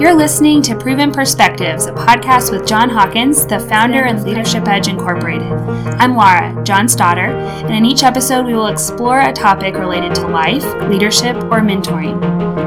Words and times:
You're 0.00 0.14
listening 0.14 0.62
to 0.62 0.74
Proven 0.74 1.12
Perspectives, 1.12 1.84
a 1.84 1.92
podcast 1.92 2.50
with 2.50 2.66
John 2.66 2.88
Hawkins, 2.88 3.44
the 3.44 3.60
founder 3.60 4.06
of 4.06 4.22
Leadership 4.22 4.66
Edge 4.66 4.88
Incorporated. 4.88 5.52
I'm 5.52 6.16
Laura, 6.16 6.58
John's 6.64 6.96
daughter, 6.96 7.26
and 7.26 7.74
in 7.74 7.84
each 7.84 8.02
episode 8.02 8.46
we 8.46 8.54
will 8.54 8.68
explore 8.68 9.20
a 9.20 9.30
topic 9.30 9.74
related 9.74 10.14
to 10.14 10.26
life, 10.26 10.64
leadership, 10.88 11.36
or 11.36 11.60
mentoring. 11.60 12.18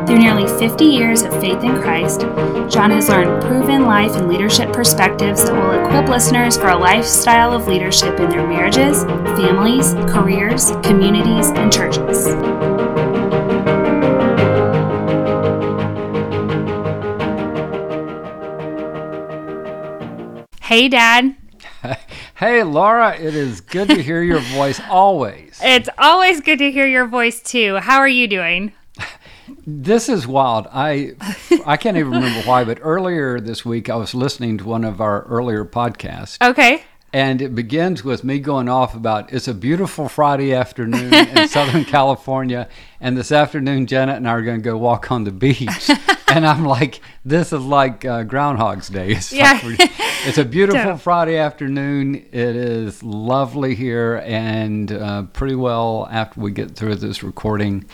Through 0.05 0.20
nearly 0.20 0.48
50 0.59 0.86
years 0.86 1.23
of 1.23 1.32
faith 1.41 1.64
in 1.64 1.82
Christ, 1.82 2.21
John 2.71 2.91
has 2.91 3.09
learned 3.09 3.41
proven 3.41 3.88
life 3.88 4.15
and 4.15 4.29
leadership 4.29 4.71
perspectives 4.71 5.43
that 5.43 5.55
will 5.55 5.84
equip 5.84 6.09
listeners 6.09 6.55
for 6.55 6.70
a 6.70 6.77
lifestyle 6.77 7.52
of 7.52 7.65
leadership 7.68 8.20
in 8.20 8.29
their 8.29 8.47
marriages, 8.47 9.05
families, 9.05 9.95
careers, 10.13 10.70
communities, 10.84 11.50
and 11.50 11.73
churches. 11.73 12.73
Hey, 20.73 20.89
Dad. 20.89 21.36
Hey, 22.36 22.63
Laura, 22.63 23.15
it 23.15 23.36
is 23.36 23.61
good 23.61 23.89
to 23.89 24.01
hear 24.01 24.23
your 24.23 24.39
voice 24.39 24.82
always. 24.89 25.61
It's 25.63 25.87
always 25.99 26.41
good 26.41 26.57
to 26.57 26.71
hear 26.71 26.87
your 26.87 27.05
voice, 27.05 27.39
too. 27.41 27.75
How 27.77 27.99
are 27.99 28.07
you 28.07 28.27
doing? 28.27 28.73
This 29.68 30.09
is 30.09 30.25
wild. 30.25 30.68
I 30.73 31.11
I 31.65 31.77
can't 31.77 31.96
even 31.97 32.11
remember 32.11 32.41
why, 32.47 32.63
but 32.63 32.80
earlier 32.81 33.39
this 33.39 33.63
week 33.63 33.89
I 33.89 33.95
was 33.95 34.16
listening 34.16 34.58
to 34.58 34.66
one 34.66 34.83
of 34.83 34.99
our 34.99 35.23
earlier 35.23 35.63
podcasts. 35.63 36.38
Okay. 36.41 36.83
And 37.16 37.44
it 37.44 37.53
begins 37.53 38.03
with 38.03 38.23
me 38.23 38.40
going 38.40 38.67
off 38.67 38.95
about 38.95 39.31
it's 39.31 39.48
a 39.48 39.53
beautiful 39.53 40.09
Friday 40.09 40.52
afternoon 40.52 41.14
in 41.14 41.48
Southern 41.48 41.86
California, 41.86 42.67
and 43.00 43.16
this 43.16 43.31
afternoon 43.31 43.86
Janet 43.86 44.17
and 44.17 44.28
I 44.28 44.31
are 44.31 44.42
going 44.42 44.58
to 44.58 44.64
go 44.64 44.78
walk 44.78 45.12
on 45.12 45.23
the 45.23 45.31
beach. 45.31 45.92
and 46.28 46.44
I'm 46.44 46.66
like, 46.66 47.02
this 47.23 47.53
is 47.53 47.62
like 47.64 48.03
uh, 48.03 48.23
Groundhog's 48.23 48.89
Day. 48.89 49.11
It's, 49.16 49.31
Yeah. 49.31 49.59
like 49.64 49.92
it's 50.25 50.39
a 50.39 50.45
beautiful 50.45 50.97
Friday 50.97 51.38
afternoon. 51.38 52.16
It 52.16 52.55
is 52.55 53.03
lovely 53.03 53.75
here, 53.75 54.23
and 54.25 54.92
uh, 54.92 55.23
pretty 55.33 55.55
well 55.55 56.08
after 56.11 56.42
we 56.42 56.50
get 56.52 56.75
through 56.75 56.95
this 56.95 57.22
recording, 57.22 57.86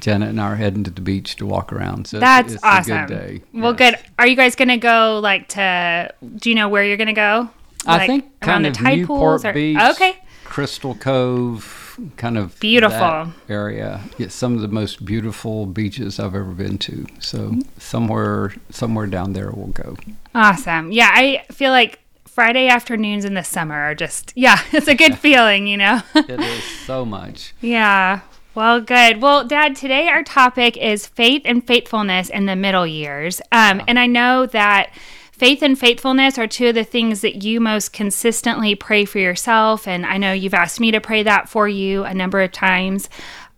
Janet 0.00 0.30
and 0.30 0.40
I 0.40 0.44
are 0.52 0.56
heading 0.56 0.84
to 0.84 0.90
the 0.90 1.02
beach 1.02 1.36
to 1.36 1.44
walk 1.44 1.70
around. 1.70 2.06
So 2.06 2.16
it's- 2.16 2.30
That's 2.42 2.54
it's 2.54 2.64
awesome. 2.64 2.96
a 2.96 3.06
good 3.06 3.14
day. 3.14 3.42
Well, 3.52 3.76
Yes. 3.78 3.90
good. 4.00 4.10
Are 4.18 4.26
you 4.26 4.36
guys 4.36 4.56
going 4.56 4.68
to 4.68 4.78
go, 4.78 5.20
like, 5.22 5.48
to, 5.48 6.14
do 6.36 6.48
you 6.48 6.56
know 6.56 6.70
where 6.70 6.82
you're 6.82 6.96
going 6.96 7.08
to 7.08 7.12
go? 7.12 7.50
I 7.86 7.98
Like, 7.98 8.06
think 8.08 8.24
around 8.42 8.48
kind 8.52 8.64
the 8.64 8.68
of 8.70 8.76
tide 8.76 8.98
Newport 8.98 9.18
pools 9.42 9.44
or- 9.44 9.52
Beach, 9.52 9.78
Okay. 9.80 10.16
Crystal 10.44 10.94
Cove, 10.94 11.98
kind 12.16 12.36
of 12.38 12.58
Beautiful. 12.60 13.32
area. 13.48 14.00
Yeah, 14.18 14.28
some 14.28 14.54
of 14.54 14.60
the 14.60 14.68
most 14.68 15.04
beautiful 15.04 15.66
beaches 15.66 16.20
I've 16.20 16.34
ever 16.34 16.44
been 16.52 16.78
to. 16.78 17.06
So 17.18 17.56
somewhere, 17.78 18.52
somewhere 18.70 19.06
down 19.06 19.32
there 19.32 19.50
we'll 19.50 19.68
go. 19.68 19.96
Awesome. 20.34 20.92
Yeah, 20.92 21.10
I 21.12 21.44
feel 21.50 21.70
like 21.70 21.98
Friday 22.26 22.68
afternoons 22.68 23.24
in 23.24 23.34
the 23.34 23.42
summer 23.44 23.74
are 23.74 23.94
just, 23.94 24.32
yeah, 24.36 24.60
it's 24.72 24.88
a 24.88 24.94
good 24.94 25.18
feeling, 25.18 25.66
you 25.66 25.76
know? 25.76 26.02
It 26.14 26.40
is 26.40 26.64
so 26.86 27.04
much. 27.04 27.54
yeah. 27.60 28.20
Well, 28.54 28.80
good. 28.80 29.20
Well, 29.20 29.44
Dad, 29.44 29.74
today 29.74 30.06
our 30.06 30.22
topic 30.22 30.76
is 30.76 31.08
faith 31.08 31.42
and 31.44 31.66
faithfulness 31.66 32.28
in 32.28 32.46
the 32.46 32.54
middle 32.54 32.86
years. 32.86 33.40
Um, 33.50 33.82
and 33.88 33.98
I 33.98 34.06
know 34.06 34.46
that 34.46 34.90
faith 35.36 35.62
and 35.62 35.78
faithfulness 35.78 36.38
are 36.38 36.46
two 36.46 36.68
of 36.68 36.74
the 36.74 36.84
things 36.84 37.20
that 37.22 37.42
you 37.42 37.60
most 37.60 37.92
consistently 37.92 38.74
pray 38.74 39.04
for 39.04 39.18
yourself. 39.18 39.88
And 39.88 40.06
I 40.06 40.16
know 40.16 40.32
you've 40.32 40.54
asked 40.54 40.80
me 40.80 40.90
to 40.92 41.00
pray 41.00 41.22
that 41.22 41.48
for 41.48 41.68
you 41.68 42.04
a 42.04 42.14
number 42.14 42.40
of 42.40 42.52
times. 42.52 43.08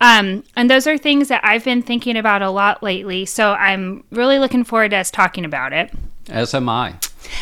Um, 0.01 0.45
and 0.57 0.71
those 0.71 0.87
are 0.87 0.99
things 0.99 1.29
that 1.29 1.43
I've 1.45 1.65
been 1.65 1.83
thinking 1.83 2.17
about 2.17 2.43
a 2.43 2.51
lot 2.51 2.83
lately. 2.83 3.27
So 3.27 3.53
I'm 3.53 4.05
really 4.11 4.39
looking 4.39 4.65
forward 4.65 4.91
to 4.91 4.97
us 4.97 5.11
talking 5.11 5.45
about 5.45 5.73
it. 5.73 5.93
As 6.29 6.55
am 6.55 6.69
I. 6.69 6.97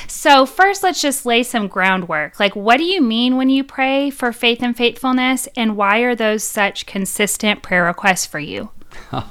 So, 0.06 0.46
first, 0.46 0.82
let's 0.82 1.00
just 1.02 1.26
lay 1.26 1.42
some 1.42 1.68
groundwork. 1.68 2.40
Like, 2.40 2.56
what 2.56 2.78
do 2.78 2.84
you 2.84 3.02
mean 3.02 3.36
when 3.36 3.50
you 3.50 3.62
pray 3.62 4.08
for 4.08 4.32
faith 4.32 4.62
and 4.62 4.74
faithfulness, 4.74 5.46
and 5.56 5.76
why 5.76 5.98
are 5.98 6.14
those 6.14 6.42
such 6.42 6.86
consistent 6.86 7.62
prayer 7.62 7.84
requests 7.84 8.24
for 8.24 8.38
you? 8.38 8.70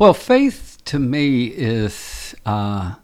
Well, 0.00 0.14
faith 0.14 0.78
to 0.86 0.98
me 0.98 1.48
is 1.48 2.34
uh, 2.46 2.94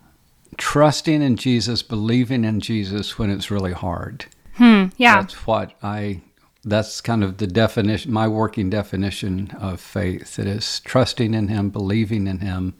trusting 0.56 1.22
in 1.22 1.36
Jesus, 1.36 1.82
believing 1.82 2.44
in 2.44 2.60
Jesus 2.60 3.18
when 3.18 3.30
it's 3.30 3.50
really 3.50 3.72
hard. 3.72 4.26
Hmm. 4.54 4.86
Yeah. 4.96 5.20
That's 5.20 5.46
what 5.46 5.72
I. 5.82 6.22
That's 6.64 7.00
kind 7.00 7.22
of 7.22 7.36
the 7.36 7.46
definition, 7.46 8.12
my 8.12 8.26
working 8.26 8.70
definition 8.70 9.52
of 9.60 9.80
faith. 9.80 10.38
It 10.38 10.48
is 10.48 10.80
trusting 10.80 11.32
in 11.32 11.46
Him, 11.46 11.70
believing 11.70 12.26
in 12.26 12.40
Him, 12.40 12.74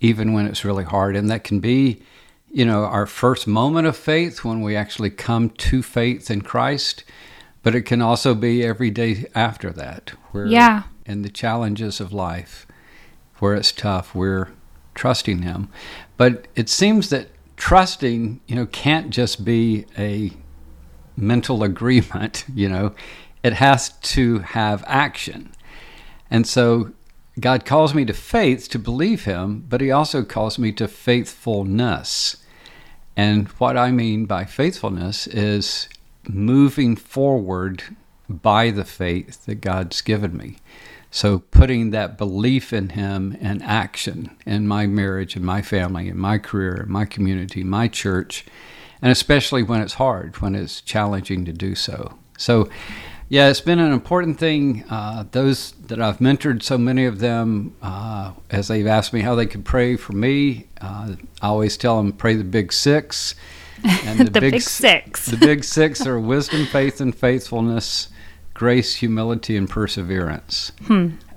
even 0.00 0.32
when 0.32 0.46
it's 0.46 0.64
really 0.64 0.84
hard, 0.84 1.14
and 1.14 1.28
that 1.30 1.44
can 1.44 1.60
be, 1.60 2.00
you 2.50 2.64
know, 2.64 2.84
our 2.84 3.04
first 3.04 3.46
moment 3.46 3.86
of 3.86 3.94
faith 3.96 4.42
when 4.42 4.62
we 4.62 4.74
actually 4.74 5.10
come 5.10 5.50
to 5.50 5.82
faith 5.82 6.30
in 6.30 6.40
Christ. 6.40 7.04
But 7.62 7.74
it 7.74 7.82
can 7.82 8.00
also 8.00 8.34
be 8.34 8.64
every 8.64 8.90
day 8.90 9.26
after 9.34 9.70
that, 9.72 10.12
where 10.32 10.46
Yeah. 10.46 10.84
in 11.04 11.20
the 11.22 11.28
challenges 11.30 12.00
of 12.00 12.12
life, 12.12 12.66
where 13.38 13.54
it's 13.54 13.72
tough, 13.72 14.14
we're 14.14 14.48
trusting 14.94 15.42
Him. 15.42 15.68
But 16.16 16.46
it 16.54 16.68
seems 16.68 17.10
that 17.10 17.28
trusting, 17.56 18.40
you 18.46 18.54
know, 18.54 18.66
can't 18.66 19.10
just 19.10 19.44
be 19.44 19.86
a 19.98 20.32
mental 21.16 21.62
agreement, 21.62 22.44
you 22.54 22.68
know, 22.68 22.94
it 23.42 23.54
has 23.54 23.90
to 23.90 24.38
have 24.40 24.84
action. 24.86 25.52
And 26.30 26.46
so 26.46 26.92
God 27.38 27.64
calls 27.64 27.94
me 27.94 28.04
to 28.04 28.12
faith 28.12 28.68
to 28.70 28.78
believe 28.78 29.24
Him, 29.24 29.64
but 29.68 29.80
He 29.80 29.90
also 29.90 30.24
calls 30.24 30.58
me 30.58 30.72
to 30.72 30.88
faithfulness. 30.88 32.36
And 33.16 33.48
what 33.48 33.76
I 33.76 33.90
mean 33.90 34.26
by 34.26 34.44
faithfulness 34.44 35.26
is 35.26 35.88
moving 36.28 36.96
forward 36.96 37.82
by 38.28 38.70
the 38.70 38.84
faith 38.84 39.44
that 39.46 39.56
God's 39.56 40.00
given 40.00 40.36
me. 40.36 40.56
So 41.14 41.38
putting 41.38 41.90
that 41.90 42.18
belief 42.18 42.72
in 42.72 42.88
Him 42.88 43.38
in 43.40 43.62
action 43.62 44.36
in 44.44 44.66
my 44.66 44.88
marriage, 44.88 45.36
in 45.36 45.44
my 45.44 45.62
family, 45.62 46.08
in 46.08 46.18
my 46.18 46.38
career, 46.38 46.82
in 46.82 46.90
my 46.90 47.04
community, 47.04 47.62
my 47.62 47.86
church, 47.86 48.44
and 49.00 49.12
especially 49.12 49.62
when 49.62 49.80
it's 49.80 49.94
hard, 49.94 50.40
when 50.42 50.56
it's 50.56 50.80
challenging 50.80 51.44
to 51.44 51.52
do 51.52 51.76
so. 51.76 52.18
So, 52.36 52.68
yeah, 53.28 53.48
it's 53.48 53.60
been 53.60 53.78
an 53.78 53.92
important 53.92 54.40
thing. 54.40 54.82
Uh, 54.90 55.26
those 55.30 55.70
that 55.86 56.00
I've 56.00 56.18
mentored, 56.18 56.64
so 56.64 56.76
many 56.76 57.04
of 57.04 57.20
them, 57.20 57.76
uh, 57.80 58.32
as 58.50 58.66
they've 58.66 58.84
asked 58.88 59.12
me 59.12 59.20
how 59.20 59.36
they 59.36 59.46
could 59.46 59.64
pray 59.64 59.94
for 59.94 60.14
me, 60.14 60.66
uh, 60.80 61.14
I 61.40 61.46
always 61.46 61.76
tell 61.76 61.96
them 61.98 62.12
pray 62.12 62.34
the 62.34 62.42
big 62.42 62.72
six. 62.72 63.36
And 63.84 64.18
The 64.18 64.40
big 64.40 64.54
s- 64.54 64.64
six. 64.68 65.26
The 65.26 65.36
big 65.36 65.62
six 65.62 66.06
are 66.06 66.18
wisdom, 66.18 66.66
faith, 66.66 67.00
and 67.00 67.14
faithfulness, 67.14 68.08
grace, 68.54 68.96
humility, 68.96 69.56
and 69.56 69.68
perseverance. 69.68 70.72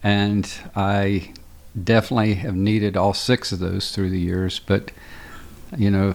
And 0.03 0.51
I 0.75 1.33
definitely 1.83 2.35
have 2.35 2.55
needed 2.55 2.95
all 2.95 3.13
six 3.13 3.51
of 3.51 3.59
those 3.59 3.91
through 3.91 4.09
the 4.11 4.19
years, 4.19 4.59
but 4.59 4.91
you 5.75 5.91
know, 5.91 6.13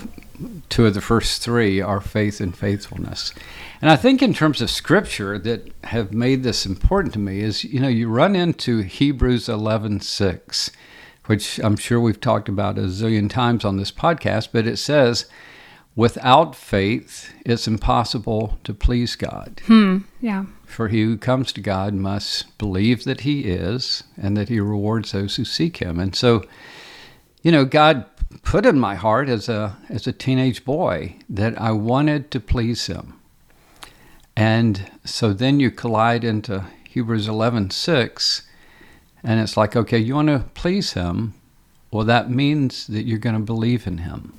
two 0.71 0.87
of 0.87 0.95
the 0.95 1.01
first 1.03 1.43
three 1.43 1.81
are 1.81 2.01
faith 2.01 2.41
and 2.41 2.57
faithfulness. 2.57 3.33
And 3.83 3.91
I 3.91 3.97
think 3.97 4.23
in 4.23 4.33
terms 4.33 4.63
of 4.63 4.71
scripture 4.71 5.39
that 5.39 5.71
have 5.85 6.13
made 6.15 6.43
this 6.43 6.65
important 6.65 7.13
to 7.15 7.19
me 7.19 7.41
is, 7.41 7.63
you 7.65 7.79
know, 7.81 7.89
you 7.89 8.09
run 8.09 8.35
into 8.35 8.79
Hebrews 8.81 9.49
11:6, 9.49 10.71
which 11.27 11.59
I'm 11.59 11.77
sure 11.77 12.01
we've 12.01 12.21
talked 12.21 12.49
about 12.49 12.79
a 12.79 12.83
zillion 12.83 13.29
times 13.29 13.65
on 13.65 13.77
this 13.77 13.93
podcast, 13.93 14.49
but 14.53 14.67
it 14.67 14.79
says, 14.79 15.27
without 15.95 16.57
faith, 16.57 17.33
it's 17.45 17.69
impossible 17.69 18.59
to 18.65 18.73
please 18.73 19.15
God. 19.17 19.61
Hmm, 19.67 19.99
Yeah. 20.21 20.45
For 20.73 20.89
he 20.89 21.03
who 21.03 21.19
comes 21.19 21.53
to 21.53 21.61
God 21.61 21.93
must 21.93 22.57
believe 22.57 23.05
that 23.05 23.21
he 23.21 23.43
is 23.43 24.05
and 24.17 24.37
that 24.39 24.49
he 24.49 24.59
rewards 24.59 25.13
those 25.13 25.37
who 25.37 25.45
seek 25.45 25.77
him. 25.77 26.01
And 26.01 26.17
so, 26.17 26.45
you 27.43 27.53
know, 27.53 27.67
God 27.67 28.07
put 28.43 28.65
in 28.65 28.79
my 28.79 28.95
heart 28.95 29.29
as 29.29 29.51
a 29.51 29.77
as 29.91 30.07
a 30.07 30.13
teenage 30.13 30.65
boy 30.65 31.17
that 31.29 31.61
I 31.61 31.73
wanted 31.73 32.31
to 32.31 32.41
please 32.41 32.87
him. 32.87 33.21
And 34.35 34.91
so 35.05 35.35
then 35.35 35.61
you 35.61 35.71
collide 35.71 36.25
into 36.25 36.65
Hebrews 36.89 37.29
11:6 37.29 38.43
and 39.23 39.41
it's 39.41 39.59
like, 39.59 39.77
okay, 39.77 39.99
you 39.99 40.15
want 40.15 40.29
to 40.29 40.47
please 40.55 40.95
him? 40.95 41.35
Well, 41.91 42.07
that 42.07 42.31
means 42.31 42.87
that 42.87 43.05
you're 43.05 43.19
going 43.19 43.37
to 43.37 43.43
believe 43.43 43.87
in 43.87 43.99
him. 43.99 44.33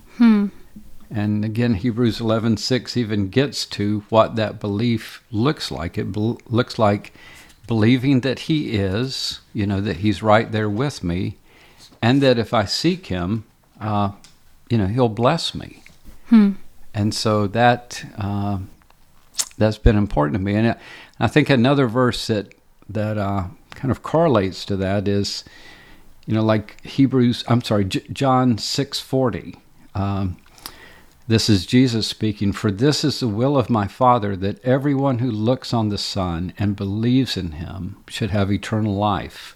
And 1.14 1.46
again, 1.46 1.76
Hebrews 1.76 2.20
11:6 2.20 2.98
even 2.98 3.30
gets 3.30 3.66
to 3.68 4.04
what 4.10 4.36
that 4.36 4.60
belief 4.60 5.24
looks 5.32 5.72
like. 5.72 5.98
It 5.98 6.12
bel 6.12 6.40
looks 6.50 6.80
like 6.80 7.14
believing 7.68 8.22
that 8.22 8.40
He 8.40 8.72
is, 8.72 9.40
you 9.54 9.68
know, 9.68 9.80
that 9.82 9.98
He's 9.98 10.24
right 10.24 10.52
there 10.52 10.70
with 10.70 11.04
me, 11.04 11.38
and 12.02 12.22
that 12.22 12.40
if 12.40 12.54
I 12.54 12.66
seek 12.66 13.08
Him, 13.08 13.46
uh, 13.80 14.12
you 14.70 14.78
know, 14.80 14.88
He'll 14.88 15.10
bless 15.10 15.54
me. 15.54 15.84
And 16.96 17.14
so 17.14 17.48
that 17.48 18.04
uh, 18.18 18.60
that's 19.58 19.78
been 19.78 19.98
important 19.98 20.36
to 20.36 20.44
me. 20.44 20.56
And 20.56 20.76
I 21.20 21.28
think 21.28 21.50
another 21.50 21.88
verse 21.88 22.28
that 22.28 22.56
that 22.90 23.18
uh, 23.20 23.46
kind 23.72 23.92
of 23.92 24.02
correlates 24.02 24.66
to 24.66 24.76
that 24.78 25.08
is 25.08 25.44
you 26.26 26.34
know, 26.34 26.44
like 26.44 26.82
Hebrews, 26.86 27.44
I'm 27.48 27.62
sorry, 27.62 27.86
J- 27.86 28.08
John 28.12 28.56
6:40. 28.58 29.58
Um, 29.96 30.38
this 31.28 31.50
is 31.50 31.66
Jesus 31.66 32.06
speaking, 32.08 32.52
for 32.52 32.70
this 32.70 33.04
is 33.04 33.20
the 33.20 33.28
will 33.28 33.58
of 33.58 33.70
my 33.70 33.88
Father 33.88 34.36
that 34.36 34.64
everyone 34.64 35.20
who 35.20 35.32
looks 35.32 35.74
on 35.74 35.90
the 35.90 35.98
Son 35.98 36.54
and 36.58 36.76
believes 36.76 37.38
in 37.38 37.54
him 37.54 37.98
should 38.10 38.32
have 38.32 38.52
eternal 38.52 38.96
life, 38.96 39.56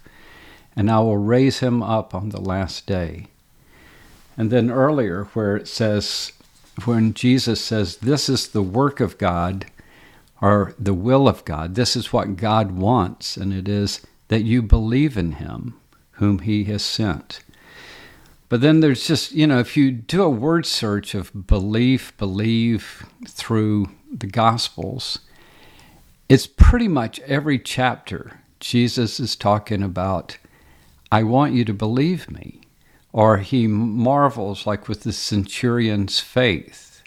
and 0.74 0.90
I 0.90 1.00
will 1.00 1.18
raise 1.18 1.58
him 1.58 1.82
up 1.82 2.14
on 2.14 2.30
the 2.30 2.40
last 2.40 2.86
day. 2.86 3.26
And 4.36 4.50
then 4.50 4.70
earlier, 4.70 5.24
where 5.34 5.56
it 5.56 5.68
says, 5.68 6.32
when 6.84 7.12
Jesus 7.12 7.60
says, 7.60 7.96
This 7.96 8.28
is 8.28 8.48
the 8.48 8.62
work 8.62 9.00
of 9.00 9.18
God, 9.18 9.66
or 10.40 10.74
the 10.78 10.94
will 10.94 11.28
of 11.28 11.44
God, 11.44 11.74
this 11.74 11.96
is 11.96 12.12
what 12.12 12.36
God 12.36 12.72
wants, 12.72 13.36
and 13.36 13.52
it 13.52 13.68
is 13.68 14.06
that 14.28 14.44
you 14.44 14.62
believe 14.62 15.18
in 15.18 15.32
him 15.32 15.74
whom 16.12 16.38
he 16.40 16.64
has 16.64 16.82
sent. 16.82 17.40
But 18.48 18.62
then 18.62 18.80
there's 18.80 19.06
just, 19.06 19.32
you 19.32 19.46
know, 19.46 19.58
if 19.58 19.76
you 19.76 19.90
do 19.90 20.22
a 20.22 20.30
word 20.30 20.64
search 20.64 21.14
of 21.14 21.46
belief, 21.46 22.16
believe 22.16 23.06
through 23.26 23.90
the 24.10 24.26
Gospels, 24.26 25.18
it's 26.28 26.46
pretty 26.46 26.88
much 26.88 27.20
every 27.20 27.58
chapter 27.58 28.40
Jesus 28.60 29.20
is 29.20 29.36
talking 29.36 29.82
about, 29.82 30.38
I 31.12 31.22
want 31.22 31.54
you 31.54 31.64
to 31.66 31.74
believe 31.74 32.30
me. 32.30 32.60
Or 33.12 33.38
he 33.38 33.66
marvels, 33.66 34.66
like 34.66 34.86
with 34.86 35.02
the 35.02 35.12
centurion's 35.12 36.20
faith, 36.20 37.02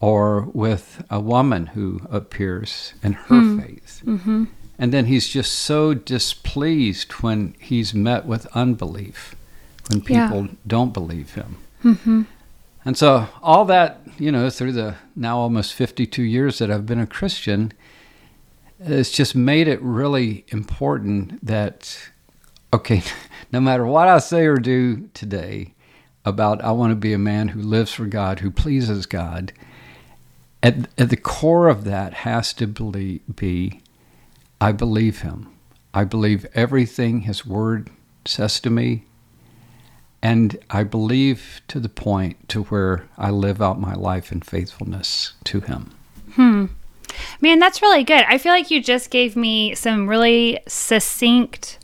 or 0.00 0.42
with 0.52 1.04
a 1.10 1.20
woman 1.20 1.68
who 1.68 2.00
appears 2.10 2.94
in 3.02 3.12
her 3.12 3.36
mm. 3.36 3.62
faith. 3.62 4.02
Mm-hmm. 4.04 4.44
And 4.78 4.92
then 4.92 5.06
he's 5.06 5.28
just 5.28 5.52
so 5.52 5.94
displeased 5.94 7.12
when 7.22 7.54
he's 7.60 7.94
met 7.94 8.26
with 8.26 8.46
unbelief 8.54 9.35
when 9.88 10.00
people 10.00 10.46
yeah. 10.46 10.52
don't 10.66 10.92
believe 10.92 11.34
him. 11.34 11.56
Mm-hmm. 11.84 12.22
And 12.84 12.96
so, 12.96 13.28
all 13.42 13.64
that, 13.64 14.00
you 14.18 14.30
know, 14.30 14.48
through 14.48 14.72
the 14.72 14.94
now 15.14 15.38
almost 15.38 15.74
52 15.74 16.22
years 16.22 16.58
that 16.58 16.70
I've 16.70 16.86
been 16.86 17.00
a 17.00 17.06
Christian, 17.06 17.72
it's 18.78 19.10
just 19.10 19.34
made 19.34 19.66
it 19.68 19.80
really 19.82 20.44
important 20.48 21.44
that, 21.44 22.10
okay, 22.72 23.02
no 23.52 23.60
matter 23.60 23.84
what 23.86 24.08
I 24.08 24.18
say 24.18 24.46
or 24.46 24.56
do 24.56 25.08
today 25.14 25.74
about 26.24 26.62
I 26.62 26.72
want 26.72 26.90
to 26.90 26.96
be 26.96 27.12
a 27.12 27.18
man 27.18 27.48
who 27.48 27.60
lives 27.60 27.92
for 27.92 28.06
God, 28.06 28.40
who 28.40 28.50
pleases 28.50 29.06
God, 29.06 29.52
at, 30.62 30.88
at 30.98 31.10
the 31.10 31.16
core 31.16 31.68
of 31.68 31.84
that 31.84 32.12
has 32.14 32.52
to 32.54 32.66
believe, 32.66 33.20
be 33.34 33.80
I 34.60 34.72
believe 34.72 35.20
him. 35.20 35.48
I 35.94 36.04
believe 36.04 36.46
everything 36.54 37.22
his 37.22 37.46
word 37.46 37.90
says 38.24 38.60
to 38.60 38.70
me. 38.70 39.04
And 40.26 40.58
I 40.70 40.82
believe 40.82 41.60
to 41.68 41.78
the 41.78 41.88
point 41.88 42.48
to 42.48 42.64
where 42.64 43.06
I 43.16 43.30
live 43.30 43.62
out 43.62 43.78
my 43.78 43.94
life 43.94 44.32
in 44.32 44.40
faithfulness 44.40 45.34
to 45.44 45.60
Him. 45.60 45.94
Hmm. 46.32 46.64
Man, 47.40 47.60
that's 47.60 47.80
really 47.80 48.02
good. 48.02 48.24
I 48.26 48.36
feel 48.36 48.50
like 48.50 48.68
you 48.68 48.82
just 48.82 49.10
gave 49.10 49.36
me 49.36 49.76
some 49.76 50.08
really 50.08 50.58
succinct, 50.66 51.78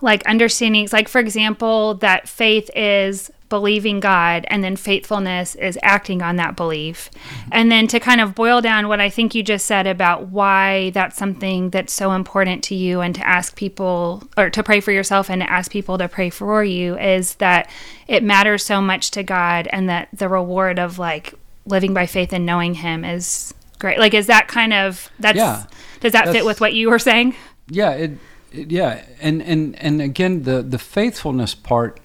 like 0.00 0.22
understandings. 0.24 0.92
Like, 0.92 1.08
for 1.08 1.18
example, 1.18 1.94
that 1.94 2.28
faith 2.28 2.70
is 2.76 3.32
believing 3.48 4.00
God, 4.00 4.46
and 4.48 4.64
then 4.64 4.74
faithfulness 4.74 5.54
is 5.54 5.78
acting 5.82 6.22
on 6.22 6.36
that 6.36 6.56
belief. 6.56 7.10
And 7.52 7.70
then 7.70 7.86
to 7.88 8.00
kind 8.00 8.20
of 8.20 8.34
boil 8.34 8.60
down 8.60 8.88
what 8.88 9.00
I 9.00 9.10
think 9.10 9.34
you 9.34 9.42
just 9.42 9.66
said 9.66 9.86
about 9.86 10.28
why 10.28 10.90
that's 10.90 11.16
something 11.16 11.70
that's 11.70 11.92
so 11.92 12.12
important 12.12 12.64
to 12.64 12.74
you, 12.74 13.00
and 13.00 13.14
to 13.14 13.26
ask 13.26 13.54
people 13.56 14.24
or 14.36 14.50
to 14.50 14.62
pray 14.62 14.80
for 14.80 14.92
yourself 14.92 15.30
and 15.30 15.42
to 15.42 15.50
ask 15.50 15.70
people 15.70 15.98
to 15.98 16.08
pray 16.08 16.30
for 16.30 16.64
you 16.64 16.98
is 16.98 17.36
that 17.36 17.70
it 18.08 18.22
matters 18.22 18.64
so 18.64 18.80
much 18.80 19.10
to 19.12 19.22
God, 19.22 19.68
and 19.72 19.88
that 19.88 20.08
the 20.12 20.28
reward 20.28 20.78
of 20.78 20.98
like 20.98 21.34
living 21.66 21.94
by 21.94 22.06
faith 22.06 22.32
and 22.32 22.44
knowing 22.44 22.74
Him 22.74 23.04
is 23.04 23.54
great. 23.78 23.98
Like, 23.98 24.14
is 24.14 24.26
that 24.26 24.48
kind 24.48 24.72
of 24.72 25.10
that's 25.18 25.36
yeah, 25.36 25.64
does 26.00 26.12
that 26.12 26.28
fit 26.28 26.44
with 26.44 26.60
what 26.60 26.74
you 26.74 26.90
were 26.90 26.98
saying? 26.98 27.34
Yeah, 27.68 27.92
it, 27.92 28.12
it 28.52 28.70
yeah, 28.70 29.04
and 29.20 29.42
and 29.42 29.78
and 29.78 30.00
again 30.00 30.42
the 30.42 30.62
the 30.62 30.78
faithfulness 30.78 31.54
part 31.54 32.00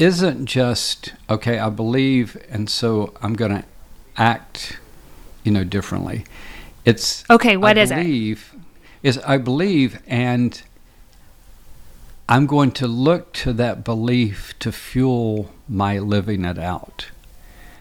isn't 0.00 0.46
just 0.46 1.12
okay 1.28 1.58
i 1.58 1.68
believe 1.68 2.36
and 2.50 2.70
so 2.70 3.12
i'm 3.22 3.34
going 3.34 3.50
to 3.52 3.64
act 4.16 4.78
you 5.44 5.50
know 5.52 5.64
differently. 5.64 6.24
It's 6.84 7.24
okay 7.30 7.56
What 7.56 7.78
I 7.78 7.82
is 7.82 7.90
believe, 7.90 8.54
it 9.02 9.08
is 9.08 9.18
i 9.18 9.36
believe 9.38 10.00
and 10.06 10.60
i'm 12.28 12.46
going 12.46 12.72
to 12.72 12.86
look 12.86 13.32
to 13.34 13.52
that 13.54 13.84
belief 13.84 14.58
to 14.60 14.72
fuel 14.72 15.50
my 15.68 15.98
living 15.98 16.44
it 16.44 16.58
out. 16.58 17.08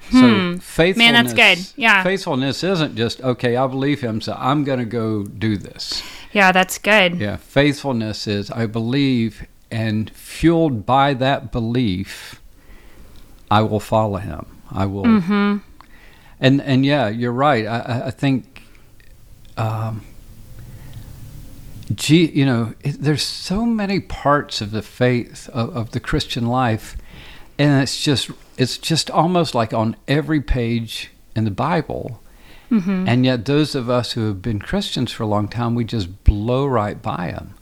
Hmm. 0.09 0.55
so 0.55 0.59
faithfulness 0.61 0.97
man 0.97 1.13
that's 1.13 1.33
good. 1.33 1.65
Yeah. 1.75 2.03
faithfulness 2.03 2.63
isn't 2.63 2.95
just 2.95 3.21
okay 3.21 3.55
i 3.55 3.65
believe 3.67 4.01
him 4.01 4.19
so 4.21 4.35
i'm 4.37 4.63
going 4.63 4.79
to 4.79 4.85
go 4.85 5.23
do 5.23 5.57
this. 5.57 6.03
Yeah 6.33 6.51
that's 6.51 6.77
good. 6.77 7.19
Yeah 7.19 7.37
faithfulness 7.37 8.27
is 8.27 8.51
i 8.51 8.65
believe 8.65 9.45
and 9.71 10.09
fueled 10.11 10.85
by 10.85 11.13
that 11.15 11.51
belief, 11.51 12.41
I 13.51 13.61
will 13.61 13.79
follow 13.79 14.17
him. 14.17 14.45
I 14.71 14.85
will. 14.85 15.03
Mm-hmm. 15.03 15.57
And 16.39 16.61
and 16.61 16.85
yeah, 16.85 17.09
you're 17.09 17.33
right. 17.33 17.65
I, 17.65 18.03
I 18.05 18.11
think, 18.11 18.63
um, 19.57 20.05
gee, 21.93 22.31
you 22.31 22.45
know, 22.45 22.73
it, 22.81 23.01
there's 23.01 23.23
so 23.23 23.65
many 23.65 23.99
parts 23.99 24.61
of 24.61 24.71
the 24.71 24.81
faith 24.81 25.49
of, 25.49 25.75
of 25.75 25.91
the 25.91 25.99
Christian 25.99 26.45
life, 26.47 26.95
and 27.57 27.81
it's 27.81 28.01
just 28.01 28.31
it's 28.57 28.77
just 28.77 29.11
almost 29.11 29.53
like 29.53 29.73
on 29.73 29.95
every 30.07 30.41
page 30.41 31.11
in 31.35 31.43
the 31.43 31.51
Bible. 31.51 32.21
Mm-hmm. 32.71 33.09
And 33.09 33.25
yet, 33.25 33.45
those 33.45 33.73
of 33.73 33.89
us 33.89 34.11
who 34.11 34.27
have 34.27 34.43
been 34.43 34.59
Christians 34.59 35.11
for 35.11 35.23
a 35.23 35.27
long 35.27 35.47
time, 35.47 35.73
we 35.73 35.83
just 35.83 36.23
blow 36.23 36.67
right 36.67 37.01
by 37.01 37.31
them. 37.31 37.55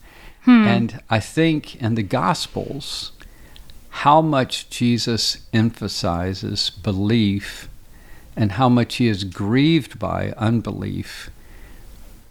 Hmm. 0.48 0.64
And 0.64 1.02
I 1.10 1.20
think 1.20 1.76
in 1.82 1.96
the 1.96 2.04
Gospels, 2.04 3.12
how 3.90 4.22
much 4.22 4.70
Jesus 4.70 5.40
emphasizes 5.52 6.70
belief 6.70 7.68
and 8.34 8.54
how 8.54 8.70
much 8.70 8.96
he 8.96 9.10
is 9.10 9.26
grieved 9.26 10.00
by 10.00 10.32
unbelief, 10.38 11.30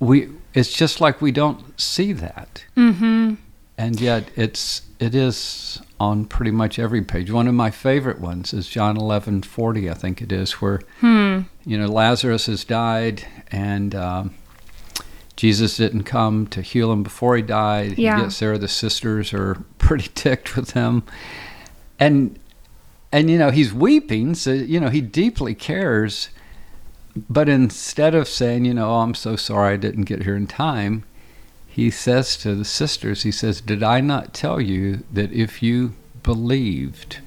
we 0.00 0.30
it's 0.54 0.72
just 0.72 0.98
like 0.98 1.20
we 1.20 1.30
don't 1.30 1.78
see 1.78 2.14
that. 2.14 2.64
Mm-hmm. 2.74 3.34
And 3.76 4.00
yet 4.00 4.30
it's 4.34 4.80
it 4.98 5.14
is 5.14 5.82
on 6.00 6.24
pretty 6.24 6.52
much 6.52 6.78
every 6.78 7.02
page. 7.02 7.30
One 7.30 7.46
of 7.46 7.52
my 7.52 7.70
favorite 7.70 8.18
ones 8.18 8.54
is 8.54 8.66
John 8.66 8.96
eleven 8.96 9.42
forty, 9.42 9.90
I 9.90 9.94
think 9.94 10.22
it 10.22 10.32
is, 10.32 10.52
where 10.62 10.80
hmm. 11.00 11.40
you 11.66 11.76
know 11.76 11.88
Lazarus 11.88 12.46
has 12.46 12.64
died 12.64 13.26
and. 13.52 13.94
Um, 13.94 14.34
Jesus 15.36 15.76
didn't 15.76 16.04
come 16.04 16.46
to 16.48 16.62
heal 16.62 16.90
him 16.90 17.02
before 17.02 17.36
he 17.36 17.42
died. 17.42 17.98
Yeah. 17.98 18.22
Yet 18.22 18.32
Sarah, 18.32 18.58
the 18.58 18.68
sisters 18.68 19.34
are 19.34 19.54
pretty 19.78 20.08
ticked 20.14 20.56
with 20.56 20.72
him. 20.72 21.02
And 21.98 22.38
and 23.12 23.30
you 23.30 23.38
know, 23.38 23.50
he's 23.50 23.72
weeping, 23.72 24.34
so 24.34 24.52
you 24.52 24.80
know, 24.80 24.88
he 24.88 25.00
deeply 25.00 25.54
cares. 25.54 26.30
But 27.30 27.48
instead 27.48 28.14
of 28.14 28.28
saying, 28.28 28.66
you 28.66 28.74
know, 28.74 28.90
oh, 28.90 29.00
I'm 29.00 29.14
so 29.14 29.36
sorry 29.36 29.74
I 29.74 29.76
didn't 29.76 30.02
get 30.02 30.24
here 30.24 30.36
in 30.36 30.46
time, 30.46 31.04
he 31.66 31.90
says 31.90 32.36
to 32.38 32.54
the 32.54 32.64
sisters, 32.64 33.22
he 33.22 33.30
says, 33.30 33.60
Did 33.60 33.82
I 33.82 34.00
not 34.00 34.34
tell 34.34 34.60
you 34.60 35.04
that 35.12 35.32
if 35.32 35.62
you 35.62 35.94
believed, 36.22 37.18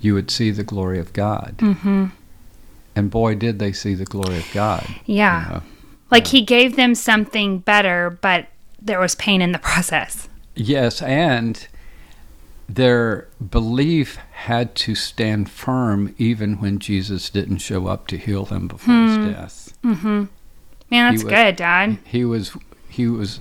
you 0.00 0.14
would 0.14 0.30
see 0.30 0.50
the 0.50 0.64
glory 0.64 0.98
of 0.98 1.12
God? 1.12 1.56
Mm-hmm. 1.58 2.06
And 2.96 3.10
boy, 3.10 3.34
did 3.34 3.58
they 3.58 3.72
see 3.72 3.94
the 3.94 4.04
glory 4.04 4.38
of 4.38 4.50
God. 4.52 4.86
Yeah. 5.06 5.44
You 5.44 5.54
know? 5.54 5.62
Like 6.10 6.28
he 6.28 6.42
gave 6.42 6.76
them 6.76 6.94
something 6.94 7.58
better, 7.58 8.18
but 8.22 8.46
there 8.80 9.00
was 9.00 9.14
pain 9.14 9.42
in 9.42 9.52
the 9.52 9.58
process. 9.60 10.28
Yes, 10.54 11.02
and 11.02 11.66
their 12.68 13.28
belief 13.50 14.16
had 14.32 14.74
to 14.74 14.94
stand 14.94 15.50
firm 15.50 16.14
even 16.18 16.60
when 16.60 16.78
Jesus 16.78 17.30
didn't 17.30 17.58
show 17.58 17.86
up 17.86 18.06
to 18.08 18.18
heal 18.18 18.44
them 18.44 18.68
before 18.68 18.94
hmm. 18.94 19.06
his 19.06 19.34
death. 19.34 19.78
Mm-hmm. 19.82 20.24
Man, 20.90 21.12
that's 21.12 21.24
was, 21.24 21.32
good, 21.32 21.56
Dad. 21.56 21.98
He 22.04 22.24
was 22.24 22.56
he 22.88 23.06
was 23.06 23.40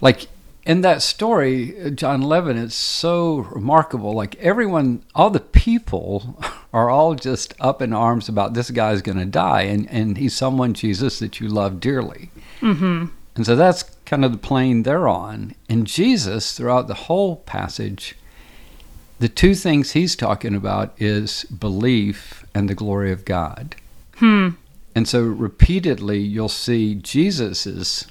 like 0.00 0.28
in 0.66 0.80
that 0.80 1.00
story, 1.00 1.92
John 1.94 2.24
11, 2.24 2.58
it's 2.58 2.74
so 2.74 3.36
remarkable. 3.36 4.12
Like 4.12 4.34
everyone, 4.36 5.04
all 5.14 5.30
the 5.30 5.38
people 5.40 6.36
are 6.72 6.90
all 6.90 7.14
just 7.14 7.54
up 7.60 7.80
in 7.80 7.92
arms 7.92 8.28
about 8.28 8.54
this 8.54 8.70
guy's 8.72 9.00
going 9.00 9.18
to 9.18 9.24
die, 9.26 9.62
and, 9.62 9.88
and 9.88 10.18
he's 10.18 10.34
someone, 10.34 10.74
Jesus, 10.74 11.20
that 11.20 11.40
you 11.40 11.48
love 11.48 11.78
dearly. 11.78 12.30
Mm-hmm. 12.60 13.06
And 13.36 13.46
so 13.46 13.54
that's 13.54 13.84
kind 14.04 14.24
of 14.24 14.32
the 14.32 14.38
plane 14.38 14.82
they're 14.82 15.06
on. 15.06 15.54
And 15.68 15.86
Jesus, 15.86 16.56
throughout 16.56 16.88
the 16.88 16.94
whole 16.94 17.36
passage, 17.36 18.16
the 19.20 19.28
two 19.28 19.54
things 19.54 19.92
he's 19.92 20.16
talking 20.16 20.54
about 20.54 20.94
is 21.00 21.44
belief 21.44 22.44
and 22.54 22.68
the 22.68 22.74
glory 22.74 23.12
of 23.12 23.24
God. 23.24 23.76
Hmm. 24.16 24.50
And 24.94 25.06
so 25.06 25.22
repeatedly, 25.22 26.18
you'll 26.18 26.48
see 26.48 26.94
Jesus's 26.94 28.06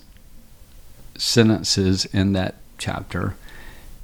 sentences 1.18 2.06
in 2.06 2.34
that 2.34 2.56
chapter 2.78 3.36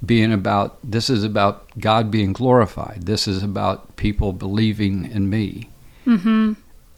being 0.03 0.33
about 0.33 0.77
this 0.83 1.09
is 1.09 1.23
about 1.23 1.67
God 1.79 2.09
being 2.09 2.33
glorified. 2.33 3.05
This 3.05 3.27
is 3.27 3.43
about 3.43 3.95
people 3.97 4.33
believing 4.33 5.09
in 5.09 5.29
me. 5.29 5.69
Mm-hmm. 6.05 6.53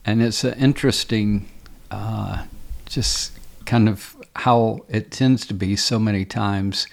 And 0.06 0.22
it's 0.22 0.44
an 0.44 0.54
interesting, 0.54 1.50
uh, 1.92 2.46
just 2.86 3.38
kind 3.66 3.90
of 3.90 4.16
how 4.38 4.86
it 4.90 5.12
tends 5.12 5.46
to 5.48 5.54
be 5.54 5.76
so 5.76 6.00
many 6.00 6.26
times 6.26 6.88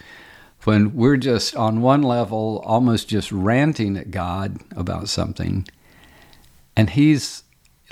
when 0.64 0.94
we're 0.94 1.16
just 1.16 1.56
on 1.56 1.80
one 1.80 2.02
level, 2.02 2.62
almost 2.66 3.08
just 3.08 3.32
ranting 3.32 3.96
at 3.96 4.10
God 4.10 4.58
about 4.76 5.08
something, 5.08 5.66
and 6.76 6.90
He's 6.90 7.44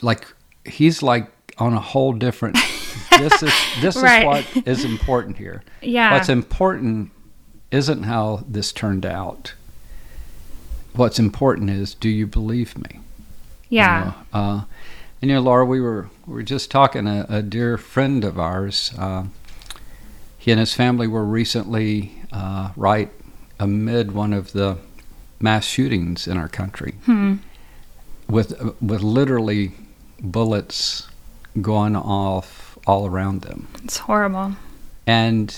like, 0.03 0.27
He's 0.67 1.03
like 1.03 1.31
on 1.57 1.73
a 1.73 1.81
whole 1.81 2.13
different. 2.13 2.59
This 3.11 3.43
is 3.43 3.53
this 3.81 3.97
Right. 3.97 4.47
is 4.49 4.57
what 4.57 4.67
is 4.69 4.85
important 4.85 5.37
here. 5.39 5.63
Yeah. 5.83 6.13
What's 6.13 6.29
important 6.29 7.11
isn't 7.71 8.05
how 8.05 8.45
this 8.49 8.73
turned 8.73 9.05
out. 9.07 9.55
What's 10.95 11.19
important 11.19 11.71
is, 11.71 11.95
do 11.95 12.09
you 12.09 12.27
believe 12.27 12.77
me? 12.77 13.01
you 13.69 13.77
yeah. 13.77 14.13
know? 14.33 14.39
Uh, 14.41 14.61
and 15.21 15.31
you 15.31 15.35
know, 15.37 15.43
Laura, 15.43 15.65
we 15.67 15.81
were 15.81 16.09
we 16.27 16.35
were 16.35 16.43
just 16.43 16.71
talking. 16.71 17.07
A, 17.07 17.27
a 17.29 17.43
dear 17.43 17.77
friend 17.77 18.25
of 18.25 18.39
ours, 18.39 18.93
uh, 18.99 19.25
he 20.39 20.51
and 20.51 20.59
his 20.61 20.75
family 20.75 21.07
were 21.07 21.25
recently 21.25 22.13
uh, 22.33 22.71
right 22.77 23.11
amid 23.61 24.13
one 24.13 24.33
of 24.33 24.53
the 24.53 24.79
mass 25.41 25.65
shootings 25.67 26.27
in 26.27 26.37
our 26.37 26.49
country, 26.49 26.93
Hmm. 27.05 27.35
with 28.29 28.55
with 28.81 29.03
literally 29.03 29.73
bullets 30.21 31.07
going 31.61 31.97
off 31.97 32.68
all 32.89 33.07
around 33.07 33.43
them. 33.43 33.69
It's 33.85 33.99
horrible. 33.99 34.57
And 35.07 35.55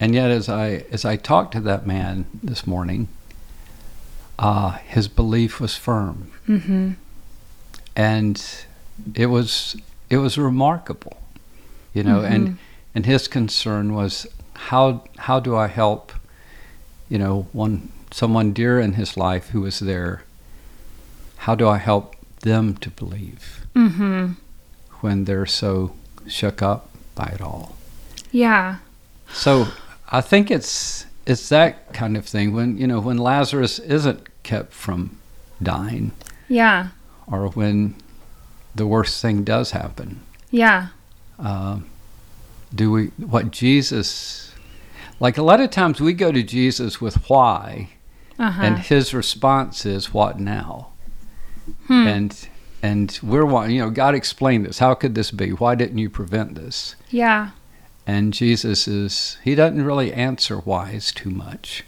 and 0.00 0.14
yet, 0.14 0.30
as 0.30 0.48
I 0.48 0.84
as 0.90 1.04
I 1.04 1.16
talked 1.16 1.52
to 1.52 1.60
that 1.60 1.86
man 1.86 2.24
this 2.42 2.66
morning, 2.66 3.08
uh, 4.38 4.70
his 4.72 5.06
belief 5.08 5.60
was 5.60 5.76
firm 5.76 6.32
Mm-hmm. 6.48 6.92
and 7.96 8.44
it 9.14 9.26
was 9.26 9.76
it 10.08 10.18
was 10.18 10.38
remarkable 10.38 11.16
you 11.92 12.04
know 12.04 12.20
and 12.20 12.58
and 12.94 13.04
his 13.04 13.26
concern 13.26 13.94
was 13.94 14.28
how 14.70 15.02
how 15.18 15.40
do 15.40 15.56
i 15.56 15.66
help 15.66 16.12
you 17.08 17.18
know 17.18 17.48
one 17.52 17.88
someone 18.12 18.52
dear 18.52 18.78
in 18.80 18.92
his 18.92 19.16
life 19.16 19.48
who 19.50 19.60
was 19.62 19.80
there 19.80 20.22
how 21.38 21.54
do 21.56 21.66
i 21.68 21.78
help 21.78 22.14
them 22.42 22.76
to 22.76 22.90
believe 22.90 23.66
Mm-hmm. 23.74 24.32
when 25.00 25.24
they're 25.24 25.46
so 25.46 25.92
shook 26.28 26.62
up 26.62 26.88
by 27.14 27.26
it 27.34 27.40
all 27.40 27.76
Yeah. 28.32 28.76
so 29.32 29.68
i 30.10 30.20
think 30.20 30.50
it's 30.50 31.06
it's 31.26 31.48
that 31.48 31.92
kind 31.92 32.16
of 32.16 32.24
thing 32.26 32.52
when 32.52 32.76
you 32.78 32.86
know 32.86 33.00
when 33.00 33.18
lazarus 33.18 33.78
isn't 33.80 34.26
kept 34.42 34.72
from 34.72 35.16
dying 35.62 36.12
Yeah. 36.48 36.88
or 37.26 37.48
when 37.48 37.94
the 38.74 38.86
worst 38.86 39.20
thing 39.22 39.42
does 39.44 39.70
happen 39.72 40.20
Yeah. 40.50 40.88
uh, 41.38 41.78
do 42.74 42.90
we 42.90 43.06
what 43.16 43.50
jesus 43.50 44.52
like 45.18 45.38
a 45.38 45.42
lot 45.42 45.60
of 45.60 45.70
times 45.70 46.00
we 46.00 46.12
go 46.12 46.30
to 46.32 46.42
jesus 46.42 47.00
with 47.00 47.16
why 47.30 47.88
Uh-huh. 48.38 48.62
and 48.62 48.78
his 48.78 49.14
response 49.14 49.86
is 49.86 50.12
what 50.12 50.38
now 50.38 50.88
Hmm. 51.88 52.06
and 52.06 52.48
and 52.86 53.18
we're 53.22 53.68
you 53.68 53.80
know 53.80 53.90
god 53.90 54.14
explained 54.14 54.64
this. 54.66 54.78
How 54.78 54.94
could 54.94 55.14
this 55.14 55.30
be? 55.30 55.50
Why 55.50 55.74
didn't 55.74 55.98
you 55.98 56.10
prevent 56.10 56.50
this? 56.62 56.94
Yeah. 57.10 57.50
and 58.06 58.32
jesus 58.40 58.86
is 58.86 59.38
he 59.46 59.52
doesn't 59.60 59.84
really 59.90 60.10
answer 60.28 60.56
whys 60.68 61.04
too 61.20 61.30
much 61.30 61.82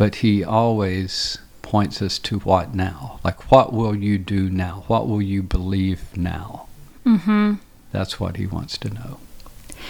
but 0.00 0.12
he 0.24 0.34
always 0.60 1.38
points 1.62 2.00
us 2.06 2.18
to 2.28 2.38
what 2.40 2.74
now? 2.74 3.18
Like 3.24 3.50
what 3.50 3.68
will 3.72 3.96
you 3.96 4.16
do 4.18 4.42
now? 4.50 4.84
What 4.90 5.08
will 5.08 5.22
you 5.22 5.42
believe 5.42 6.00
now? 6.16 6.66
Mm-hmm. 7.04 7.54
that's 7.92 8.18
what 8.20 8.36
he 8.36 8.46
wants 8.46 8.74
to 8.78 8.88
know. 8.98 9.12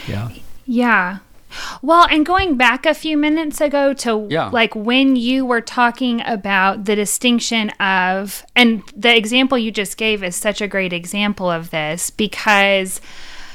Yeah. 0.07 0.29
Yeah. 0.67 1.19
Well, 1.83 2.07
and 2.11 2.25
going 2.25 2.57
back 2.57 2.87
a 2.87 2.95
few 2.95 3.17
minutes 3.17 3.61
ago 3.61 3.93
to 3.95 4.27
Yeah. 4.31 4.49
like 4.49 4.75
when 4.75 5.17
you 5.17 5.45
were 5.45 5.61
talking 5.61 6.23
about 6.25 6.85
the 6.85 6.97
distinction 6.97 7.71
of, 7.81 8.45
and 8.55 8.83
the 8.97 9.17
example 9.17 9.59
you 9.59 9.71
just 9.71 9.97
gave 9.97 10.23
is 10.23 10.37
such 10.37 10.61
a 10.61 10.69
great 10.69 10.93
example 10.93 11.51
of 11.51 11.71
this 11.71 12.11
because 12.11 13.01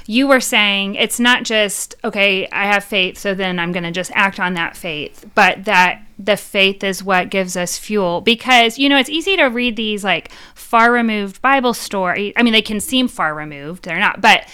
you 0.08 0.28
were 0.28 0.40
saying 0.42 0.96
it's 0.96 1.20
not 1.20 1.44
just, 1.44 1.96
okay, 2.04 2.48
I 2.52 2.66
have 2.66 2.84
faith, 2.84 3.18
so 3.18 3.34
then 3.34 3.60
I'm 3.60 3.72
going 3.72 3.84
to 3.84 3.92
just 3.92 4.12
act 4.14 4.40
on 4.40 4.56
that 4.56 4.76
faith, 4.76 5.26
but 5.36 5.64
that 5.66 6.02
the 6.18 6.36
faith 6.38 6.84
is 6.84 7.04
what 7.04 7.30
gives 7.30 7.56
us 7.56 7.78
fuel. 7.78 8.20
Because, 8.20 8.78
you 8.78 8.90
know, 8.90 8.98
it's 8.98 9.10
easy 9.10 9.38
to 9.38 9.46
read 9.46 9.76
these 9.76 10.04
like 10.04 10.32
far 10.54 10.92
removed 10.92 11.42
Bible 11.42 11.74
story. 11.74 12.34
I 12.36 12.44
mean, 12.44 12.52
they 12.52 12.62
can 12.62 12.80
seem 12.80 13.08
far 13.08 13.34
removed, 13.34 13.84
they're 13.86 14.00
not, 14.00 14.22
but 14.22 14.48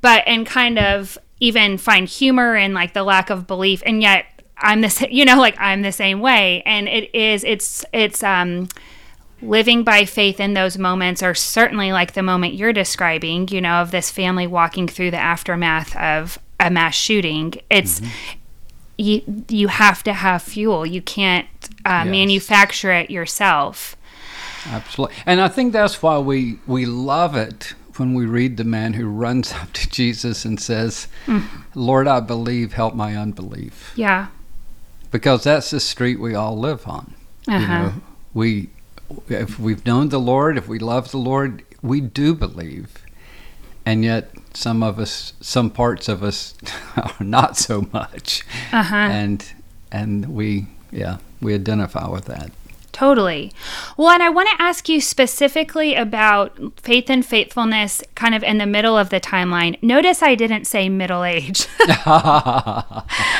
but 0.00 0.22
and 0.26 0.46
kind 0.46 0.78
of 0.78 1.16
even 1.40 1.78
find 1.78 2.08
humor 2.08 2.56
in 2.56 2.74
like 2.74 2.94
the 2.94 3.02
lack 3.04 3.30
of 3.30 3.46
belief 3.46 3.82
and 3.86 4.02
yet 4.02 4.24
i'm 4.58 4.80
this 4.80 5.00
you 5.10 5.24
know 5.24 5.38
like 5.38 5.56
i'm 5.58 5.82
the 5.82 5.92
same 5.92 6.20
way. 6.20 6.62
And 6.66 6.88
it 6.88 7.14
is 7.14 7.44
it's 7.44 7.84
it's 7.92 8.22
um 8.22 8.68
living 9.40 9.84
by 9.84 10.04
faith 10.04 10.40
in 10.40 10.54
those 10.54 10.76
moments 10.76 11.22
are 11.22 11.34
certainly 11.34 11.92
like 11.92 12.14
the 12.14 12.22
moment 12.24 12.54
you're 12.54 12.72
describing 12.72 13.46
you 13.48 13.60
know 13.60 13.74
of 13.82 13.92
this 13.92 14.10
family 14.10 14.46
walking 14.48 14.88
through 14.88 15.12
the 15.12 15.16
aftermath 15.18 15.94
of 15.96 16.38
a 16.58 16.70
mass 16.70 16.94
shooting. 16.96 17.54
It's 17.70 18.00
you 18.96 19.22
you 19.48 19.68
have 19.68 20.02
to 20.02 20.12
have 20.12 20.42
fuel. 20.42 20.84
You 20.84 21.00
can't 21.02 21.46
uh, 21.84 22.02
Yes. 22.04 22.06
manufacture 22.08 22.90
it 22.92 23.10
yourself. 23.10 23.94
Absolutely. 24.66 25.14
And 25.24 25.40
I 25.40 25.46
think 25.46 25.72
that's 25.72 26.02
why 26.02 26.18
we, 26.18 26.58
we 26.66 26.84
love 26.84 27.36
it 27.36 27.74
when 27.98 28.14
we 28.14 28.26
read 28.26 28.56
the 28.56 28.64
man 28.64 28.94
who 28.94 29.06
runs 29.08 29.52
up 29.60 29.72
to 29.74 29.88
Jesus 29.90 30.44
and 30.44 30.60
says, 30.60 31.08
Lord, 31.74 32.06
I 32.08 32.20
believe, 32.20 32.72
help 32.74 32.94
my 32.94 33.16
unbelief. 33.16 33.92
yeah 33.96 34.28
Because 35.10 35.44
that's 35.44 35.70
the 35.70 35.80
street 35.80 36.18
we 36.20 36.34
all 36.34 36.58
live 36.58 36.86
on. 36.86 37.14
You 37.46 37.54
Uh-huh. 37.54 37.78
know, 37.82 37.92
we, 38.34 38.68
if 39.28 39.58
we've 39.58 39.84
known 39.86 40.08
the 40.10 40.20
Lord, 40.20 40.56
if 40.58 40.68
we 40.68 40.78
love 40.78 41.10
the 41.10 41.18
Lord, 41.18 41.62
we 41.82 42.00
do 42.00 42.34
believe. 42.34 42.88
And 43.86 44.04
yet, 44.04 44.30
some 44.52 44.82
of 44.82 44.98
us, 44.98 45.32
some 45.40 45.70
parts 45.70 46.08
of 46.08 46.22
us, 46.22 46.54
are 46.96 47.24
not 47.24 47.56
so 47.56 47.88
much. 47.92 48.42
uh-huh 48.72 48.94
And, 48.96 49.50
and 49.90 50.26
we, 50.34 50.66
yeah, 50.92 51.18
we 51.40 51.54
identify 51.54 52.06
with 52.08 52.26
that. 52.26 52.50
Totally. 52.98 53.52
Well, 53.96 54.10
and 54.10 54.24
I 54.24 54.28
want 54.28 54.48
to 54.48 54.60
ask 54.60 54.88
you 54.88 55.00
specifically 55.00 55.94
about 55.94 56.80
faith 56.80 57.08
and 57.08 57.24
faithfulness 57.24 58.02
kind 58.16 58.34
of 58.34 58.42
in 58.42 58.58
the 58.58 58.66
middle 58.66 58.98
of 58.98 59.10
the 59.10 59.20
timeline. 59.20 59.80
Notice 59.80 60.20
I 60.20 60.34
didn't 60.34 60.64
say 60.64 60.88
middle 60.88 61.22
age. 61.22 61.68
Not 62.06 62.98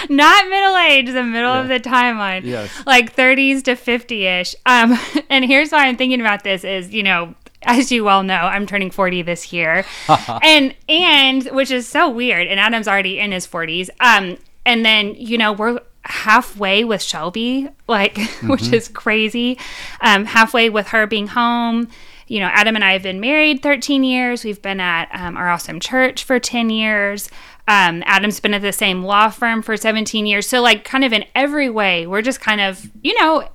middle 0.08 0.76
age, 0.76 1.06
the 1.06 1.24
middle 1.24 1.50
of 1.50 1.66
the 1.66 1.80
timeline. 1.80 2.44
Yes. 2.44 2.70
Like 2.86 3.16
30s 3.16 3.64
to 3.64 3.72
50ish. 3.72 4.54
Um 4.64 4.96
and 5.28 5.44
here's 5.44 5.72
why 5.72 5.86
I'm 5.88 5.96
thinking 5.96 6.20
about 6.20 6.44
this 6.44 6.62
is, 6.62 6.94
you 6.94 7.02
know, 7.02 7.34
as 7.62 7.90
you 7.90 8.04
well 8.04 8.22
know, 8.22 8.34
I'm 8.36 8.64
turning 8.64 8.92
40 8.92 9.22
this 9.22 9.52
year. 9.52 9.84
and 10.40 10.72
and 10.88 11.46
which 11.46 11.72
is 11.72 11.88
so 11.88 12.08
weird 12.08 12.46
and 12.46 12.60
Adam's 12.60 12.86
already 12.86 13.18
in 13.18 13.32
his 13.32 13.44
40s. 13.44 13.90
Um 13.98 14.38
and 14.64 14.84
then, 14.84 15.16
you 15.16 15.36
know, 15.36 15.52
we're 15.52 15.80
halfway 16.08 16.84
with 16.84 17.02
Shelby, 17.02 17.68
like, 17.86 18.18
which 18.44 18.72
is 18.72 18.88
crazy. 18.88 19.58
Um, 20.00 20.24
halfway 20.24 20.70
with 20.70 20.88
her 20.88 21.06
being 21.06 21.28
home. 21.28 21.88
You 22.26 22.40
know, 22.40 22.46
Adam 22.46 22.74
and 22.74 22.84
I 22.84 22.92
have 22.92 23.02
been 23.02 23.20
married 23.20 23.62
13 23.62 24.04
years. 24.04 24.44
We've 24.44 24.60
been 24.60 24.80
at 24.80 25.08
um, 25.12 25.36
our 25.36 25.48
awesome 25.48 25.80
church 25.80 26.24
for 26.24 26.38
10 26.38 26.70
years. 26.70 27.30
Um, 27.66 28.02
Adam's 28.06 28.40
been 28.40 28.54
at 28.54 28.62
the 28.62 28.72
same 28.72 29.02
law 29.02 29.28
firm 29.28 29.62
for 29.62 29.76
17 29.76 30.26
years. 30.26 30.46
So, 30.46 30.60
like, 30.62 30.84
kind 30.84 31.04
of 31.04 31.12
in 31.12 31.24
every 31.34 31.68
way, 31.68 32.06
we're 32.06 32.22
just 32.22 32.40
kind 32.40 32.60
of, 32.60 32.90
you 33.02 33.18
know, 33.20 33.48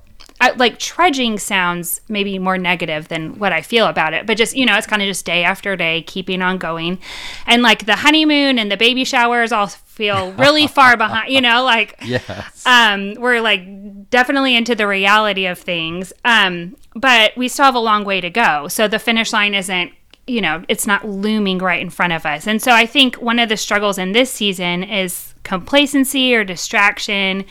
I, 0.44 0.50
like 0.56 0.78
trudging 0.78 1.38
sounds 1.38 2.00
maybe 2.08 2.38
more 2.38 2.58
negative 2.58 3.08
than 3.08 3.38
what 3.38 3.52
I 3.52 3.62
feel 3.62 3.86
about 3.86 4.12
it, 4.14 4.26
but 4.26 4.36
just 4.36 4.54
you 4.56 4.66
know, 4.66 4.76
it's 4.76 4.86
kind 4.86 5.00
of 5.02 5.06
just 5.06 5.24
day 5.24 5.42
after 5.44 5.74
day, 5.76 6.02
keeping 6.02 6.42
on 6.42 6.58
going, 6.58 6.98
and 7.46 7.62
like 7.62 7.86
the 7.86 7.96
honeymoon 7.96 8.58
and 8.58 8.70
the 8.70 8.76
baby 8.76 9.04
showers 9.04 9.52
all 9.52 9.68
feel 9.68 10.32
really 10.32 10.66
far 10.78 10.96
behind. 10.96 11.32
You 11.32 11.40
know, 11.40 11.64
like 11.64 11.96
Yes. 12.04 12.66
um, 12.66 13.14
we're 13.14 13.40
like 13.40 14.10
definitely 14.10 14.54
into 14.56 14.74
the 14.74 14.86
reality 14.86 15.46
of 15.46 15.58
things, 15.58 16.12
um, 16.24 16.76
but 16.94 17.36
we 17.36 17.48
still 17.48 17.64
have 17.64 17.74
a 17.74 17.78
long 17.80 18.04
way 18.04 18.20
to 18.20 18.28
go. 18.30 18.68
So 18.68 18.86
the 18.86 18.98
finish 18.98 19.32
line 19.32 19.54
isn't 19.54 19.92
you 20.26 20.40
know 20.40 20.64
it's 20.68 20.86
not 20.86 21.06
looming 21.06 21.58
right 21.58 21.82
in 21.82 21.90
front 21.90 22.10
of 22.10 22.24
us 22.24 22.46
and 22.46 22.62
so 22.62 22.72
i 22.72 22.86
think 22.86 23.14
one 23.16 23.38
of 23.38 23.50
the 23.50 23.58
struggles 23.58 23.98
in 23.98 24.12
this 24.12 24.30
season 24.30 24.82
is 24.82 25.34
complacency 25.42 26.34
or 26.34 26.42
distraction 26.44 27.44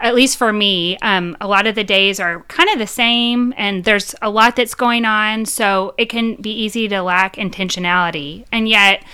at 0.00 0.14
least 0.14 0.38
for 0.38 0.52
me, 0.52 0.96
um, 0.98 1.36
a 1.40 1.46
lot 1.46 1.66
of 1.66 1.74
the 1.74 1.84
days 1.84 2.18
are 2.18 2.40
kind 2.44 2.70
of 2.70 2.78
the 2.78 2.86
same, 2.86 3.52
and 3.56 3.84
there's 3.84 4.14
a 4.22 4.30
lot 4.30 4.56
that's 4.56 4.74
going 4.74 5.04
on, 5.04 5.44
so 5.44 5.94
it 5.98 6.06
can 6.06 6.36
be 6.36 6.50
easy 6.50 6.88
to 6.88 7.02
lack 7.02 7.36
intentionality. 7.36 8.44
And 8.50 8.68
yet, 8.68 9.04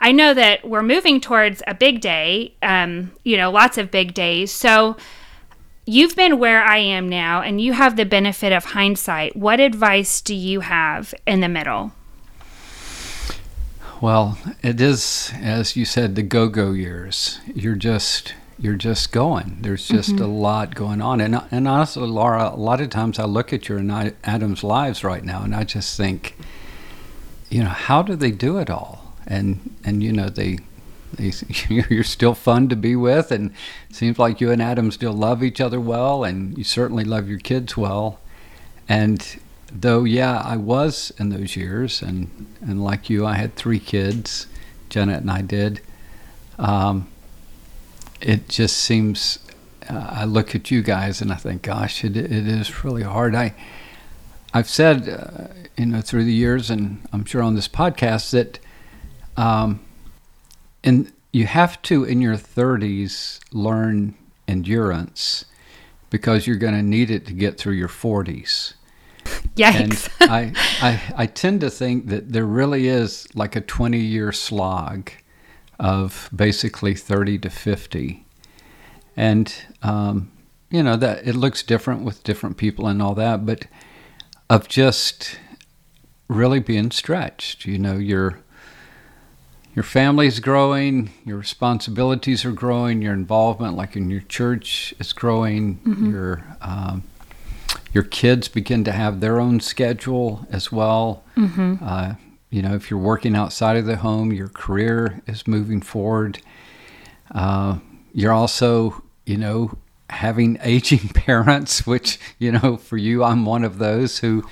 I 0.00 0.12
know 0.12 0.32
that 0.32 0.66
we're 0.66 0.82
moving 0.82 1.20
towards 1.20 1.62
a 1.66 1.74
big 1.74 2.00
day, 2.00 2.54
um, 2.62 3.12
you 3.22 3.36
know, 3.36 3.50
lots 3.50 3.76
of 3.76 3.90
big 3.90 4.14
days. 4.14 4.50
So, 4.50 4.96
you've 5.84 6.16
been 6.16 6.38
where 6.38 6.62
I 6.62 6.78
am 6.78 7.08
now 7.08 7.42
and 7.42 7.60
you 7.60 7.72
have 7.72 7.96
the 7.96 8.04
benefit 8.04 8.52
of 8.52 8.66
hindsight. 8.66 9.34
What 9.34 9.60
advice 9.60 10.20
do 10.20 10.34
you 10.34 10.60
have 10.60 11.12
in 11.26 11.40
the 11.40 11.48
middle? 11.48 11.92
Well, 14.00 14.38
it 14.62 14.80
is, 14.80 15.32
as 15.42 15.76
you 15.76 15.84
said, 15.84 16.14
the 16.14 16.22
go-go 16.22 16.72
years. 16.72 17.40
You're 17.54 17.74
just 17.74 18.34
you're 18.60 18.76
just 18.76 19.10
going. 19.10 19.58
There's 19.62 19.88
just 19.88 20.10
mm-hmm. 20.10 20.24
a 20.24 20.28
lot 20.28 20.74
going 20.74 21.00
on, 21.00 21.20
and 21.20 21.42
and 21.50 21.66
honestly, 21.66 22.06
Laura, 22.06 22.50
a 22.52 22.56
lot 22.56 22.80
of 22.80 22.90
times 22.90 23.18
I 23.18 23.24
look 23.24 23.52
at 23.52 23.68
your 23.68 23.78
and 23.78 24.14
Adam's 24.22 24.62
lives 24.62 25.02
right 25.02 25.24
now, 25.24 25.42
and 25.42 25.54
I 25.54 25.64
just 25.64 25.96
think, 25.96 26.36
you 27.48 27.62
know, 27.62 27.70
how 27.70 28.02
do 28.02 28.14
they 28.14 28.30
do 28.30 28.58
it 28.58 28.68
all? 28.68 29.14
And 29.26 29.74
and 29.84 30.02
you 30.02 30.12
know 30.12 30.28
they. 30.28 30.58
They, 31.12 31.32
you're 31.68 32.04
still 32.04 32.34
fun 32.34 32.68
to 32.68 32.76
be 32.76 32.94
with, 32.94 33.32
and 33.32 33.50
it 33.88 33.96
seems 33.96 34.16
like 34.16 34.40
you 34.40 34.52
and 34.52 34.62
Adam 34.62 34.92
still 34.92 35.12
love 35.12 35.42
each 35.42 35.60
other 35.60 35.80
well, 35.80 36.22
and 36.22 36.56
you 36.56 36.62
certainly 36.62 37.02
love 37.02 37.28
your 37.28 37.40
kids 37.40 37.76
well. 37.76 38.20
And 38.88 39.40
though 39.72 40.02
yeah 40.02 40.42
i 40.44 40.56
was 40.56 41.12
in 41.18 41.28
those 41.28 41.54
years 41.54 42.02
and 42.02 42.28
and 42.60 42.82
like 42.82 43.08
you 43.08 43.24
i 43.24 43.34
had 43.34 43.54
three 43.54 43.78
kids 43.78 44.48
janet 44.88 45.20
and 45.20 45.30
i 45.30 45.40
did 45.40 45.80
um, 46.58 47.08
it 48.20 48.48
just 48.48 48.76
seems 48.76 49.38
uh, 49.88 50.06
i 50.10 50.24
look 50.24 50.54
at 50.54 50.70
you 50.70 50.82
guys 50.82 51.20
and 51.20 51.32
i 51.32 51.36
think 51.36 51.62
gosh 51.62 52.04
it, 52.04 52.16
it 52.16 52.30
is 52.30 52.84
really 52.84 53.02
hard 53.02 53.34
i 53.34 53.54
i've 54.54 54.68
said 54.68 55.08
uh, 55.08 55.52
you 55.76 55.86
know 55.86 56.00
through 56.00 56.24
the 56.24 56.32
years 56.32 56.70
and 56.70 57.06
i'm 57.12 57.24
sure 57.24 57.42
on 57.42 57.54
this 57.54 57.68
podcast 57.68 58.30
that 58.30 58.58
um, 59.36 59.80
and 60.84 61.12
you 61.32 61.46
have 61.46 61.80
to 61.82 62.04
in 62.04 62.20
your 62.20 62.34
30s 62.34 63.38
learn 63.52 64.14
endurance 64.48 65.44
because 66.10 66.46
you're 66.46 66.56
going 66.56 66.74
to 66.74 66.82
need 66.82 67.10
it 67.10 67.24
to 67.26 67.32
get 67.32 67.56
through 67.56 67.74
your 67.74 67.88
40s 67.88 68.74
Yikes. 69.56 70.08
And 70.20 70.30
I, 70.30 70.52
I, 70.80 71.02
I 71.16 71.26
tend 71.26 71.60
to 71.60 71.70
think 71.70 72.08
that 72.08 72.32
there 72.32 72.46
really 72.46 72.88
is 72.88 73.28
like 73.34 73.56
a 73.56 73.60
20 73.60 73.98
year 73.98 74.32
slog 74.32 75.10
of 75.80 76.28
basically 76.34 76.94
30 76.94 77.38
to 77.38 77.50
50. 77.50 78.24
And, 79.16 79.52
um, 79.82 80.30
you 80.70 80.82
know, 80.82 80.94
that 80.96 81.26
it 81.26 81.34
looks 81.34 81.62
different 81.62 82.02
with 82.02 82.22
different 82.22 82.58
people 82.58 82.86
and 82.86 83.02
all 83.02 83.14
that, 83.14 83.44
but 83.44 83.66
of 84.48 84.68
just 84.68 85.38
really 86.28 86.60
being 86.60 86.90
stretched. 86.90 87.64
You 87.64 87.78
know, 87.78 87.96
your 87.96 88.40
your 89.74 89.82
family's 89.82 90.38
growing, 90.38 91.10
your 91.24 91.38
responsibilities 91.38 92.44
are 92.44 92.52
growing, 92.52 93.02
your 93.02 93.14
involvement, 93.14 93.76
like 93.76 93.96
in 93.96 94.10
your 94.10 94.20
church, 94.22 94.94
is 95.00 95.12
growing. 95.12 95.78
Mm-hmm. 95.78 96.10
Your 96.12 96.56
um, 96.60 97.04
your 97.92 98.04
kids 98.04 98.48
begin 98.48 98.84
to 98.84 98.92
have 98.92 99.20
their 99.20 99.40
own 99.40 99.60
schedule 99.60 100.46
as 100.50 100.70
well. 100.70 101.24
Mm-hmm. 101.36 101.76
Uh, 101.82 102.14
you 102.50 102.62
know, 102.62 102.74
if 102.74 102.90
you're 102.90 103.00
working 103.00 103.36
outside 103.36 103.76
of 103.76 103.86
the 103.86 103.96
home, 103.96 104.32
your 104.32 104.48
career 104.48 105.22
is 105.26 105.46
moving 105.46 105.80
forward. 105.80 106.40
Uh, 107.30 107.78
you're 108.12 108.32
also, 108.32 109.02
you 109.24 109.36
know, 109.36 109.78
having 110.10 110.58
aging 110.62 111.08
parents, 111.10 111.86
which, 111.86 112.18
you 112.38 112.52
know, 112.52 112.76
for 112.76 112.96
you, 112.96 113.22
I'm 113.24 113.46
one 113.46 113.64
of 113.64 113.78
those 113.78 114.18
who. 114.18 114.44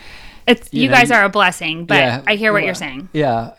It's 0.47 0.73
you, 0.73 0.83
you 0.83 0.89
know, 0.89 0.95
guys 0.95 1.11
are 1.11 1.25
a 1.25 1.29
blessing, 1.29 1.85
but 1.85 1.97
yeah, 1.97 2.23
I 2.27 2.37
hear 2.37 2.55
what 2.55 2.65
you're 2.65 2.73
saying. 2.73 3.11
Yeah, 3.13 3.53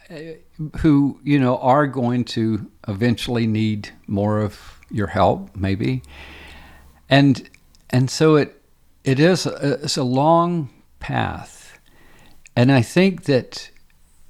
who 0.80 1.20
you 1.24 1.38
know 1.40 1.58
are 1.60 1.86
going 1.86 2.26
to 2.26 2.66
eventually 2.88 3.46
need 3.46 3.90
more 4.08 4.40
of 4.40 4.80
your 4.90 5.06
help, 5.06 5.56
maybe, 5.56 6.02
and 7.08 7.48
and 7.92 8.10
so 8.10 8.38
it 8.38 8.60
it 9.04 9.20
is 9.20 9.46
a, 9.46 9.74
it's 9.84 9.98
a 9.98 10.04
long 10.04 10.72
path. 11.00 11.80
And 12.56 12.72
I 12.72 12.82
think 12.82 13.26
that 13.26 13.70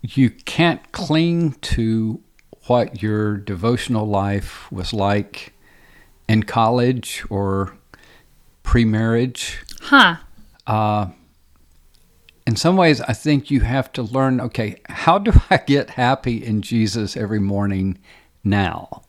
you 0.02 0.30
can't 0.30 0.92
cling 0.92 1.54
to 1.54 2.22
what 2.68 3.02
your 3.02 3.38
devotional 3.38 4.06
life 4.06 4.72
was 4.72 4.94
like 4.94 5.54
in 6.28 6.44
college 6.44 7.24
or 7.30 7.76
pre 8.64 8.86
marriage. 8.86 9.64
Huh. 9.82 10.18
Uh, 10.68 11.08
in 12.46 12.56
some 12.56 12.78
ways, 12.78 13.02
I 13.02 13.14
think 13.14 13.52
you 13.52 13.62
have 13.62 13.92
to 13.94 14.04
learn 14.04 14.40
okay, 14.42 14.82
how 14.86 15.18
do 15.18 15.32
I 15.50 15.58
get 15.58 15.92
happy 15.92 16.44
in 16.44 16.62
Jesus 16.62 17.18
every 17.18 17.40
morning 17.40 17.98
now? 18.44 19.04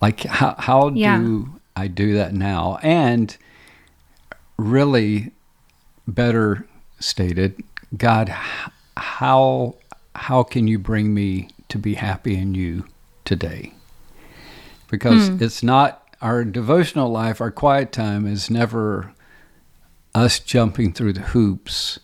Like, 0.00 0.20
how, 0.20 0.54
how 0.58 0.88
yeah. 0.88 1.18
do 1.18 1.60
I 1.74 1.88
do 1.88 2.14
that 2.14 2.34
now? 2.34 2.78
And 2.82 3.36
really 4.56 5.32
better 6.06 6.66
stated, 7.00 7.62
God, 7.96 8.34
how 8.96 9.76
how 10.14 10.42
can 10.42 10.66
you 10.66 10.78
bring 10.78 11.12
me 11.12 11.48
to 11.68 11.78
be 11.78 11.94
happy 11.94 12.36
in 12.36 12.54
you 12.54 12.86
today? 13.24 13.72
Because 14.88 15.30
mm. 15.30 15.42
it's 15.42 15.62
not 15.62 16.02
our 16.22 16.44
devotional 16.44 17.10
life, 17.10 17.40
our 17.40 17.50
quiet 17.50 17.92
time 17.92 18.26
is 18.26 18.50
never 18.50 19.12
us 20.14 20.38
jumping 20.38 20.92
through 20.92 21.12
the 21.12 21.20
hoops. 21.20 21.98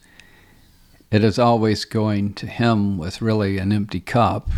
It 1.10 1.24
is 1.24 1.38
always 1.38 1.84
going 1.84 2.34
to 2.34 2.46
Him 2.46 2.98
with 2.98 3.22
really 3.22 3.58
an 3.58 3.72
empty 3.72 4.00
cup 4.00 4.50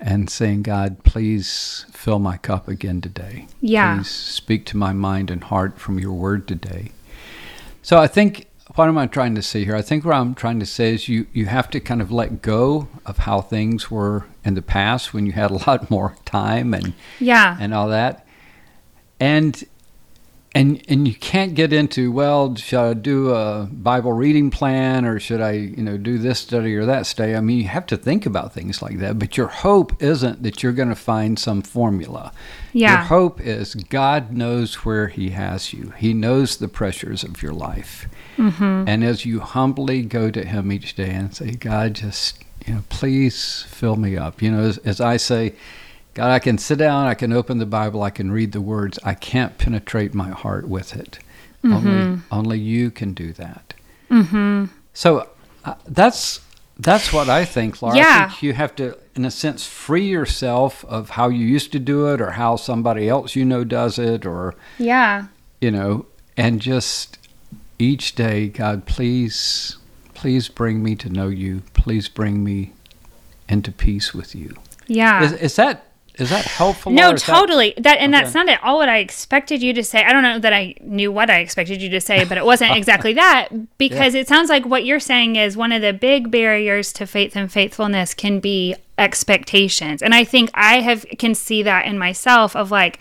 and 0.00 0.30
saying, 0.30 0.62
God, 0.62 1.02
please 1.04 1.86
fill 1.90 2.18
my 2.18 2.36
cup 2.36 2.68
again 2.68 3.00
today. 3.00 3.46
Yeah. 3.60 3.96
Please 3.96 4.10
speak 4.10 4.66
to 4.66 4.76
my 4.76 4.92
mind 4.92 5.30
and 5.30 5.42
heart 5.42 5.78
from 5.78 5.98
your 5.98 6.12
word 6.12 6.46
today. 6.46 6.92
So 7.82 7.98
I 7.98 8.06
think 8.06 8.47
what 8.78 8.86
am 8.86 8.96
I 8.96 9.08
trying 9.08 9.34
to 9.34 9.42
say 9.42 9.64
here? 9.64 9.74
I 9.74 9.82
think 9.82 10.04
what 10.04 10.14
I'm 10.14 10.36
trying 10.36 10.60
to 10.60 10.66
say 10.66 10.94
is 10.94 11.08
you 11.08 11.26
you 11.32 11.46
have 11.46 11.68
to 11.70 11.80
kind 11.80 12.00
of 12.00 12.12
let 12.12 12.42
go 12.42 12.86
of 13.04 13.18
how 13.18 13.40
things 13.40 13.90
were 13.90 14.26
in 14.44 14.54
the 14.54 14.62
past 14.62 15.12
when 15.12 15.26
you 15.26 15.32
had 15.32 15.50
a 15.50 15.54
lot 15.66 15.90
more 15.96 16.14
time 16.24 16.72
and 16.72 16.94
yeah 17.18 17.56
and 17.58 17.74
all 17.74 17.88
that, 17.88 18.24
and 19.18 19.64
and 20.54 20.82
and 20.88 21.06
you 21.06 21.14
can't 21.14 21.54
get 21.54 21.72
into 21.72 22.10
well 22.10 22.54
should 22.54 22.78
i 22.78 22.94
do 22.94 23.30
a 23.30 23.68
bible 23.70 24.12
reading 24.12 24.50
plan 24.50 25.04
or 25.04 25.20
should 25.20 25.40
i 25.40 25.52
you 25.52 25.82
know 25.82 25.98
do 25.98 26.16
this 26.18 26.38
study 26.38 26.74
or 26.74 26.86
that 26.86 27.06
study? 27.06 27.34
I 27.34 27.40
mean 27.40 27.58
you 27.58 27.68
have 27.68 27.86
to 27.86 27.96
think 27.96 28.24
about 28.24 28.52
things 28.52 28.80
like 28.80 28.98
that 28.98 29.18
but 29.18 29.36
your 29.36 29.48
hope 29.48 30.02
isn't 30.02 30.42
that 30.42 30.62
you're 30.62 30.72
going 30.72 30.88
to 30.88 30.94
find 30.94 31.38
some 31.38 31.62
formula. 31.62 32.32
Yeah. 32.72 32.98
your 32.98 33.04
hope 33.04 33.40
is 33.40 33.74
god 33.74 34.32
knows 34.32 34.86
where 34.86 35.08
he 35.08 35.30
has 35.30 35.72
you. 35.72 35.92
He 35.96 36.14
knows 36.14 36.56
the 36.56 36.68
pressures 36.68 37.22
of 37.24 37.42
your 37.42 37.52
life. 37.52 38.08
Mm-hmm. 38.36 38.88
and 38.88 39.04
as 39.04 39.26
you 39.26 39.40
humbly 39.40 40.02
go 40.02 40.30
to 40.30 40.44
him 40.44 40.72
each 40.72 40.94
day 40.94 41.10
and 41.10 41.34
say 41.34 41.52
god 41.52 41.94
just 41.94 42.42
you 42.66 42.74
know 42.74 42.84
please 42.88 43.64
fill 43.68 43.96
me 43.96 44.16
up. 44.16 44.40
You 44.40 44.52
know 44.52 44.60
as, 44.60 44.78
as 44.78 45.00
i 45.00 45.18
say 45.18 45.54
God, 46.14 46.30
I 46.30 46.38
can 46.38 46.58
sit 46.58 46.78
down, 46.78 47.06
I 47.06 47.14
can 47.14 47.32
open 47.32 47.58
the 47.58 47.66
Bible, 47.66 48.02
I 48.02 48.10
can 48.10 48.32
read 48.32 48.52
the 48.52 48.60
words. 48.60 48.98
I 49.04 49.14
can't 49.14 49.56
penetrate 49.56 50.14
my 50.14 50.30
heart 50.30 50.68
with 50.68 50.96
it. 50.96 51.18
Mm-hmm. 51.62 51.88
Only, 51.88 52.22
only 52.30 52.58
you 52.58 52.90
can 52.90 53.14
do 53.14 53.32
that. 53.34 53.74
Mm-hmm. 54.10 54.66
So 54.94 55.28
uh, 55.64 55.74
that's 55.86 56.40
that's 56.78 57.12
what 57.12 57.28
I 57.28 57.44
think, 57.44 57.82
Laura. 57.82 57.96
Yeah. 57.96 58.24
I 58.26 58.28
think 58.28 58.42
you 58.42 58.52
have 58.52 58.74
to, 58.76 58.96
in 59.16 59.24
a 59.24 59.30
sense, 59.30 59.66
free 59.66 60.06
yourself 60.06 60.84
of 60.84 61.10
how 61.10 61.28
you 61.28 61.44
used 61.44 61.72
to 61.72 61.80
do 61.80 62.06
it, 62.12 62.20
or 62.20 62.32
how 62.32 62.56
somebody 62.56 63.08
else 63.08 63.34
you 63.34 63.44
know 63.44 63.64
does 63.64 63.98
it, 63.98 64.24
or 64.24 64.54
yeah, 64.78 65.26
you 65.60 65.70
know, 65.70 66.06
and 66.36 66.60
just 66.60 67.18
each 67.78 68.14
day, 68.14 68.48
God, 68.48 68.86
please, 68.86 69.76
please 70.14 70.48
bring 70.48 70.82
me 70.82 70.94
to 70.96 71.08
know 71.08 71.28
you. 71.28 71.62
Please 71.74 72.08
bring 72.08 72.44
me 72.44 72.72
into 73.48 73.72
peace 73.72 74.14
with 74.14 74.34
you. 74.34 74.54
Yeah. 74.86 75.22
Is, 75.22 75.32
is 75.32 75.56
that 75.56 75.87
is 76.18 76.30
that 76.30 76.44
helpful? 76.44 76.90
No, 76.90 77.14
totally. 77.14 77.74
That, 77.76 77.84
that 77.84 77.98
and 77.98 78.12
okay. 78.12 78.24
that's 78.24 78.34
not 78.34 78.48
at 78.48 78.62
all 78.62 78.78
what 78.78 78.88
I 78.88 78.98
expected 78.98 79.62
you 79.62 79.72
to 79.74 79.84
say. 79.84 80.02
I 80.02 80.12
don't 80.12 80.24
know 80.24 80.38
that 80.40 80.52
I 80.52 80.74
knew 80.80 81.12
what 81.12 81.30
I 81.30 81.38
expected 81.38 81.80
you 81.80 81.88
to 81.90 82.00
say, 82.00 82.24
but 82.24 82.36
it 82.36 82.44
wasn't 82.44 82.76
exactly 82.76 83.12
that 83.14 83.48
because 83.78 84.14
yeah. 84.14 84.22
it 84.22 84.28
sounds 84.28 84.50
like 84.50 84.66
what 84.66 84.84
you're 84.84 84.98
saying 85.00 85.36
is 85.36 85.56
one 85.56 85.70
of 85.70 85.80
the 85.80 85.92
big 85.92 86.30
barriers 86.30 86.92
to 86.94 87.06
faith 87.06 87.36
and 87.36 87.52
faithfulness 87.52 88.14
can 88.14 88.40
be 88.40 88.74
expectations. 88.98 90.02
And 90.02 90.12
I 90.12 90.24
think 90.24 90.50
I 90.54 90.80
have 90.80 91.06
can 91.18 91.34
see 91.34 91.62
that 91.62 91.86
in 91.86 91.98
myself 91.98 92.56
of 92.56 92.72
like 92.72 93.00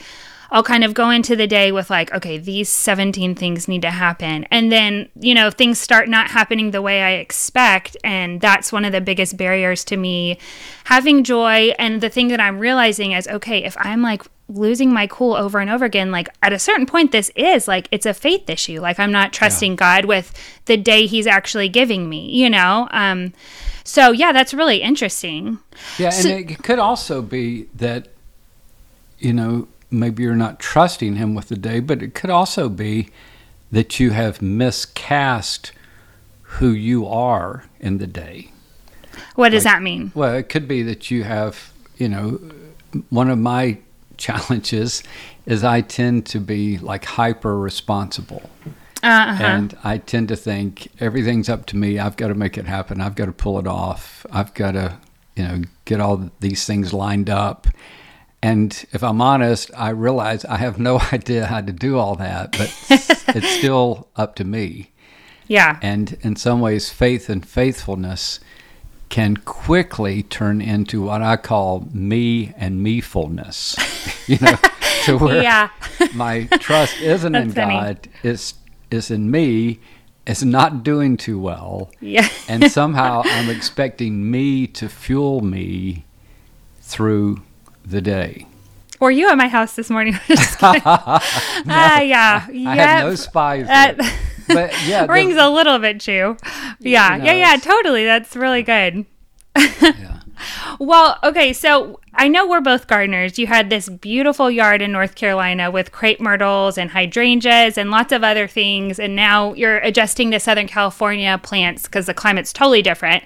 I'll 0.49 0.63
kind 0.63 0.83
of 0.83 0.93
go 0.93 1.09
into 1.09 1.35
the 1.35 1.47
day 1.47 1.71
with 1.71 1.89
like, 1.89 2.13
okay, 2.13 2.37
these 2.37 2.69
17 2.69 3.35
things 3.35 3.67
need 3.67 3.81
to 3.81 3.91
happen. 3.91 4.45
And 4.45 4.71
then, 4.71 5.09
you 5.19 5.35
know, 5.35 5.51
things 5.51 5.79
start 5.79 6.07
not 6.07 6.31
happening 6.31 6.71
the 6.71 6.81
way 6.81 7.01
I 7.01 7.11
expect. 7.13 7.97
And 8.03 8.39
that's 8.39 8.71
one 8.71 8.85
of 8.85 8.91
the 8.91 9.01
biggest 9.01 9.35
barriers 9.37 9.83
to 9.85 9.97
me 9.97 10.39
having 10.85 11.23
joy. 11.23 11.73
And 11.77 12.01
the 12.01 12.09
thing 12.09 12.29
that 12.29 12.39
I'm 12.39 12.59
realizing 12.59 13.11
is, 13.11 13.27
okay, 13.27 13.63
if 13.63 13.75
I'm 13.79 14.01
like 14.01 14.23
losing 14.49 14.93
my 14.93 15.07
cool 15.07 15.33
over 15.33 15.59
and 15.59 15.69
over 15.69 15.83
again, 15.83 16.11
like 16.11 16.29
at 16.41 16.53
a 16.53 16.59
certain 16.59 16.85
point, 16.85 17.11
this 17.11 17.29
is 17.35 17.67
like, 17.67 17.89
it's 17.91 18.05
a 18.05 18.13
faith 18.13 18.49
issue. 18.49 18.79
Like 18.79 18.99
I'm 18.99 19.11
not 19.11 19.33
trusting 19.33 19.73
yeah. 19.73 19.77
God 19.77 20.05
with 20.05 20.33
the 20.65 20.77
day 20.77 21.05
he's 21.05 21.27
actually 21.27 21.67
giving 21.67 22.07
me, 22.07 22.29
you 22.31 22.49
know? 22.49 22.87
Um, 22.91 23.33
so 23.83 24.11
yeah, 24.11 24.31
that's 24.31 24.53
really 24.53 24.81
interesting. 24.81 25.59
Yeah. 25.97 26.07
And 26.07 26.15
so, 26.15 26.29
it 26.29 26.63
could 26.63 26.79
also 26.79 27.21
be 27.21 27.67
that, 27.75 28.07
you 29.19 29.33
know, 29.33 29.67
maybe 29.89 30.23
you're 30.23 30.35
not 30.35 30.59
trusting 30.59 31.15
Him 31.15 31.35
with 31.35 31.49
the 31.49 31.55
day, 31.57 31.79
but 31.79 32.01
it 32.03 32.13
could 32.13 32.29
also 32.29 32.69
be 32.69 33.09
that 33.71 33.99
you 33.99 34.11
have 34.11 34.41
miscast 34.41 35.71
who 36.41 36.69
you 36.69 37.05
are 37.05 37.65
in 37.79 37.97
the 37.97 38.07
day. 38.07 38.51
What 39.35 39.49
does 39.49 39.65
Like- 39.65 39.75
that 39.75 39.81
mean? 39.83 40.11
Well, 40.15 40.33
it 40.35 40.49
could 40.49 40.67
be 40.67 40.83
that 40.83 41.11
you 41.11 41.23
have, 41.23 41.71
you 41.97 42.07
know, 42.09 42.39
one 43.09 43.29
of 43.29 43.37
my 43.37 43.77
challenges 44.17 45.03
is 45.45 45.63
I 45.63 45.81
tend 45.81 46.25
to 46.27 46.39
be 46.39 46.77
like 46.77 47.05
hyper 47.05 47.57
responsible. 47.57 48.49
Uh-huh. 49.03 49.43
And 49.43 49.77
I 49.83 49.99
tend 49.99 50.27
to 50.29 50.35
think 50.35 50.87
everything's 50.99 51.49
up 51.49 51.67
to 51.67 51.77
me. 51.77 51.99
I've 51.99 52.17
got 52.17 52.29
to 52.29 52.33
make 52.35 52.57
it 52.57 52.65
happen. 52.65 52.99
I've 52.99 53.13
got 53.15 53.25
to 53.25 53.31
pull 53.31 53.59
it 53.59 53.67
off. 53.67 54.25
I've 54.31 54.53
got 54.55 54.71
to, 54.71 54.97
you 55.35 55.43
know, 55.43 55.61
get 55.85 56.01
all 56.01 56.31
these 56.39 56.65
things 56.65 56.93
lined 56.93 57.29
up. 57.29 57.67
And 58.41 58.85
if 58.91 59.03
I'm 59.03 59.21
honest, 59.21 59.71
I 59.75 59.89
realize 59.89 60.45
I 60.45 60.57
have 60.57 60.77
no 60.79 60.99
idea 61.13 61.45
how 61.47 61.61
to 61.61 61.71
do 61.71 61.97
all 61.97 62.15
that, 62.15 62.51
but 62.51 62.73
it's 63.35 63.49
still 63.57 64.07
up 64.15 64.35
to 64.35 64.43
me. 64.43 64.91
yeah. 65.47 65.79
And 65.81 66.17
in 66.21 66.35
some 66.35 66.59
ways, 66.61 66.89
faith 66.91 67.29
and 67.29 67.45
faithfulness 67.47 68.39
can 69.09 69.37
quickly 69.37 70.21
turn 70.23 70.61
into 70.61 71.01
what 71.01 71.21
I 71.21 71.37
call 71.37 71.87
me 71.93 72.53
and 72.57 72.83
mefulness. 72.83 73.75
you 74.27 74.37
know, 74.41 74.55
to 75.05 75.17
where 75.17 75.41
Yeah. 75.41 75.69
my 76.13 76.43
trust 76.59 76.99
isn't 77.01 77.33
in 77.33 77.51
funny. 77.53 77.73
God, 77.73 78.09
it's, 78.23 78.55
is 78.91 79.09
in 79.09 79.31
me, 79.31 79.79
It's 80.27 80.43
not 80.43 80.83
doing 80.83 81.15
too 81.15 81.39
well, 81.39 81.89
Yeah. 82.01 82.27
and 82.49 82.69
somehow 82.69 83.21
I'm 83.25 83.49
expecting 83.49 84.29
me 84.29 84.67
to 84.67 84.89
fuel 84.89 85.39
me 85.41 86.03
through 86.81 87.41
the 87.89 88.01
day. 88.01 88.45
Were 88.99 89.11
you 89.11 89.29
at 89.29 89.37
my 89.37 89.47
house 89.47 89.75
this 89.75 89.89
morning? 89.89 90.13
Just 90.27 90.59
kidding. 90.59 90.81
Ah, 90.85 92.01
yeah. 92.01 92.45
I 92.47 92.51
yeah. 92.51 92.73
had 92.75 93.03
no 93.03 93.15
spies. 93.15 93.67
That 93.67 93.97
but 94.47 94.73
yeah, 94.87 95.05
the- 95.07 95.13
rings 95.13 95.35
a 95.37 95.49
little 95.49 95.79
bit 95.79 95.99
true. 95.99 96.37
Yeah. 96.79 97.13
You 97.15 97.19
know, 97.19 97.25
yeah. 97.25 97.53
Yeah. 97.53 97.57
Totally. 97.57 98.05
That's 98.05 98.35
really 98.35 98.63
good. 98.63 99.05
yeah. 99.55 100.16
Well, 100.79 101.17
okay, 101.23 101.53
so 101.53 101.99
I 102.13 102.27
know 102.27 102.47
we're 102.47 102.61
both 102.61 102.87
gardeners. 102.87 103.37
You 103.37 103.47
had 103.47 103.69
this 103.69 103.89
beautiful 103.89 104.49
yard 104.49 104.81
in 104.81 104.91
North 104.91 105.15
Carolina 105.15 105.69
with 105.71 105.91
crepe 105.91 106.19
myrtles 106.19 106.77
and 106.77 106.91
hydrangeas 106.91 107.77
and 107.77 107.91
lots 107.91 108.11
of 108.11 108.23
other 108.23 108.47
things, 108.47 108.99
and 108.99 109.15
now 109.15 109.53
you're 109.53 109.77
adjusting 109.77 110.31
to 110.31 110.39
Southern 110.39 110.67
California 110.67 111.39
plants 111.41 111.83
because 111.83 112.05
the 112.05 112.13
climate's 112.13 112.53
totally 112.53 112.81
different. 112.81 113.23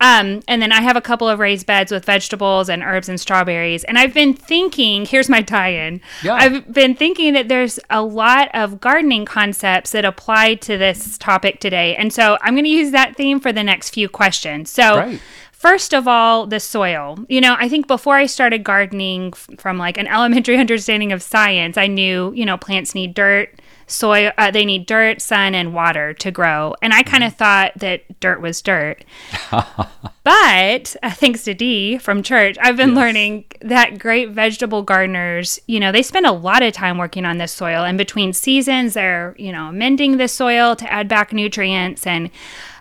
Um, 0.00 0.42
and 0.46 0.62
then 0.62 0.70
I 0.70 0.80
have 0.80 0.96
a 0.96 1.00
couple 1.00 1.28
of 1.28 1.40
raised 1.40 1.66
beds 1.66 1.90
with 1.90 2.04
vegetables 2.04 2.68
and 2.68 2.82
herbs 2.82 3.08
and 3.08 3.20
strawberries. 3.20 3.82
And 3.84 3.98
I've 3.98 4.14
been 4.14 4.32
thinking, 4.32 5.04
here's 5.06 5.28
my 5.28 5.42
tie-in. 5.42 6.00
Yeah. 6.22 6.34
I've 6.34 6.72
been 6.72 6.94
thinking 6.94 7.34
that 7.34 7.48
there's 7.48 7.80
a 7.90 8.02
lot 8.02 8.48
of 8.54 8.80
gardening 8.80 9.24
concepts 9.24 9.90
that 9.92 10.04
apply 10.04 10.54
to 10.56 10.78
this 10.78 11.18
topic 11.18 11.60
today. 11.60 11.96
And 11.96 12.12
so 12.12 12.38
I'm 12.42 12.54
going 12.54 12.64
to 12.64 12.70
use 12.70 12.92
that 12.92 13.16
theme 13.16 13.40
for 13.40 13.52
the 13.52 13.64
next 13.64 13.90
few 13.90 14.08
questions. 14.08 14.70
So 14.70 15.02
Great. 15.02 15.20
First 15.58 15.92
of 15.92 16.06
all, 16.06 16.46
the 16.46 16.60
soil. 16.60 17.18
You 17.28 17.40
know, 17.40 17.56
I 17.58 17.68
think 17.68 17.88
before 17.88 18.14
I 18.14 18.26
started 18.26 18.62
gardening 18.62 19.32
f- 19.34 19.48
from 19.58 19.76
like 19.76 19.98
an 19.98 20.06
elementary 20.06 20.56
understanding 20.60 21.10
of 21.10 21.20
science, 21.20 21.76
I 21.76 21.88
knew, 21.88 22.32
you 22.32 22.46
know, 22.46 22.56
plants 22.56 22.94
need 22.94 23.12
dirt, 23.12 23.60
soil, 23.88 24.30
uh, 24.38 24.52
they 24.52 24.64
need 24.64 24.86
dirt, 24.86 25.20
sun, 25.20 25.56
and 25.56 25.74
water 25.74 26.14
to 26.14 26.30
grow. 26.30 26.76
And 26.80 26.94
I 26.94 27.02
kind 27.02 27.24
of 27.24 27.34
thought 27.34 27.72
that 27.74 28.20
dirt 28.20 28.40
was 28.40 28.62
dirt. 28.62 29.04
but 29.50 30.96
uh, 31.02 31.10
thanks 31.10 31.42
to 31.42 31.54
Dee 31.54 31.98
from 31.98 32.22
church, 32.22 32.56
I've 32.60 32.76
been 32.76 32.94
learning 32.94 33.46
that 33.60 33.98
great 33.98 34.30
vegetable 34.30 34.82
gardeners, 34.82 35.58
you 35.66 35.80
know, 35.80 35.90
they 35.90 36.04
spend 36.04 36.24
a 36.24 36.30
lot 36.30 36.62
of 36.62 36.72
time 36.72 36.98
working 36.98 37.24
on 37.24 37.38
this 37.38 37.50
soil. 37.50 37.82
And 37.82 37.98
between 37.98 38.32
seasons, 38.32 38.94
they're, 38.94 39.34
you 39.36 39.50
know, 39.50 39.72
mending 39.72 40.18
the 40.18 40.28
soil 40.28 40.76
to 40.76 40.92
add 40.92 41.08
back 41.08 41.32
nutrients 41.32 42.06
and 42.06 42.30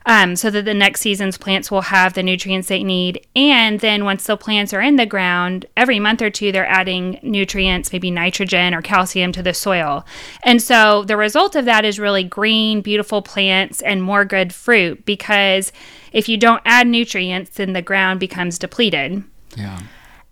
um, 0.07 0.37
so 0.37 0.49
that 0.49 0.63
the 0.63 0.73
next 0.73 1.01
season's 1.01 1.37
plants 1.37 1.69
will 1.69 1.81
have 1.81 2.13
the 2.13 2.23
nutrients 2.23 2.69
they 2.69 2.81
need. 2.81 3.27
And 3.35 3.81
then 3.81 4.05
once 4.05 4.25
the 4.25 4.37
plants 4.37 4.73
are 4.73 4.81
in 4.81 4.95
the 4.95 5.05
ground, 5.05 5.65
every 5.75 5.99
month 5.99 6.21
or 6.21 6.29
two, 6.29 6.51
they're 6.53 6.65
adding 6.65 7.19
nutrients, 7.21 7.91
maybe 7.91 8.09
nitrogen 8.09 8.73
or 8.73 8.81
calcium 8.81 9.33
to 9.33 9.43
the 9.43 9.53
soil. 9.53 10.05
And 10.43 10.61
so 10.61 11.03
the 11.03 11.17
result 11.17 11.57
of 11.57 11.65
that 11.65 11.83
is 11.83 11.99
really 11.99 12.23
green, 12.23 12.81
beautiful 12.81 13.21
plants 13.21 13.81
and 13.81 14.01
more 14.01 14.23
good 14.23 14.53
fruit 14.53 15.05
because 15.05 15.73
if 16.13 16.29
you 16.29 16.37
don't 16.37 16.63
add 16.65 16.87
nutrients, 16.87 17.51
then 17.51 17.73
the 17.73 17.81
ground 17.81 18.21
becomes 18.21 18.57
depleted. 18.57 19.25
Yeah. 19.57 19.81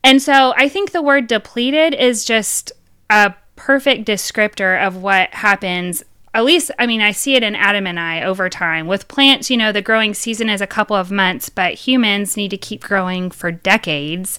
And 0.05 0.21
so 0.21 0.53
I 0.55 0.69
think 0.69 0.91
the 0.91 1.01
word 1.01 1.27
depleted 1.27 1.93
is 1.93 2.23
just 2.23 2.71
a 3.09 3.33
perfect 3.57 4.07
descriptor 4.07 4.81
of 4.81 4.95
what 4.95 5.33
happens. 5.33 6.03
At 6.35 6.43
least, 6.43 6.69
I 6.77 6.85
mean, 6.85 6.99
I 6.99 7.11
see 7.11 7.35
it 7.35 7.43
in 7.43 7.55
Adam 7.55 7.87
and 7.87 7.97
I 7.97 8.21
over 8.21 8.49
time. 8.49 8.87
With 8.87 9.07
plants, 9.07 9.49
you 9.49 9.55
know, 9.55 9.71
the 9.71 9.81
growing 9.81 10.13
season 10.13 10.49
is 10.49 10.59
a 10.59 10.67
couple 10.67 10.97
of 10.97 11.09
months, 11.09 11.47
but 11.47 11.75
humans 11.75 12.35
need 12.35 12.49
to 12.49 12.57
keep 12.57 12.83
growing 12.83 13.31
for 13.31 13.51
decades. 13.51 14.37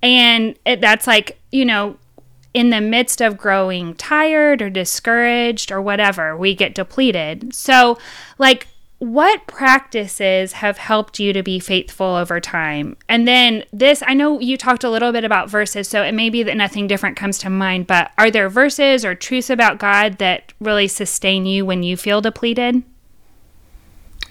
And 0.00 0.56
it, 0.64 0.80
that's 0.80 1.08
like, 1.08 1.40
you 1.50 1.64
know, 1.64 1.96
in 2.54 2.70
the 2.70 2.80
midst 2.80 3.20
of 3.20 3.36
growing 3.36 3.94
tired 3.96 4.62
or 4.62 4.70
discouraged 4.70 5.72
or 5.72 5.82
whatever, 5.82 6.36
we 6.36 6.54
get 6.54 6.72
depleted. 6.72 7.52
So, 7.52 7.98
like, 8.38 8.68
what 9.04 9.46
practices 9.46 10.52
have 10.52 10.78
helped 10.78 11.18
you 11.18 11.34
to 11.34 11.42
be 11.42 11.58
faithful 11.58 12.06
over 12.06 12.40
time? 12.40 12.96
And 13.06 13.28
then 13.28 13.64
this, 13.70 14.02
I 14.06 14.14
know 14.14 14.40
you 14.40 14.56
talked 14.56 14.82
a 14.82 14.88
little 14.88 15.12
bit 15.12 15.24
about 15.24 15.50
verses, 15.50 15.88
so 15.88 16.02
it 16.02 16.14
may 16.14 16.30
be 16.30 16.42
that 16.42 16.56
nothing 16.56 16.86
different 16.86 17.14
comes 17.14 17.36
to 17.40 17.50
mind, 17.50 17.86
but 17.86 18.12
are 18.16 18.30
there 18.30 18.48
verses 18.48 19.04
or 19.04 19.14
truths 19.14 19.50
about 19.50 19.78
God 19.78 20.16
that 20.18 20.54
really 20.58 20.88
sustain 20.88 21.44
you 21.44 21.66
when 21.66 21.82
you 21.82 21.98
feel 21.98 22.22
depleted? 22.22 22.82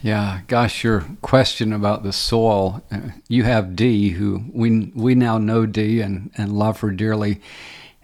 Yeah, 0.01 0.41
gosh, 0.47 0.83
your 0.83 1.05
question 1.21 1.71
about 1.71 2.01
the 2.01 2.11
soil. 2.11 2.83
You 3.27 3.43
have 3.43 3.75
Dee, 3.75 4.09
who 4.09 4.43
we 4.51 4.91
we 4.95 5.13
now 5.13 5.37
know 5.37 5.67
Dee 5.67 6.01
and, 6.01 6.31
and 6.35 6.51
love 6.51 6.79
her 6.79 6.89
dearly. 6.89 7.41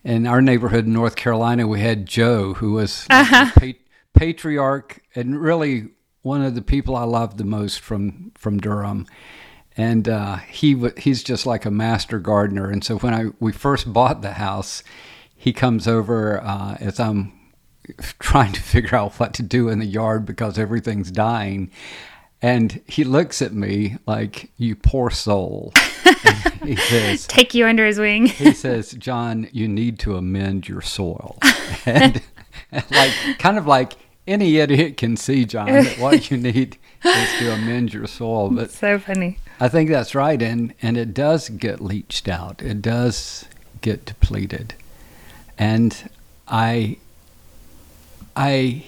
In 0.03 0.27
our 0.27 0.41
neighborhood 0.41 0.85
in 0.85 0.93
North 0.93 1.15
Carolina, 1.15 1.67
we 1.67 1.81
had 1.81 2.05
Joe, 2.05 2.53
who 2.53 2.73
was 2.73 3.07
like 3.09 3.55
the 3.55 3.73
pa- 3.73 4.19
patriarch 4.19 5.01
and 5.15 5.41
really 5.41 5.89
one 6.29 6.43
of 6.43 6.53
the 6.53 6.61
people 6.61 6.95
I 6.95 7.05
love 7.05 7.37
the 7.37 7.43
most 7.43 7.79
from 7.79 8.31
from 8.35 8.59
Durham. 8.59 9.07
And 9.75 10.07
uh, 10.07 10.35
he 10.37 10.89
he's 10.97 11.23
just 11.23 11.47
like 11.47 11.65
a 11.65 11.71
master 11.71 12.19
gardener. 12.19 12.69
And 12.69 12.83
so 12.83 12.99
when 12.99 13.15
I 13.15 13.25
we 13.39 13.51
first 13.51 13.91
bought 13.91 14.21
the 14.21 14.33
house, 14.33 14.83
he 15.35 15.51
comes 15.51 15.87
over 15.87 16.39
uh, 16.43 16.77
as 16.79 16.99
I'm 16.99 17.33
trying 18.19 18.53
to 18.53 18.61
figure 18.61 18.95
out 18.95 19.19
what 19.19 19.33
to 19.35 19.43
do 19.43 19.69
in 19.69 19.79
the 19.79 19.87
yard 19.87 20.25
because 20.27 20.59
everything's 20.59 21.09
dying. 21.09 21.71
And 22.43 22.79
he 22.85 23.03
looks 23.03 23.41
at 23.41 23.53
me 23.53 23.97
like, 24.05 24.51
you 24.55 24.75
poor 24.75 25.09
soul. 25.09 25.73
He 26.63 26.75
says, 26.75 27.25
Take 27.25 27.53
you 27.53 27.65
under 27.65 27.85
his 27.85 27.99
wing. 27.99 28.25
he 28.25 28.51
says, 28.51 28.91
John, 28.91 29.47
you 29.53 29.67
need 29.67 29.97
to 29.99 30.17
amend 30.17 30.67
your 30.67 30.81
soil. 30.81 31.39
and 31.85 32.21
like, 32.91 33.13
kind 33.39 33.57
of 33.57 33.65
like 33.65 33.93
any 34.29 34.57
idiot 34.57 34.95
can 34.97 35.17
see, 35.17 35.43
John, 35.45 35.67
that 35.67 35.99
what 35.99 36.29
you 36.31 36.37
need 36.51 36.77
is 37.03 37.39
to 37.39 37.51
amend 37.53 37.93
your 37.93 38.07
soil. 38.07 38.49
But 38.49 38.71
so 38.71 38.99
funny. 38.99 39.39
I 39.59 39.67
think 39.67 39.89
that's 39.89 40.15
right, 40.15 40.41
and 40.41 40.73
and 40.81 40.97
it 40.97 41.13
does 41.13 41.49
get 41.49 41.81
leached 41.81 42.27
out. 42.29 42.61
It 42.61 42.81
does 42.81 43.45
get 43.81 44.05
depleted, 44.05 44.75
and 45.57 46.09
I, 46.47 46.97
I, 48.35 48.85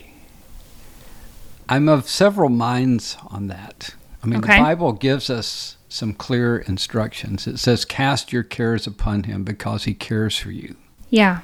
I'm 1.70 1.88
of 1.90 2.08
several 2.10 2.50
minds 2.50 3.18
on 3.28 3.48
that. 3.48 3.96
I 4.24 4.28
mean, 4.28 4.40
Okay. 4.40 4.58
the 4.58 4.64
Bible 4.64 4.94
gives 4.94 5.30
us 5.30 5.78
some 5.90 6.14
clear 6.14 6.58
instructions. 6.60 7.48
It 7.48 7.58
says, 7.58 7.86
"Cast 7.86 8.32
your 8.32 8.44
cares 8.44 8.86
upon 8.88 9.24
Him, 9.24 9.44
because 9.44 9.86
He 9.86 9.94
cares 9.94 10.38
for 10.38 10.52
you." 10.52 10.76
Yeah. 11.10 11.40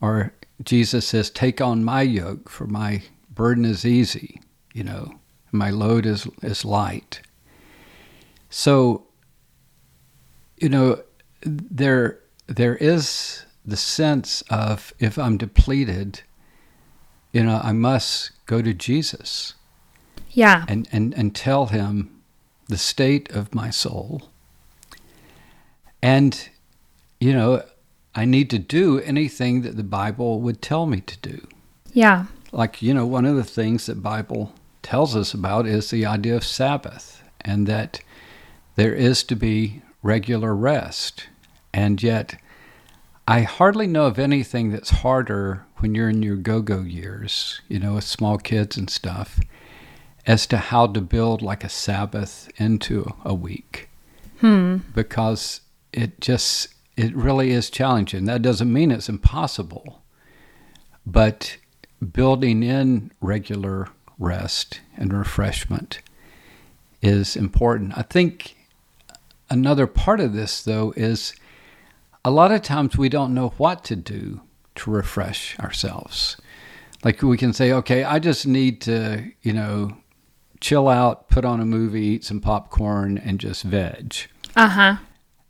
Or 0.00 0.32
Jesus 0.62 1.06
says, 1.08 1.28
"Take 1.30 1.60
on 1.60 1.84
my 1.84 2.02
yoke, 2.02 2.48
for 2.48 2.66
my 2.66 3.02
burden 3.34 3.64
is 3.64 3.84
easy, 3.84 4.40
you 4.72 4.84
know, 4.84 5.14
my 5.52 5.70
load 5.70 6.06
is 6.06 6.26
is 6.42 6.64
light." 6.64 7.20
So, 8.50 9.04
you 10.58 10.68
know, 10.68 11.02
there 11.42 12.20
there 12.46 12.76
is 12.76 13.44
the 13.66 13.76
sense 13.76 14.42
of 14.50 14.92
if 14.98 15.18
I'm 15.18 15.38
depleted, 15.38 16.22
you 17.32 17.42
know, 17.42 17.60
I 17.62 17.72
must 17.72 18.30
go 18.46 18.62
to 18.62 18.74
Jesus 18.74 19.54
Yeah. 20.30 20.64
and, 20.68 20.86
and, 20.92 21.14
and 21.14 21.34
tell 21.34 21.66
him 21.66 22.20
the 22.68 22.76
state 22.76 23.30
of 23.30 23.54
my 23.54 23.70
soul. 23.70 24.28
And, 26.02 26.48
you 27.20 27.32
know, 27.32 27.62
I 28.14 28.26
need 28.26 28.50
to 28.50 28.58
do 28.58 29.00
anything 29.00 29.62
that 29.62 29.76
the 29.76 29.82
Bible 29.82 30.40
would 30.42 30.60
tell 30.60 30.86
me 30.86 31.00
to 31.00 31.16
do. 31.18 31.46
Yeah. 31.92 32.26
Like, 32.54 32.80
you 32.80 32.94
know, 32.94 33.04
one 33.04 33.24
of 33.24 33.34
the 33.34 33.42
things 33.42 33.86
that 33.86 34.02
Bible 34.02 34.52
tells 34.82 35.16
us 35.16 35.34
about 35.34 35.66
is 35.66 35.90
the 35.90 36.06
idea 36.06 36.36
of 36.36 36.44
Sabbath 36.44 37.20
and 37.40 37.66
that 37.66 38.00
there 38.76 38.94
is 38.94 39.24
to 39.24 39.34
be 39.34 39.82
regular 40.02 40.54
rest. 40.54 41.26
And 41.72 42.00
yet 42.00 42.40
I 43.26 43.40
hardly 43.40 43.88
know 43.88 44.06
of 44.06 44.20
anything 44.20 44.70
that's 44.70 44.90
harder 44.90 45.66
when 45.78 45.96
you're 45.96 46.08
in 46.08 46.22
your 46.22 46.36
go 46.36 46.62
go 46.62 46.82
years, 46.82 47.60
you 47.68 47.80
know, 47.80 47.94
with 47.94 48.04
small 48.04 48.38
kids 48.38 48.76
and 48.76 48.88
stuff, 48.88 49.40
as 50.24 50.46
to 50.46 50.56
how 50.56 50.86
to 50.86 51.00
build 51.00 51.42
like 51.42 51.64
a 51.64 51.68
Sabbath 51.68 52.48
into 52.56 53.14
a 53.24 53.34
week. 53.34 53.88
Hmm. 54.38 54.76
Because 54.94 55.60
it 55.92 56.20
just, 56.20 56.68
it 56.96 57.16
really 57.16 57.50
is 57.50 57.68
challenging. 57.68 58.26
That 58.26 58.42
doesn't 58.42 58.72
mean 58.72 58.92
it's 58.92 59.08
impossible, 59.08 60.02
but 61.04 61.56
building 62.12 62.62
in 62.62 63.10
regular 63.20 63.88
rest 64.18 64.80
and 64.96 65.12
refreshment 65.12 66.00
is 67.02 67.36
important. 67.36 67.96
I 67.96 68.02
think 68.02 68.56
another 69.50 69.86
part 69.86 70.20
of 70.20 70.32
this, 70.32 70.62
though, 70.62 70.92
is 70.96 71.34
a 72.24 72.30
lot 72.30 72.52
of 72.52 72.62
times 72.62 72.96
we 72.96 73.08
don't 73.08 73.34
know 73.34 73.50
what 73.58 73.84
to 73.84 73.96
do 73.96 74.40
to 74.76 74.90
refresh 74.90 75.58
ourselves. 75.58 76.36
Like 77.04 77.22
we 77.22 77.36
can 77.36 77.52
say, 77.52 77.72
okay, 77.72 78.02
I 78.02 78.18
just 78.18 78.46
need 78.46 78.80
to, 78.82 79.30
you 79.42 79.52
know, 79.52 79.96
chill 80.60 80.88
out, 80.88 81.28
put 81.28 81.44
on 81.44 81.60
a 81.60 81.66
movie, 81.66 82.06
eat 82.06 82.24
some 82.24 82.40
popcorn, 82.40 83.18
and 83.18 83.38
just 83.38 83.62
veg. 83.62 84.14
Uh 84.56 84.68
huh. 84.68 84.96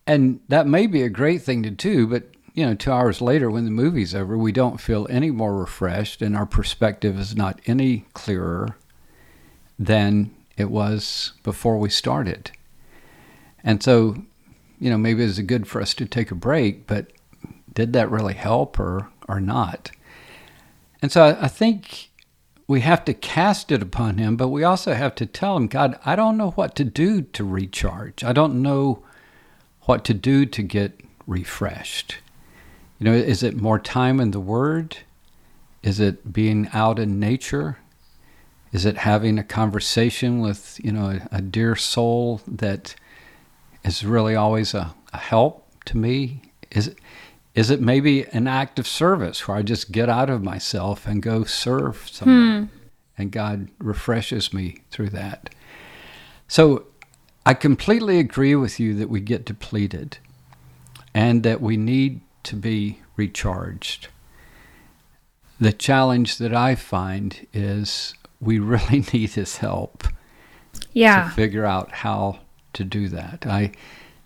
And 0.07 0.40
that 0.49 0.67
may 0.67 0.87
be 0.87 1.03
a 1.03 1.09
great 1.09 1.43
thing 1.43 1.62
to 1.62 1.71
do, 1.71 2.07
but 2.07 2.34
you 2.55 2.64
know, 2.64 2.75
two 2.75 2.93
hours 2.93 3.21
later 3.21 3.51
when 3.51 3.64
the 3.64 3.71
movie's 3.71 4.14
over, 4.14 4.38
we 4.38 4.53
don't 4.53 4.81
feel 4.81 5.07
any 5.11 5.31
more 5.31 5.59
refreshed 5.59 6.23
and 6.23 6.37
our 6.37 6.47
perspective 6.47 7.19
is 7.19 7.37
not 7.37 7.61
any 7.67 8.07
clearer 8.14 8.77
than 9.77 10.31
it 10.57 10.71
was 10.71 11.33
before 11.43 11.79
we 11.79 11.90
started. 11.90 12.53
And 13.64 13.83
so, 13.83 14.23
you 14.79 14.88
know, 14.88 14.97
maybe 14.97 15.25
it's 15.25 15.40
good 15.40 15.67
for 15.67 15.83
us 15.83 15.95
to 15.95 16.07
take 16.07 16.31
a 16.31 16.37
break, 16.37 16.87
but 16.87 17.09
did 17.73 17.93
that 17.93 18.11
really 18.11 18.35
help 18.35 18.79
or, 18.79 19.09
or 19.29 19.40
not? 19.40 19.90
And 21.03 21.11
so 21.11 21.25
I, 21.25 21.45
I 21.45 21.49
think 21.49 22.11
we 22.69 22.83
have 22.83 23.05
to 23.07 23.14
cast 23.14 23.73
it 23.73 23.83
upon 23.83 24.19
Him, 24.19 24.37
but 24.37 24.49
we 24.49 24.62
also 24.62 24.95
have 24.95 25.17
to 25.17 25.27
tell 25.27 25.57
Him, 25.57 25.67
God, 25.67 25.99
I 26.07 26.14
don't 26.14 26.37
know 26.37 26.51
what 26.53 26.77
to 26.77 26.85
do 26.85 27.23
to 27.23 27.45
recharge. 27.45 28.23
I 28.23 28.33
don't 28.33 28.62
know 28.62 29.03
what 29.83 30.05
to 30.05 30.14
do 30.14 30.47
to 30.47 30.62
get 30.62 31.01
refreshed. 31.27 32.19
You 32.98 33.04
know, 33.04 33.12
is 33.12 33.42
it 33.42 33.57
more 33.57 33.78
time 33.78 34.20
in 34.20 34.30
the 34.30 34.40
Word? 34.40 34.98
Is 35.83 36.00
it 36.00 36.33
being 36.33 36.68
out 36.72 36.98
in 36.98 37.18
nature? 37.20 37.78
Is 38.72 38.85
it 38.85 38.98
having 38.98 39.38
a 39.38 39.44
conversation 39.44 40.40
with, 40.40 40.80
you 40.83 40.92
know, 40.92 41.20
a, 41.30 41.37
a 41.37 41.40
dear 41.40 41.76
soul 41.76 42.40
that 42.46 42.94
is 43.85 44.04
really 44.04 44.35
always 44.35 44.74
a, 44.74 44.94
a 45.12 45.18
help 45.18 45.68
to 45.87 45.96
me? 45.96 46.42
Is 46.70 46.88
it, 46.88 46.98
is 47.54 47.70
it 47.70 47.80
maybe 47.80 48.24
an 48.33 48.48
act 48.48 48.78
of 48.78 48.87
service 48.87 49.46
where 49.46 49.57
I 49.57 49.62
just 49.62 49.92
get 49.92 50.09
out 50.09 50.30
of 50.30 50.42
myself 50.42 51.07
and 51.07 51.22
go 51.22 51.44
serve 51.44 52.09
someone? 52.11 52.66
Hmm. 52.66 52.76
And 53.16 53.30
God 53.30 53.68
refreshes 53.78 54.52
me 54.52 54.78
through 54.90 55.11
that. 55.11 55.54
So 56.48 56.87
I 57.46 57.54
completely 57.54 58.18
agree 58.18 58.57
with 58.57 58.80
you 58.80 58.94
that 58.94 59.09
we 59.09 59.20
get 59.20 59.44
depleted 59.44 60.18
and 61.14 61.44
that 61.44 61.61
we 61.61 61.76
need 61.76 62.22
to 62.44 62.57
be 62.57 63.00
recharged. 63.16 64.09
The 65.61 65.72
challenge 65.72 66.38
that 66.38 66.54
I 66.54 66.74
find 66.74 67.46
is 67.52 68.14
we 68.40 68.59
really 68.61 69.04
need 69.12 69.30
his 69.30 69.59
help 69.59 70.04
yeah. 70.92 71.24
to 71.24 71.30
figure 71.30 71.64
out 71.64 71.92
how 71.92 72.40
to 72.74 72.85
do 72.85 73.09
that. 73.09 73.46
I 73.46 73.72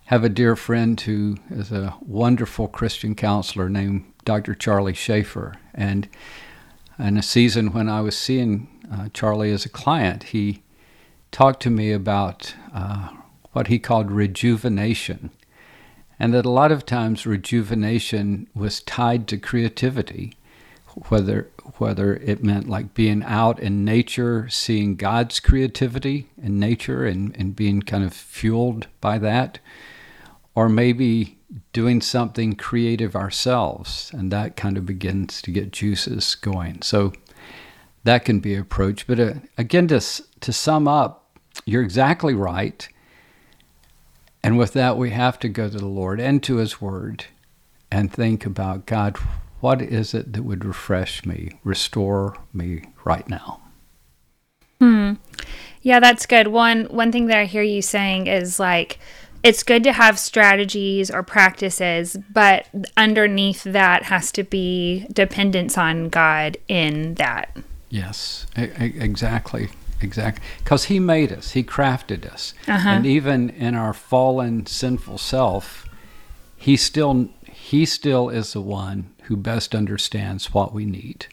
have 0.06 0.24
a 0.24 0.28
dear 0.30 0.56
friend 0.56 0.98
who 0.98 1.36
is 1.50 1.70
a 1.70 1.94
wonderful 2.00 2.66
Christian 2.66 3.14
counselor 3.14 3.68
named 3.68 4.10
Dr. 4.24 4.54
Charlie 4.54 4.94
Schaefer. 4.94 5.56
And 5.74 6.08
in 6.98 7.18
a 7.18 7.22
season 7.22 7.72
when 7.72 7.88
I 7.88 8.00
was 8.00 8.16
seeing 8.16 8.68
uh, 8.90 9.08
Charlie 9.12 9.52
as 9.52 9.66
a 9.66 9.70
client, 9.70 10.24
he 10.24 10.62
talked 11.30 11.62
to 11.62 11.70
me 11.70 11.92
about 11.92 12.54
uh, 12.74 13.10
what 13.52 13.66
he 13.66 13.78
called 13.78 14.10
rejuvenation 14.10 15.30
and 16.18 16.34
that 16.34 16.46
a 16.46 16.50
lot 16.50 16.72
of 16.72 16.84
times 16.84 17.26
rejuvenation 17.26 18.48
was 18.54 18.80
tied 18.80 19.28
to 19.28 19.38
creativity, 19.38 20.34
whether 21.08 21.50
whether 21.76 22.16
it 22.16 22.42
meant 22.42 22.68
like 22.68 22.94
being 22.94 23.22
out 23.22 23.60
in 23.60 23.84
nature, 23.84 24.48
seeing 24.48 24.96
God's 24.96 25.38
creativity 25.38 26.28
in 26.42 26.58
nature 26.58 27.04
and, 27.04 27.36
and 27.36 27.54
being 27.54 27.82
kind 27.82 28.02
of 28.02 28.12
fueled 28.12 28.88
by 29.00 29.18
that, 29.18 29.60
or 30.54 30.68
maybe 30.68 31.38
doing 31.72 32.00
something 32.00 32.54
creative 32.54 33.14
ourselves, 33.14 34.10
and 34.12 34.32
that 34.32 34.56
kind 34.56 34.76
of 34.76 34.86
begins 34.86 35.40
to 35.42 35.50
get 35.50 35.72
juices 35.72 36.34
going. 36.34 36.82
So 36.82 37.12
that 38.04 38.24
can 38.24 38.40
be 38.40 38.54
approached. 38.54 39.06
But 39.06 39.20
uh, 39.20 39.34
again, 39.56 39.88
to, 39.88 40.00
to 40.40 40.52
sum 40.52 40.88
up, 40.88 41.38
you're 41.64 41.82
exactly 41.82 42.34
right 42.34 42.88
and 44.42 44.58
with 44.58 44.72
that, 44.74 44.96
we 44.96 45.10
have 45.10 45.38
to 45.40 45.48
go 45.48 45.68
to 45.68 45.78
the 45.78 45.86
Lord 45.86 46.20
and 46.20 46.42
to 46.44 46.56
His 46.56 46.80
Word 46.80 47.26
and 47.90 48.12
think 48.12 48.44
about 48.46 48.86
God, 48.86 49.16
what 49.60 49.82
is 49.82 50.14
it 50.14 50.32
that 50.34 50.42
would 50.42 50.64
refresh 50.64 51.24
me, 51.24 51.58
restore 51.64 52.36
me 52.52 52.84
right 53.04 53.28
now? 53.28 53.60
Hmm. 54.80 55.14
Yeah, 55.82 56.00
that's 56.00 56.26
good. 56.26 56.48
One 56.48 56.84
one 56.84 57.10
thing 57.10 57.26
that 57.26 57.38
I 57.38 57.44
hear 57.46 57.62
you 57.62 57.82
saying 57.82 58.26
is 58.26 58.60
like 58.60 58.98
it's 59.42 59.62
good 59.62 59.84
to 59.84 59.92
have 59.92 60.18
strategies 60.18 61.10
or 61.10 61.22
practices, 61.22 62.16
but 62.32 62.68
underneath 62.96 63.62
that 63.64 64.04
has 64.04 64.32
to 64.32 64.42
be 64.42 65.06
dependence 65.12 65.78
on 65.78 66.08
God 66.08 66.56
in 66.66 67.14
that. 67.14 67.56
Yes, 67.88 68.46
exactly. 68.56 69.70
Exactly. 70.00 70.44
Because 70.58 70.84
He 70.84 70.98
made 71.00 71.32
us, 71.32 71.52
He 71.52 71.62
crafted 71.62 72.30
us. 72.30 72.54
Uh-huh. 72.66 72.88
And 72.88 73.06
even 73.06 73.50
in 73.50 73.74
our 73.74 73.92
fallen, 73.92 74.66
sinful 74.66 75.18
self, 75.18 75.86
He 76.56 76.76
still, 76.76 77.28
He 77.44 77.84
still 77.84 78.28
is 78.28 78.52
the 78.52 78.60
one 78.60 79.10
who 79.24 79.36
best 79.36 79.74
understands 79.74 80.54
what 80.54 80.72
we 80.72 80.84
need. 80.84 81.26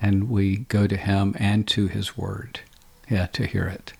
And 0.00 0.28
we 0.28 0.58
go 0.58 0.86
to 0.86 0.96
Him 0.96 1.34
and 1.38 1.66
to 1.68 1.86
His 1.88 2.16
Word, 2.16 2.60
yeah, 3.08 3.26
to 3.26 3.46
hear 3.46 3.66
it. 3.66 3.92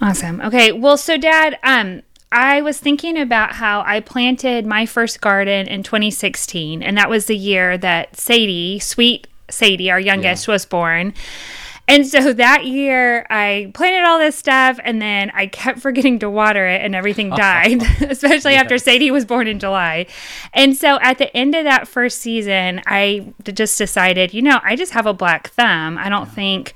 Awesome. 0.00 0.40
Okay. 0.40 0.72
Well, 0.72 0.96
so 0.96 1.16
Dad, 1.16 1.58
um, 1.62 2.02
I 2.30 2.60
was 2.60 2.78
thinking 2.78 3.16
about 3.16 3.52
how 3.52 3.82
I 3.86 4.00
planted 4.00 4.66
my 4.66 4.84
first 4.84 5.20
garden 5.20 5.66
in 5.68 5.82
2016, 5.82 6.82
and 6.82 6.96
that 6.98 7.08
was 7.08 7.26
the 7.26 7.36
year 7.36 7.78
that 7.78 8.16
Sadie, 8.16 8.78
sweet 8.78 9.28
Sadie, 9.48 9.90
our 9.90 10.00
youngest, 10.00 10.46
yeah. 10.46 10.52
was 10.52 10.66
born. 10.66 11.14
And 11.88 12.06
so 12.06 12.32
that 12.32 12.64
year, 12.64 13.26
I 13.30 13.70
planted 13.74 14.04
all 14.04 14.18
this 14.18 14.36
stuff, 14.36 14.80
and 14.82 15.00
then 15.00 15.30
I 15.34 15.46
kept 15.46 15.78
forgetting 15.86 16.18
to 16.20 16.30
water 16.30 16.66
it, 16.66 16.82
and 16.82 16.94
everything 16.94 17.30
died, 17.36 17.82
especially 18.00 18.54
after 18.54 18.78
Sadie 18.78 19.10
was 19.10 19.24
born 19.24 19.46
in 19.46 19.58
July. 19.58 20.06
And 20.52 20.76
so 20.76 20.98
at 21.00 21.18
the 21.18 21.34
end 21.36 21.54
of 21.54 21.64
that 21.64 21.86
first 21.86 22.18
season, 22.18 22.82
I 22.86 23.32
just 23.44 23.78
decided, 23.78 24.34
you 24.34 24.42
know, 24.42 24.60
I 24.62 24.76
just 24.76 24.92
have 24.92 25.06
a 25.06 25.14
black 25.14 25.48
thumb. 25.48 25.98
I 25.98 26.08
don't 26.08 26.26
yeah. 26.28 26.34
think 26.34 26.74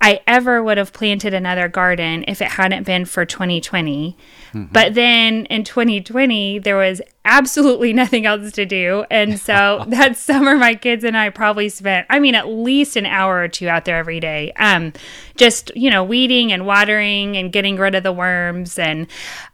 I 0.00 0.20
ever 0.26 0.62
would 0.62 0.78
have 0.78 0.92
planted 0.92 1.32
another 1.32 1.68
garden 1.68 2.24
if 2.26 2.42
it 2.42 2.48
hadn't 2.48 2.84
been 2.84 3.04
for 3.04 3.24
2020. 3.24 4.16
Mm-hmm. 4.52 4.72
But 4.72 4.94
then 4.94 5.46
in 5.46 5.62
2020, 5.62 6.58
there 6.58 6.76
was 6.76 7.00
absolutely 7.24 7.92
nothing 7.92 8.26
else 8.26 8.52
to 8.52 8.66
do. 8.66 9.04
And 9.10 9.38
so 9.38 9.84
that 9.88 10.16
summer, 10.16 10.56
my 10.56 10.74
kids 10.74 11.04
and 11.04 11.16
I 11.16 11.30
probably 11.30 11.68
spent, 11.68 12.06
I 12.10 12.18
mean, 12.18 12.34
at 12.34 12.48
least 12.48 12.96
an 12.96 13.06
hour 13.06 13.38
or 13.38 13.48
two 13.48 13.68
out 13.68 13.84
there 13.84 13.96
every 13.96 14.20
day, 14.20 14.52
um, 14.56 14.92
just, 15.36 15.74
you 15.76 15.90
know, 15.90 16.04
weeding 16.04 16.52
and 16.52 16.66
watering 16.66 17.36
and 17.36 17.52
getting 17.52 17.76
rid 17.76 17.94
of 17.94 18.02
the 18.02 18.12
worms. 18.12 18.78
And 18.78 19.06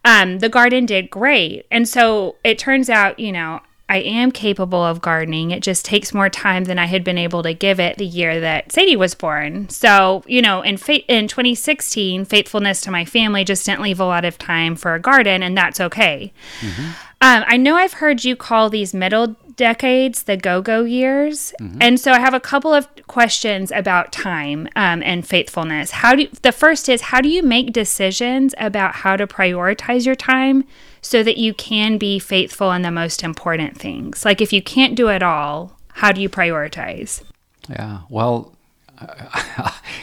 um, 0.04 0.38
the 0.38 0.48
garden 0.48 0.87
did 0.87 1.11
great. 1.11 1.66
And 1.70 1.88
so 1.88 2.37
it 2.44 2.59
turns 2.59 2.88
out, 2.88 3.18
you 3.18 3.33
know, 3.33 3.61
I 3.90 3.98
am 3.98 4.33
capable 4.33 4.85
of 4.85 5.00
gardening. 5.00 5.50
It 5.50 5.62
just 5.62 5.85
takes 5.85 6.12
more 6.12 6.28
time 6.28 6.64
than 6.64 6.78
I 6.78 6.85
had 6.85 7.04
been 7.04 7.16
able 7.16 7.42
to 7.42 7.54
give 7.54 7.81
it 7.81 7.96
the 7.96 8.04
year 8.04 8.38
that 8.38 8.70
Sadie 8.70 8.96
was 8.96 9.14
born. 9.14 9.70
So, 9.70 10.22
you 10.26 10.42
know, 10.42 10.61
in 10.61 10.76
fa- 10.76 11.07
in 11.11 11.26
2016, 11.26 12.26
faithfulness 12.26 12.83
to 12.83 12.90
my 12.90 13.07
family 13.07 13.44
just 13.44 13.64
didn't 13.64 13.81
leave 13.81 13.98
a 13.98 14.04
lot 14.04 14.26
of 14.26 14.37
time 14.37 14.76
for 14.76 14.94
a 14.94 15.00
garden, 15.00 15.42
and 15.42 15.57
that's 15.57 15.81
okay. 15.81 16.35
Mm-hmm. 16.61 16.90
Um, 17.20 17.44
I 17.46 17.57
know 17.57 17.76
I've 17.76 17.94
heard 17.94 18.24
you 18.24 18.37
call 18.37 18.70
these 18.70 18.94
middle 18.94 19.37
decades 19.57 20.22
the 20.22 20.37
go-go 20.37 20.85
years, 20.85 21.52
mm-hmm. 21.61 21.78
and 21.81 21.98
so 21.98 22.12
I 22.12 22.20
have 22.20 22.35
a 22.35 22.40
couple 22.40 22.72
of 22.72 22.87
questions 23.09 23.72
about 23.72 24.12
time 24.12 24.68
um, 24.76 25.02
and 25.02 25.26
faithfulness. 25.26 25.90
How 25.90 26.14
do 26.14 26.22
you, 26.22 26.28
the 26.42 26.52
first 26.52 26.88
is 26.88 27.00
how 27.00 27.20
do 27.20 27.28
you 27.28 27.42
make 27.42 27.72
decisions 27.72 28.54
about 28.59 28.96
how 28.96 29.16
to 29.16 29.26
prioritize 29.26 30.07
your 30.07 30.14
time? 30.14 30.64
so 31.00 31.22
that 31.22 31.38
you 31.38 31.54
can 31.54 31.98
be 31.98 32.18
faithful 32.18 32.72
in 32.72 32.83
the 32.83 32.90
most 32.90 33.22
important 33.22 33.78
things. 33.78 34.24
Like 34.24 34.40
if 34.40 34.52
you 34.52 34.62
can't 34.62 34.94
do 34.94 35.09
it 35.09 35.22
all, 35.22 35.78
how 35.94 36.12
do 36.12 36.20
you 36.20 36.28
prioritize? 36.28 37.22
Yeah, 37.68 38.00
well, 38.09 38.57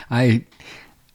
I 0.10 0.46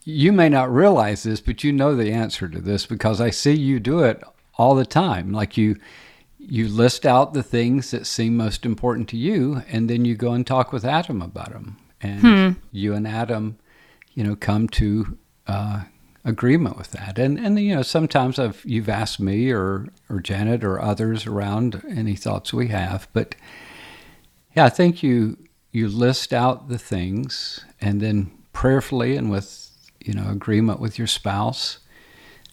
you 0.04 0.32
may 0.32 0.48
not 0.48 0.72
realize 0.72 1.22
this, 1.22 1.40
but 1.40 1.62
you 1.62 1.72
know 1.72 1.94
the 1.94 2.10
answer 2.12 2.48
to 2.48 2.60
this 2.60 2.86
because 2.86 3.20
I 3.20 3.30
see 3.30 3.52
you 3.52 3.78
do 3.80 4.00
it 4.00 4.22
all 4.60 4.74
the 4.74 4.86
time. 4.86 5.32
Like 5.32 5.56
you 5.56 5.76
you 6.38 6.68
list 6.68 7.04
out 7.06 7.32
the 7.34 7.42
things 7.42 7.90
that 7.90 8.06
seem 8.06 8.36
most 8.36 8.64
important 8.66 9.08
to 9.10 9.16
you, 9.16 9.62
and 9.70 9.88
then 9.90 10.04
you 10.04 10.14
go 10.14 10.32
and 10.32 10.46
talk 10.46 10.72
with 10.72 10.84
Adam 10.84 11.22
about 11.22 11.52
them. 11.52 11.76
And 12.02 12.20
Hmm. 12.20 12.50
you 12.72 12.94
and 12.94 13.06
Adam, 13.06 13.56
you 14.14 14.24
know, 14.24 14.36
come 14.36 14.68
to 14.68 15.18
uh, 15.46 15.82
agreement 16.24 16.76
with 16.78 16.90
that. 16.92 17.18
And 17.18 17.38
and 17.38 17.58
you 17.58 17.74
know, 17.74 17.82
sometimes 17.82 18.38
I've 18.38 18.62
you've 18.64 18.88
asked 18.88 19.20
me 19.20 19.50
or 19.50 19.88
or 20.08 20.20
Janet 20.20 20.64
or 20.64 20.80
others 20.80 21.26
around 21.26 21.82
any 21.88 22.16
thoughts 22.16 22.52
we 22.52 22.68
have, 22.68 23.08
but 23.12 23.34
yeah, 24.56 24.66
I 24.66 24.70
think 24.70 25.02
you 25.02 25.36
you 25.72 25.88
list 25.88 26.32
out 26.32 26.68
the 26.68 26.78
things 26.78 27.64
and 27.80 28.00
then 28.00 28.30
prayerfully 28.52 29.16
and 29.16 29.30
with 29.30 29.70
you 30.00 30.14
know 30.14 30.28
agreement 30.30 30.80
with 30.80 30.98
your 30.98 31.06
spouse, 31.06 31.78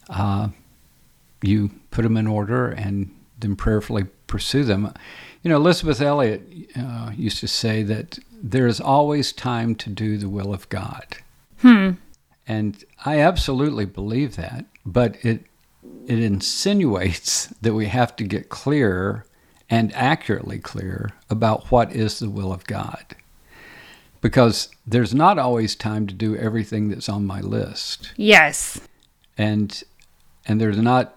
uh, 0.10 0.50
you 1.48 1.72
put 1.92 2.04
them 2.04 2.18
in 2.18 2.28
order 2.28 2.70
and 2.70 3.14
then 3.40 3.56
prayerfully 3.56 4.06
pursue 4.28 4.64
them. 4.64 4.94
You 5.42 5.50
know, 5.50 5.58
Elisabeth 5.58 6.02
Elliot 6.02 6.42
uh, 6.76 7.12
used 7.16 7.40
to 7.40 7.48
say 7.48 7.84
that 7.84 8.20
there 8.42 8.68
is 8.68 8.80
always 8.80 9.32
time 9.32 9.76
to 9.76 9.90
do 9.90 10.18
the 10.18 10.30
will 10.30 10.54
of 10.54 10.68
God. 10.70 11.18
Hmm. 11.60 11.92
And 12.48 12.84
I 13.06 13.20
absolutely 13.20 13.86
believe 13.86 14.36
that, 14.36 14.66
but 14.86 15.18
it 15.24 15.46
it 16.06 16.20
insinuates 16.20 17.48
that 17.62 17.74
we 17.74 17.88
have 17.88 18.16
to 18.18 18.24
get 18.24 18.50
clear 18.50 19.26
and 19.70 19.94
accurately 19.94 20.60
clear 20.60 21.12
about 21.30 21.72
what 21.72 21.92
is 21.92 22.20
the 22.20 22.30
will 22.30 22.54
of 22.54 22.66
God. 22.66 23.16
Because 24.22 24.70
there's 24.86 25.14
not 25.14 25.38
always 25.38 25.76
time 25.76 26.08
to 26.08 26.14
do 26.14 26.36
everything 26.38 26.90
that's 26.90 27.10
on 27.10 27.26
my 27.26 27.42
list. 27.42 28.14
Yes. 28.16 28.80
And 29.38 29.84
and 30.46 30.62
there's 30.62 30.78
not 30.78 31.17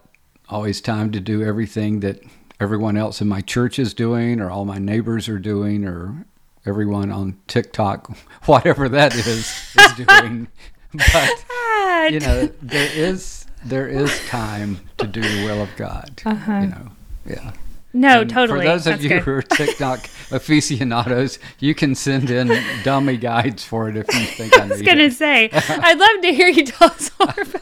always 0.51 0.81
time 0.81 1.11
to 1.11 1.19
do 1.19 1.43
everything 1.43 2.01
that 2.01 2.21
everyone 2.59 2.97
else 2.97 3.21
in 3.21 3.27
my 3.27 3.41
church 3.41 3.79
is 3.79 3.93
doing 3.93 4.39
or 4.39 4.51
all 4.51 4.65
my 4.65 4.77
neighbors 4.77 5.27
are 5.29 5.39
doing 5.39 5.85
or 5.85 6.25
everyone 6.65 7.11
on 7.11 7.37
TikTok, 7.47 8.15
whatever 8.45 8.89
that 8.89 9.15
is, 9.15 9.75
is 9.79 9.93
doing. 10.07 10.47
But 10.93 12.11
you 12.11 12.19
know, 12.19 12.49
there 12.61 12.89
is 12.93 13.45
there 13.63 13.87
is 13.87 14.27
time 14.27 14.79
to 14.97 15.07
do 15.07 15.21
the 15.21 15.45
will 15.45 15.61
of 15.61 15.69
God. 15.77 16.21
Uh-huh. 16.25 16.59
You 16.59 16.67
know, 16.67 16.91
yeah. 17.25 17.51
no, 17.93 18.21
And 18.21 18.29
totally. 18.29 18.61
For 18.61 18.65
those 18.65 18.87
of 18.87 18.93
That's 18.93 19.03
you 19.03 19.09
good. 19.09 19.21
who 19.21 19.31
are 19.31 19.41
TikTok 19.41 19.99
aficionados, 20.31 21.39
you 21.59 21.75
can 21.75 21.95
send 21.95 22.29
in 22.29 22.51
dummy 22.83 23.17
guides 23.17 23.63
for 23.63 23.87
it 23.89 23.95
if 23.97 24.07
you 24.13 24.25
think 24.25 24.57
I, 24.57 24.63
I 24.63 24.67
was 24.67 24.81
gonna 24.81 25.11
say, 25.11 25.49
I'd 25.53 25.99
love 25.99 26.21
to 26.23 26.33
hear 26.33 26.47
you 26.47 26.65
tell 26.65 26.89
us 26.89 27.11
more 27.19 27.29
about, 27.29 27.61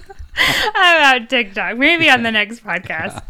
about 0.69 1.29
TikTok, 1.29 1.77
maybe 1.77 2.09
on 2.09 2.23
the 2.23 2.31
next 2.31 2.63
podcast. 2.63 3.21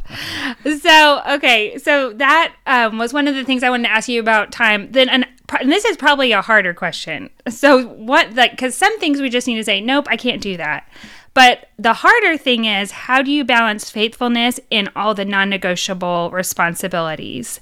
So, 0.81 1.21
okay, 1.35 1.77
so 1.77 2.13
that 2.13 2.53
um, 2.65 2.97
was 2.97 3.13
one 3.13 3.27
of 3.27 3.35
the 3.35 3.43
things 3.43 3.63
I 3.63 3.69
wanted 3.69 3.83
to 3.87 3.91
ask 3.93 4.07
you 4.09 4.19
about 4.19 4.51
time. 4.51 4.91
Then, 4.91 5.09
and, 5.09 5.25
and 5.59 5.71
this 5.71 5.85
is 5.85 5.97
probably 5.97 6.31
a 6.31 6.41
harder 6.41 6.73
question. 6.73 7.29
So, 7.47 7.87
what, 7.87 8.33
like, 8.35 8.51
because 8.51 8.75
some 8.75 8.97
things 8.99 9.21
we 9.21 9.29
just 9.29 9.47
need 9.47 9.55
to 9.57 9.63
say, 9.63 9.81
nope, 9.81 10.05
I 10.09 10.17
can't 10.17 10.41
do 10.41 10.57
that. 10.57 10.87
But 11.33 11.69
the 11.77 11.93
harder 11.93 12.37
thing 12.37 12.65
is, 12.65 12.91
how 12.91 13.21
do 13.21 13.31
you 13.31 13.43
balance 13.45 13.89
faithfulness 13.89 14.59
in 14.69 14.89
all 14.95 15.13
the 15.13 15.25
non 15.25 15.49
negotiable 15.49 16.31
responsibilities 16.31 17.59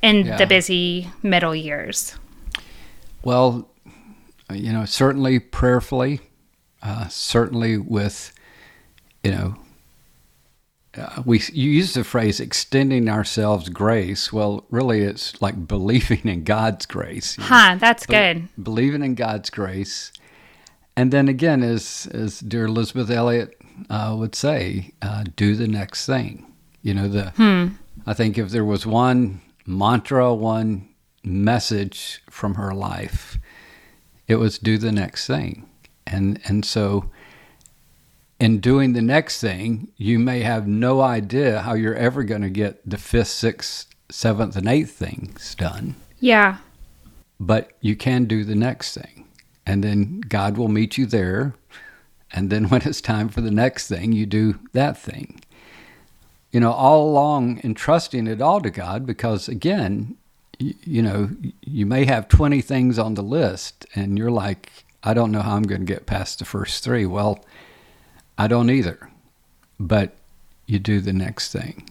in 0.00 0.26
Yeah. 0.26 0.36
the 0.36 0.46
busy 0.46 1.10
middle 1.22 1.54
years? 1.54 2.16
Well, 3.24 3.68
you 4.52 4.72
know, 4.72 4.84
certainly 4.84 5.38
prayerfully, 5.38 6.20
uh, 6.82 7.08
certainly 7.08 7.76
with, 7.76 8.32
you 9.22 9.30
know, 9.30 9.56
uh, 10.96 11.22
we 11.24 11.40
you 11.52 11.70
use 11.70 11.94
the 11.94 12.04
phrase 12.04 12.38
extending 12.40 13.08
ourselves 13.08 13.68
grace. 13.68 14.32
Well, 14.32 14.66
really, 14.70 15.00
it's 15.00 15.40
like 15.40 15.66
believing 15.66 16.20
in 16.24 16.44
God's 16.44 16.86
grace. 16.86 17.38
you 17.38 17.44
know. 17.44 17.48
Huh, 17.48 17.76
that's 17.78 18.06
Be- 18.06 18.14
good. 18.14 18.48
Believing 18.62 19.02
in 19.02 19.14
God's 19.14 19.48
grace, 19.50 20.12
and 20.96 21.10
then 21.10 21.28
again, 21.28 21.62
as 21.62 22.08
as 22.12 22.40
dear 22.40 22.66
Elisabeth 22.66 23.10
Elliot 23.10 23.56
uh, 23.88 24.14
would 24.18 24.34
say, 24.34 24.92
uh, 25.00 25.24
do 25.36 25.54
the 25.56 25.68
next 25.68 26.04
thing. 26.06 26.46
You 26.82 26.94
know, 26.94 27.08
the 27.08 27.32
I 28.06 28.14
think 28.14 28.36
if 28.36 28.50
there 28.50 28.64
was 28.64 28.84
one 28.84 29.40
mantra, 29.64 30.34
one 30.34 30.88
message 31.24 32.22
from 32.28 32.56
her 32.56 32.74
life, 32.74 33.38
it 34.26 34.36
was 34.36 34.58
do 34.58 34.76
the 34.76 34.92
next 34.92 35.26
thing, 35.26 35.66
and 36.06 36.38
and 36.44 36.64
so. 36.64 37.10
In 38.42 38.58
doing 38.58 38.92
the 38.92 39.02
next 39.02 39.40
thing, 39.40 39.92
you 39.96 40.18
may 40.18 40.40
have 40.40 40.66
no 40.66 41.00
idea 41.00 41.60
how 41.60 41.74
you're 41.74 41.94
ever 41.94 42.24
going 42.24 42.42
to 42.42 42.50
get 42.50 42.80
the 42.84 42.98
fifth, 42.98 43.28
sixth, 43.28 43.86
seventh, 44.10 44.56
and 44.56 44.66
eighth 44.66 44.90
things 44.90 45.54
done 45.54 45.94
Yeah. 46.18 46.56
but 47.38 47.70
you 47.80 47.94
can 47.94 48.24
do 48.24 48.42
the 48.42 48.56
next 48.56 48.94
thing. 48.94 49.28
And 49.64 49.84
then 49.84 50.22
God 50.22 50.56
will 50.56 50.66
meet 50.66 50.98
you 50.98 51.06
there. 51.06 51.54
And 52.32 52.50
then 52.50 52.64
when 52.70 52.82
it's 52.82 53.00
time 53.00 53.28
for 53.28 53.40
the 53.42 53.52
next 53.52 53.86
thing, 53.86 54.10
you 54.10 54.26
do 54.26 54.58
that 54.72 54.98
thing. 54.98 55.40
You 56.50 56.58
know, 56.58 56.72
all 56.72 57.08
along 57.08 57.60
entrusting 57.62 58.26
it 58.26 58.42
all 58.42 58.60
to 58.60 58.70
God 58.70 59.06
because, 59.06 59.48
again, 59.48 60.16
you, 60.58 60.74
you 60.82 61.00
know, 61.02 61.30
you 61.60 61.86
may 61.86 62.06
have 62.06 62.26
20 62.26 62.60
things 62.60 62.98
on 62.98 63.14
the 63.14 63.22
list 63.22 63.86
and 63.94 64.18
you're 64.18 64.32
like, 64.32 64.84
I 65.04 65.14
don't 65.14 65.30
know 65.30 65.42
how 65.42 65.54
I'm 65.54 65.62
going 65.62 65.82
to 65.86 65.94
get 65.94 66.06
past 66.06 66.40
the 66.40 66.44
first 66.44 66.82
three. 66.82 67.06
Well, 67.06 67.44
I 68.42 68.48
don't 68.48 68.70
either. 68.70 69.08
But 69.78 70.14
you 70.66 70.78
do 70.78 71.00
the 71.00 71.12
next 71.12 71.52
thing. 71.52 71.88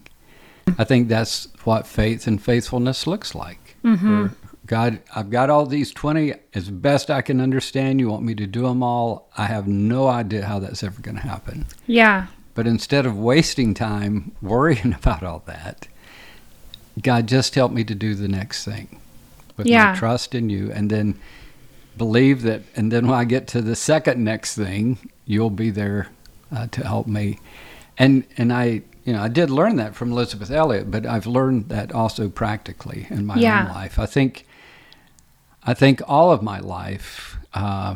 I 0.78 0.84
think 0.84 1.08
that's 1.08 1.48
what 1.64 1.88
faith 1.88 2.28
and 2.28 2.42
faithfulness 2.42 3.08
looks 3.08 3.34
like. 3.34 3.76
Mm-hmm. 3.84 4.20
Where 4.22 4.32
God, 4.66 5.00
I've 5.16 5.30
got 5.30 5.50
all 5.50 5.66
these 5.66 5.92
20 5.92 6.34
as 6.54 6.70
best 6.70 7.10
I 7.10 7.22
can 7.22 7.42
understand. 7.42 8.00
You 8.00 8.10
want 8.10 8.24
me 8.24 8.36
to 8.36 8.46
do 8.48 8.64
them 8.64 8.84
all. 8.84 9.30
I 9.38 9.46
have 9.46 9.68
no 9.68 10.08
idea 10.08 10.46
how 10.46 10.60
that's 10.60 10.84
ever 10.84 11.02
going 11.02 11.16
to 11.16 11.22
happen. 11.24 11.66
Yeah. 11.88 12.28
But 12.54 12.68
instead 12.68 13.06
of 13.06 13.18
wasting 13.18 13.74
time 13.74 14.34
worrying 14.42 14.94
about 14.98 15.24
all 15.24 15.44
that, 15.46 15.88
God 17.02 17.28
just 17.28 17.56
help 17.56 17.72
me 17.72 17.84
to 17.86 17.96
do 17.96 18.14
the 18.14 18.28
next 18.28 18.66
thing 18.66 19.00
with 19.58 19.68
Yeah. 19.68 19.94
my 19.94 19.98
trust 19.98 20.36
in 20.36 20.50
you 20.50 20.72
and 20.72 20.90
then 20.90 21.18
believe 21.98 22.42
that 22.44 22.62
and 22.76 22.92
then 22.92 23.08
when 23.08 23.18
I 23.20 23.24
get 23.26 23.48
to 23.50 23.62
the 23.62 23.76
second 23.76 24.24
next 24.24 24.56
thing, 24.56 24.98
you'll 25.26 25.50
be 25.50 25.70
there 25.70 26.08
uh, 26.52 26.68
to 26.68 26.86
help 26.86 27.08
me. 27.08 27.40
And 27.98 28.24
and 28.38 28.52
I 28.54 28.82
you 29.04 29.14
know, 29.14 29.22
I 29.24 29.30
did 29.30 29.50
learn 29.50 29.78
that 29.78 29.96
from 29.96 30.12
Elisabeth 30.12 30.52
Elliot, 30.52 30.92
but 30.92 31.06
I've 31.08 31.26
learned 31.26 31.70
that 31.70 31.92
also 31.92 32.30
practically 32.30 33.08
in 33.10 33.26
my 33.26 33.38
Yeah. 33.38 33.64
own 33.64 33.70
life. 33.70 33.98
I 34.00 34.06
think 34.06 34.46
I 35.64 35.74
think 35.74 36.02
all 36.08 36.32
of 36.32 36.42
my 36.42 36.60
life 36.60 37.38
uh, 37.54 37.96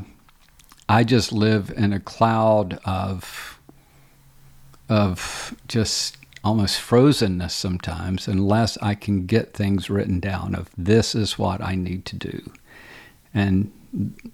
I 0.89 1.04
just 1.04 1.32
live 1.32 1.72
in 1.76 1.94
a 1.94 2.00
cloud 2.00 2.80
of 2.86 3.60
of 4.89 5.56
just 5.68 6.18
almost 6.44 6.80
frozenness 6.80 7.52
sometimes 7.52 8.28
unless 8.28 8.78
I 8.82 8.94
can 8.94 9.26
get 9.26 9.54
things 9.54 9.89
written 9.89 10.20
down 10.20 10.54
of 10.54 10.70
this 10.78 11.15
is 11.15 11.39
what 11.39 11.60
I 11.62 11.74
need 11.76 12.06
to 12.06 12.15
do 12.15 12.52
and 13.34 13.72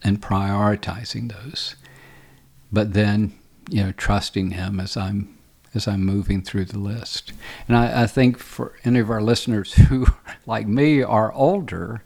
and 0.03 0.21
prioritizing 0.21 1.31
those. 1.31 1.75
But 2.71 2.93
then, 2.93 3.33
you 3.69 3.83
know, 3.83 3.91
trusting 3.93 4.51
him 4.51 4.79
as 4.79 4.97
I'm 4.97 5.37
as 5.73 5.87
I'm 5.87 6.03
moving 6.03 6.41
through 6.41 6.65
the 6.65 6.77
list. 6.77 7.31
And 7.67 7.77
I, 7.77 8.03
I 8.03 8.07
think 8.07 8.37
for 8.37 8.73
any 8.83 8.99
of 8.99 9.09
our 9.09 9.21
listeners 9.21 9.73
who 9.87 10.07
like 10.45 10.67
me 10.67 11.01
are 11.01 11.31
older, 11.33 12.03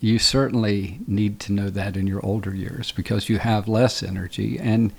you 0.00 0.18
certainly 0.18 1.00
need 1.06 1.40
to 1.40 1.52
know 1.52 1.68
that 1.68 1.96
in 1.96 2.06
your 2.06 2.24
older 2.24 2.54
years 2.54 2.90
because 2.90 3.28
you 3.28 3.38
have 3.38 3.68
less 3.68 4.02
energy 4.02 4.58
and 4.58 4.92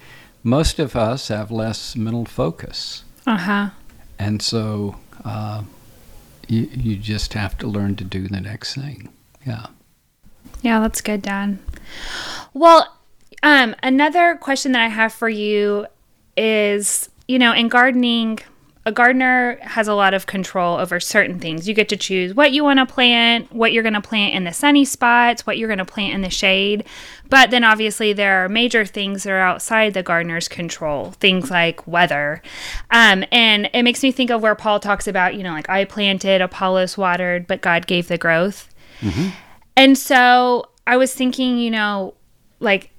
most 0.44 0.80
of 0.80 0.96
us 0.96 1.28
have 1.30 1.52
less 1.52 1.96
mental 1.96 2.26
focus. 2.26 3.04
Uh 3.26 3.38
huh. 3.38 3.70
And 4.20 4.42
so 4.42 4.98
uh, 5.26 5.64
you, 6.48 6.70
you 6.72 6.96
just 6.98 7.34
have 7.34 7.58
to 7.60 7.68
learn 7.68 7.96
to 7.96 8.04
do 8.04 8.28
the 8.28 8.42
next 8.42 8.76
thing. 8.76 9.10
Yeah. 9.46 9.68
Yeah, 10.62 10.80
that's 10.80 11.02
good, 11.02 11.24
Dad. 11.24 11.58
Well, 12.54 12.96
um, 13.44 13.76
another 13.84 14.36
question 14.36 14.72
that 14.74 14.82
I 14.82 14.88
have 14.88 15.14
for 15.14 15.30
you 15.30 15.88
is, 16.38 17.10
you 17.28 17.40
know, 17.40 17.54
in 17.54 17.68
gardening, 17.68 18.40
a 18.84 18.92
gardener 18.92 19.60
has 19.62 19.88
a 19.88 19.94
lot 19.94 20.16
of 20.16 20.26
control 20.26 20.78
over 20.78 21.00
certain 21.00 21.40
things. 21.40 21.68
You 21.68 21.76
get 21.76 21.88
to 21.90 21.98
choose 21.98 22.34
what 22.34 22.52
you 22.52 22.64
want 22.64 22.80
to 22.80 22.86
plant, 22.88 23.54
what 23.54 23.74
you're 23.74 23.84
going 23.84 23.94
to 23.94 24.02
plant 24.02 24.34
in 24.34 24.44
the 24.44 24.52
sunny 24.52 24.86
spots, 24.86 25.46
what 25.46 25.60
you're 25.60 25.68
going 25.68 25.78
to 25.78 25.86
plant 25.86 26.16
in 26.16 26.22
the 26.22 26.32
shade. 26.32 26.86
But 27.30 27.52
then 27.52 27.64
obviously 27.64 28.12
there 28.12 28.44
are 28.44 28.50
major 28.50 28.84
things 28.86 29.24
that 29.24 29.32
are 29.32 29.40
outside 29.40 29.94
the 29.94 30.02
gardener's 30.02 30.48
control, 30.48 31.12
things 31.12 31.52
like 31.52 31.86
weather. 31.86 32.42
Um, 32.90 33.24
and 33.32 33.70
it 33.72 33.84
makes 33.84 34.02
me 34.02 34.12
think 34.12 34.32
of 34.32 34.42
where 34.42 34.56
Paul 34.56 34.80
talks 34.80 35.08
about, 35.08 35.36
you 35.36 35.44
know, 35.44 35.52
like 35.52 35.70
I 35.70 35.86
planted, 35.86 36.42
Apollos 36.42 36.98
watered, 36.98 37.46
but 37.46 37.62
God 37.62 37.86
gave 37.86 38.08
the 38.08 38.18
growth. 38.18 38.74
And 39.78 39.96
so 39.98 40.70
I 40.88 40.98
was 40.98 41.14
thinking, 41.14 41.60
you 41.60 41.70
know, 41.70 42.16
like 42.60 42.90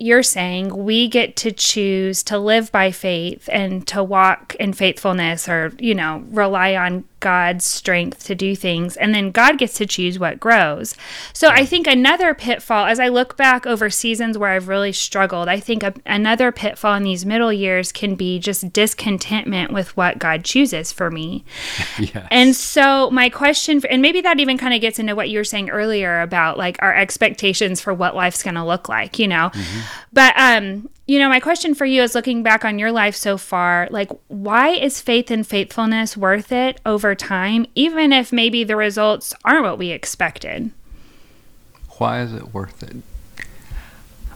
you're 0.00 0.22
saying, 0.22 0.84
we 0.84 1.08
get 1.08 1.36
to 1.36 1.52
choose 1.52 2.22
to 2.24 2.38
live 2.38 2.72
by 2.72 2.90
faith 2.90 3.48
and 3.52 3.86
to 3.88 4.02
walk 4.02 4.54
in 4.56 4.72
faithfulness 4.72 5.48
or, 5.48 5.72
you 5.78 5.94
know, 5.94 6.24
rely 6.30 6.74
on 6.74 7.04
God's 7.20 7.64
strength 7.64 8.24
to 8.24 8.34
do 8.34 8.56
things, 8.56 8.96
and 8.96 9.14
then 9.14 9.30
God 9.30 9.58
gets 9.58 9.74
to 9.74 9.86
choose 9.86 10.18
what 10.18 10.40
grows. 10.40 10.96
So 11.32 11.48
I 11.48 11.64
think 11.64 11.86
another 11.86 12.34
pitfall, 12.34 12.86
as 12.86 12.98
I 12.98 13.08
look 13.08 13.36
back 13.36 13.66
over 13.66 13.90
seasons 13.90 14.36
where 14.36 14.50
I've 14.50 14.68
really 14.68 14.92
struggled, 14.92 15.48
I 15.48 15.60
think 15.60 15.82
a, 15.82 15.94
another 16.06 16.50
pitfall 16.50 16.94
in 16.94 17.02
these 17.02 17.24
middle 17.24 17.52
years 17.52 17.92
can 17.92 18.14
be 18.14 18.38
just 18.38 18.72
discontentment 18.72 19.72
with 19.72 19.96
what 19.96 20.18
God 20.18 20.44
chooses 20.44 20.92
for 20.92 21.10
me. 21.10 21.44
yes. 21.98 22.26
And 22.30 22.56
so 22.56 23.10
my 23.10 23.28
question, 23.28 23.80
for, 23.80 23.88
and 23.88 24.02
maybe 24.02 24.20
that 24.22 24.40
even 24.40 24.58
kind 24.58 24.74
of 24.74 24.80
gets 24.80 24.98
into 24.98 25.14
what 25.14 25.28
you 25.28 25.38
were 25.38 25.44
saying 25.44 25.70
earlier 25.70 26.20
about 26.20 26.58
like 26.58 26.76
our 26.80 26.94
expectations 26.94 27.80
for 27.80 27.94
what 27.94 28.14
life's 28.14 28.42
going 28.42 28.54
to 28.54 28.64
look 28.64 28.88
like, 28.88 29.18
you 29.18 29.28
know. 29.28 29.50
Mm-hmm. 29.52 29.80
But 30.12 30.34
um, 30.36 30.88
you 31.10 31.18
know, 31.18 31.28
my 31.28 31.40
question 31.40 31.74
for 31.74 31.84
you 31.84 32.04
is 32.04 32.14
looking 32.14 32.44
back 32.44 32.64
on 32.64 32.78
your 32.78 32.92
life 32.92 33.16
so 33.16 33.36
far, 33.36 33.88
like, 33.90 34.12
why 34.28 34.68
is 34.68 35.00
faith 35.00 35.28
and 35.28 35.44
faithfulness 35.44 36.16
worth 36.16 36.52
it 36.52 36.80
over 36.86 37.16
time, 37.16 37.66
even 37.74 38.12
if 38.12 38.32
maybe 38.32 38.62
the 38.62 38.76
results 38.76 39.34
aren't 39.44 39.64
what 39.64 39.76
we 39.76 39.90
expected? 39.90 40.70
Why 41.98 42.20
is 42.20 42.32
it 42.32 42.54
worth 42.54 42.84
it? 42.84 42.98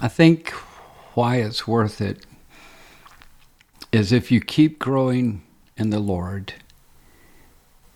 I 0.00 0.08
think 0.08 0.50
why 1.14 1.36
it's 1.36 1.64
worth 1.64 2.00
it 2.00 2.26
is 3.92 4.10
if 4.10 4.32
you 4.32 4.40
keep 4.40 4.80
growing 4.80 5.42
in 5.76 5.90
the 5.90 6.00
Lord, 6.00 6.54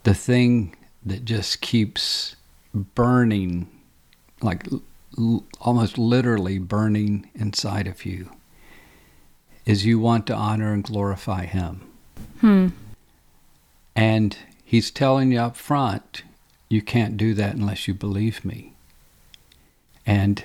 the 0.04 0.14
thing 0.14 0.76
that 1.04 1.24
just 1.24 1.62
keeps 1.62 2.36
burning, 2.72 3.68
like 4.40 4.68
l- 5.18 5.44
almost 5.60 5.98
literally 5.98 6.60
burning 6.60 7.28
inside 7.34 7.88
of 7.88 8.06
you 8.06 8.30
is 9.68 9.84
you 9.84 9.98
want 10.00 10.26
to 10.26 10.34
honor 10.34 10.72
and 10.72 10.82
glorify 10.82 11.44
Him. 11.44 11.82
Hmm. 12.40 12.68
And 13.94 14.36
He's 14.64 14.90
telling 14.90 15.30
you 15.30 15.40
up 15.40 15.56
front, 15.56 16.22
you 16.68 16.80
can't 16.82 17.16
do 17.16 17.34
that 17.34 17.54
unless 17.54 17.86
you 17.86 17.94
believe 17.94 18.44
me. 18.44 18.72
And 20.06 20.42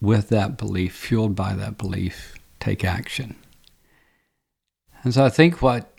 with 0.00 0.30
that 0.30 0.56
belief, 0.56 0.94
fueled 0.94 1.36
by 1.36 1.54
that 1.54 1.76
belief, 1.76 2.34
take 2.60 2.82
action. 2.82 3.36
And 5.04 5.12
so 5.12 5.24
I 5.24 5.28
think 5.28 5.60
what 5.60 5.92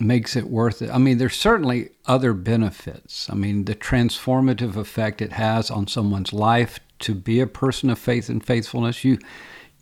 makes 0.00 0.34
it 0.34 0.48
worth 0.48 0.82
it, 0.82 0.90
I 0.90 0.98
mean, 0.98 1.18
there's 1.18 1.38
certainly 1.38 1.90
other 2.06 2.32
benefits. 2.32 3.30
I 3.30 3.34
mean, 3.34 3.64
the 3.64 3.76
transformative 3.76 4.74
effect 4.74 5.22
it 5.22 5.32
has 5.32 5.70
on 5.70 5.86
someone's 5.86 6.32
life 6.32 6.80
to 7.00 7.14
be 7.14 7.38
a 7.40 7.46
person 7.46 7.90
of 7.90 7.98
faith 7.98 8.28
and 8.28 8.44
faithfulness. 8.44 9.04
You 9.04 9.18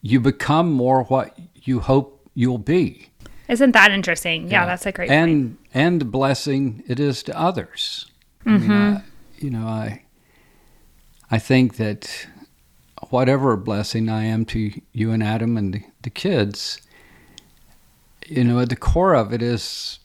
you 0.03 0.21
become 0.21 0.71
more 0.71 1.05
what 1.05 1.39
you 1.55 1.81
hope 1.81 2.29
you'll 2.35 2.59
be. 2.59 3.09
Isn't 3.49 3.73
that 3.73 3.91
interesting? 3.91 4.45
Yeah, 4.45 4.61
yeah. 4.61 4.67
that's 4.67 4.87
a 4.87 4.93
great 4.93 5.11
and, 5.11 5.29
point. 5.29 5.59
And 5.73 6.11
blessing 6.11 6.83
it 6.87 7.01
is 7.01 7.23
to 7.25 7.39
others. 7.39 8.07
Mm-hmm. 8.45 8.51
I 8.51 8.59
mean, 8.59 8.71
mm-hmm. 8.71 8.97
I, 8.97 9.05
you 9.39 9.51
know, 9.51 9.67
I 9.67 10.03
I 11.31 11.39
think 11.39 11.77
that 11.77 12.27
whatever 13.11 13.57
blessing 13.57 14.09
I 14.09 14.25
am 14.25 14.45
to 14.47 14.81
you 14.93 15.11
and 15.11 15.23
Adam 15.23 15.57
and 15.57 15.75
the, 15.75 15.83
the 16.03 16.11
kids, 16.11 16.81
you 18.27 18.45
know, 18.45 18.61
at 18.61 18.69
the 18.69 18.77
core 18.77 19.15
of 19.15 19.33
it 19.33 19.43
is, 19.43 19.99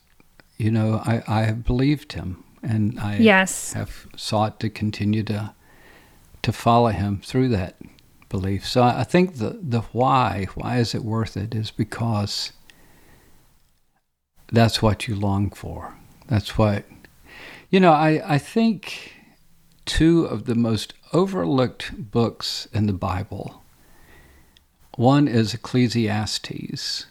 you 0.57 0.71
know, 0.71 1.01
I, 1.05 1.23
I 1.27 1.41
have 1.43 1.63
believed 1.63 2.13
him 2.13 2.43
and 2.63 2.99
I 2.99 3.17
yes. 3.17 3.73
have 3.73 4.07
sought 4.15 4.59
to 4.61 4.69
continue 4.69 5.23
to 5.23 5.53
to 6.43 6.51
follow 6.53 6.89
him 6.89 7.21
through 7.23 7.49
that 7.49 7.75
belief. 8.29 8.65
So 8.65 8.83
I 8.83 9.03
think 9.03 9.37
the 9.37 9.59
the 9.61 9.81
why, 9.91 10.47
why 10.55 10.77
is 10.77 10.93
it 10.93 11.03
worth 11.03 11.37
it, 11.37 11.55
is 11.55 11.71
because 11.71 12.51
that's 14.51 14.81
what 14.81 15.07
you 15.07 15.15
long 15.15 15.49
for. 15.49 15.95
That's 16.27 16.57
what 16.57 16.85
you 17.69 17.79
know. 17.79 17.93
I 17.93 18.21
I 18.25 18.37
think 18.37 19.13
two 19.85 20.25
of 20.25 20.45
the 20.45 20.55
most 20.55 20.93
overlooked 21.13 22.11
books 22.11 22.67
in 22.73 22.87
the 22.87 22.93
Bible. 22.93 23.63
One 24.95 25.27
is 25.27 25.53
Ecclesiastes, 25.53 27.05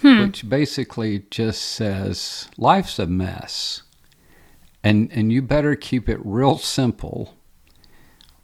hmm. 0.00 0.20
which 0.20 0.48
basically 0.48 1.24
just 1.30 1.62
says 1.62 2.48
life's 2.56 2.98
a 2.98 3.06
mess, 3.06 3.82
and 4.82 5.10
and 5.12 5.32
you 5.32 5.42
better 5.42 5.74
keep 5.74 6.08
it 6.08 6.20
real 6.24 6.58
simple, 6.58 7.34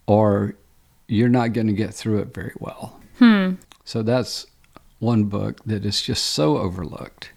or 0.06 0.56
you're 1.08 1.28
not 1.28 1.54
going 1.54 1.66
to 1.66 1.72
get 1.72 1.92
through 1.94 2.18
it 2.20 2.32
very 2.34 2.52
well. 2.60 3.00
Hmm. 3.18 3.54
So 3.84 4.02
that's 4.02 4.46
one 4.98 5.24
book 5.24 5.64
that 5.64 5.84
is 5.84 6.02
just 6.02 6.26
so 6.26 6.58
overlooked. 6.58 7.32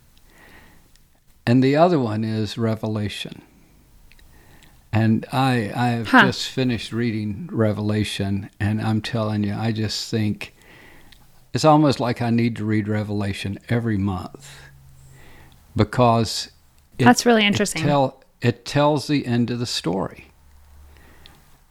And 1.47 1.63
the 1.63 1.76
other 1.76 1.99
one 1.99 2.24
is 2.24 2.57
Revelation. 2.57 3.41
And 4.93 5.26
I 5.32 5.72
I 5.74 5.88
have 5.89 6.09
huh. 6.09 6.26
just 6.26 6.49
finished 6.49 6.91
reading 6.91 7.49
Revelation 7.51 8.49
and 8.59 8.82
I'm 8.82 9.01
telling 9.01 9.43
you 9.43 9.53
I 9.53 9.72
just 9.72 10.11
think 10.11 10.53
it's 11.53 11.63
almost 11.63 11.99
like 12.01 12.22
I 12.22 12.30
need 12.30 12.57
to 12.57 12.65
read 12.65 12.89
Revelation 12.89 13.57
every 13.69 13.97
month 13.97 14.53
because 15.76 16.51
it, 16.97 17.05
That's 17.05 17.26
really 17.26 17.45
interesting. 17.45 17.84
It, 17.84 17.86
tell, 17.86 18.24
it 18.41 18.65
tells 18.65 19.07
the 19.07 19.26
end 19.26 19.49
of 19.49 19.59
the 19.59 19.65
story 19.65 20.30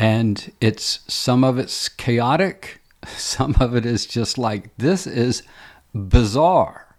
and 0.00 0.50
it's 0.62 1.00
some 1.12 1.44
of 1.44 1.58
it's 1.58 1.90
chaotic 1.90 2.80
some 3.16 3.54
of 3.60 3.76
it 3.76 3.84
is 3.84 4.06
just 4.06 4.38
like 4.38 4.74
this 4.78 5.06
is 5.06 5.42
bizarre. 5.94 6.96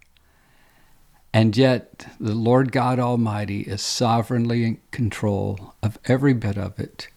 And 1.34 1.56
yet 1.56 2.06
the 2.20 2.34
lord 2.34 2.70
god 2.70 3.00
almighty 3.00 3.62
is 3.62 3.82
sovereignly 3.82 4.64
in 4.64 4.80
control 4.92 5.74
of 5.82 5.98
every 6.04 6.32
bit 6.32 6.56
of 6.56 6.78
it. 6.78 7.08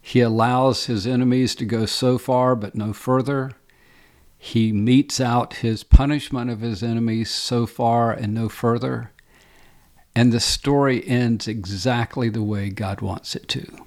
He 0.00 0.20
allows 0.20 0.86
his 0.86 1.06
enemies 1.06 1.56
to 1.56 1.64
go 1.64 1.86
so 1.86 2.18
far 2.18 2.54
but 2.54 2.76
no 2.76 2.92
further. 2.92 3.50
He 4.38 4.70
metes 4.70 5.20
out 5.20 5.54
his 5.54 5.82
punishment 5.82 6.50
of 6.50 6.60
his 6.60 6.84
enemies 6.84 7.30
so 7.30 7.66
far 7.66 8.12
and 8.12 8.32
no 8.32 8.48
further. 8.48 9.10
And 10.14 10.32
the 10.32 10.40
story 10.40 11.06
ends 11.06 11.48
exactly 11.48 12.28
the 12.28 12.44
way 12.44 12.68
god 12.70 13.00
wants 13.00 13.34
it 13.34 13.48
to 13.48 13.85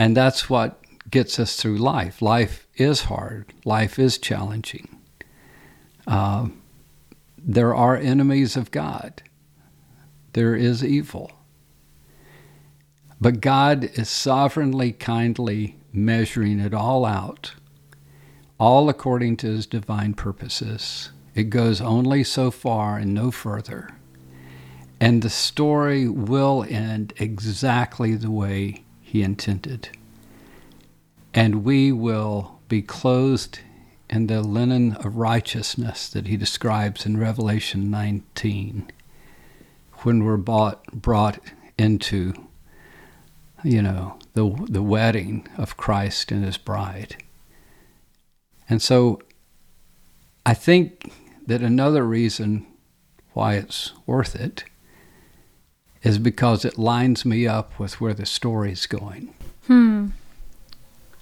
and 0.00 0.16
that's 0.16 0.48
what 0.48 0.80
gets 1.10 1.38
us 1.38 1.56
through 1.56 1.76
life. 1.76 2.22
Life 2.22 2.66
is 2.74 3.02
hard, 3.02 3.52
life 3.66 3.98
is 3.98 4.16
challenging. 4.16 4.98
Uh, 6.06 6.48
there 7.36 7.74
are 7.74 7.98
enemies 7.98 8.56
of 8.56 8.70
God, 8.70 9.22
there 10.32 10.54
is 10.54 10.82
evil. 10.82 11.30
But 13.20 13.42
God 13.42 13.84
is 13.92 14.08
sovereignly, 14.08 14.92
kindly 14.92 15.76
measuring 15.92 16.60
it 16.60 16.72
all 16.72 17.04
out, 17.04 17.52
all 18.58 18.88
according 18.88 19.36
to 19.38 19.48
his 19.48 19.66
divine 19.66 20.14
purposes. 20.14 21.10
It 21.34 21.50
goes 21.50 21.82
only 21.82 22.24
so 22.24 22.50
far 22.50 22.96
and 22.96 23.12
no 23.12 23.30
further. 23.30 23.90
And 24.98 25.20
the 25.20 25.28
story 25.28 26.08
will 26.08 26.64
end 26.70 27.12
exactly 27.18 28.14
the 28.14 28.30
way 28.30 28.84
he 29.10 29.22
intended. 29.22 29.88
And 31.34 31.64
we 31.64 31.90
will 31.90 32.60
be 32.68 32.80
clothed 32.80 33.58
in 34.08 34.28
the 34.28 34.40
linen 34.40 34.92
of 34.94 35.16
righteousness 35.16 36.08
that 36.08 36.28
he 36.28 36.36
describes 36.36 37.04
in 37.04 37.16
Revelation 37.16 37.90
19 37.90 38.88
when 40.02 40.22
we're 40.22 40.36
bought, 40.36 40.84
brought 40.92 41.40
into, 41.76 42.34
you 43.64 43.82
know, 43.82 44.16
the, 44.34 44.48
the 44.68 44.82
wedding 44.82 45.48
of 45.58 45.76
Christ 45.76 46.30
and 46.30 46.44
his 46.44 46.56
bride. 46.56 47.16
And 48.68 48.80
so 48.80 49.20
I 50.46 50.54
think 50.54 51.12
that 51.48 51.62
another 51.62 52.04
reason 52.04 52.64
why 53.32 53.54
it's 53.54 53.90
worth 54.06 54.36
it 54.36 54.62
is 56.02 56.18
because 56.18 56.64
it 56.64 56.78
lines 56.78 57.24
me 57.24 57.46
up 57.46 57.78
with 57.78 58.00
where 58.00 58.14
the 58.14 58.26
story's 58.26 58.86
going. 58.86 59.34
Hmm. 59.66 60.08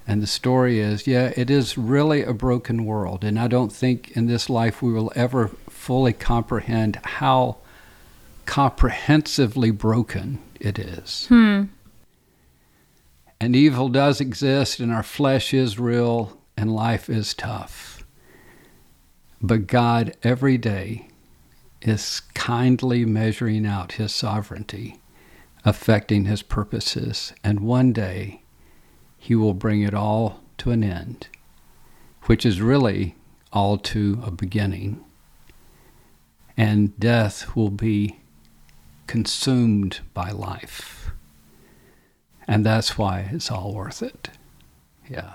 And 0.06 0.22
the 0.22 0.26
story 0.26 0.80
is 0.80 1.06
yeah, 1.06 1.32
it 1.36 1.50
is 1.50 1.76
really 1.76 2.22
a 2.22 2.32
broken 2.32 2.84
world. 2.84 3.24
And 3.24 3.38
I 3.38 3.48
don't 3.48 3.72
think 3.72 4.12
in 4.12 4.26
this 4.26 4.48
life 4.48 4.80
we 4.80 4.92
will 4.92 5.12
ever 5.14 5.48
fully 5.68 6.12
comprehend 6.12 6.96
how 7.04 7.58
comprehensively 8.46 9.70
broken 9.70 10.38
it 10.60 10.78
is. 10.78 11.26
Hmm. 11.26 11.64
And 13.40 13.54
evil 13.54 13.88
does 13.88 14.20
exist, 14.20 14.80
and 14.80 14.90
our 14.90 15.02
flesh 15.02 15.54
is 15.54 15.78
real, 15.78 16.38
and 16.56 16.74
life 16.74 17.08
is 17.08 17.34
tough. 17.34 18.04
But 19.40 19.68
God, 19.68 20.16
every 20.24 20.58
day, 20.58 21.07
is 21.82 22.20
kindly 22.34 23.04
measuring 23.04 23.66
out 23.66 23.92
his 23.92 24.14
sovereignty, 24.14 25.00
affecting 25.64 26.24
his 26.24 26.42
purposes, 26.42 27.32
and 27.44 27.60
one 27.60 27.92
day 27.92 28.42
he 29.16 29.34
will 29.34 29.54
bring 29.54 29.82
it 29.82 29.94
all 29.94 30.40
to 30.58 30.70
an 30.70 30.82
end, 30.82 31.28
which 32.24 32.44
is 32.44 32.60
really 32.60 33.14
all 33.52 33.78
to 33.78 34.20
a 34.24 34.30
beginning. 34.30 35.04
And 36.56 36.98
death 36.98 37.54
will 37.54 37.70
be 37.70 38.18
consumed 39.06 40.00
by 40.12 40.30
life. 40.30 41.10
And 42.46 42.64
that's 42.64 42.96
why 42.96 43.28
it's 43.32 43.50
all 43.50 43.74
worth 43.74 44.02
it. 44.02 44.30
Yeah. 45.08 45.34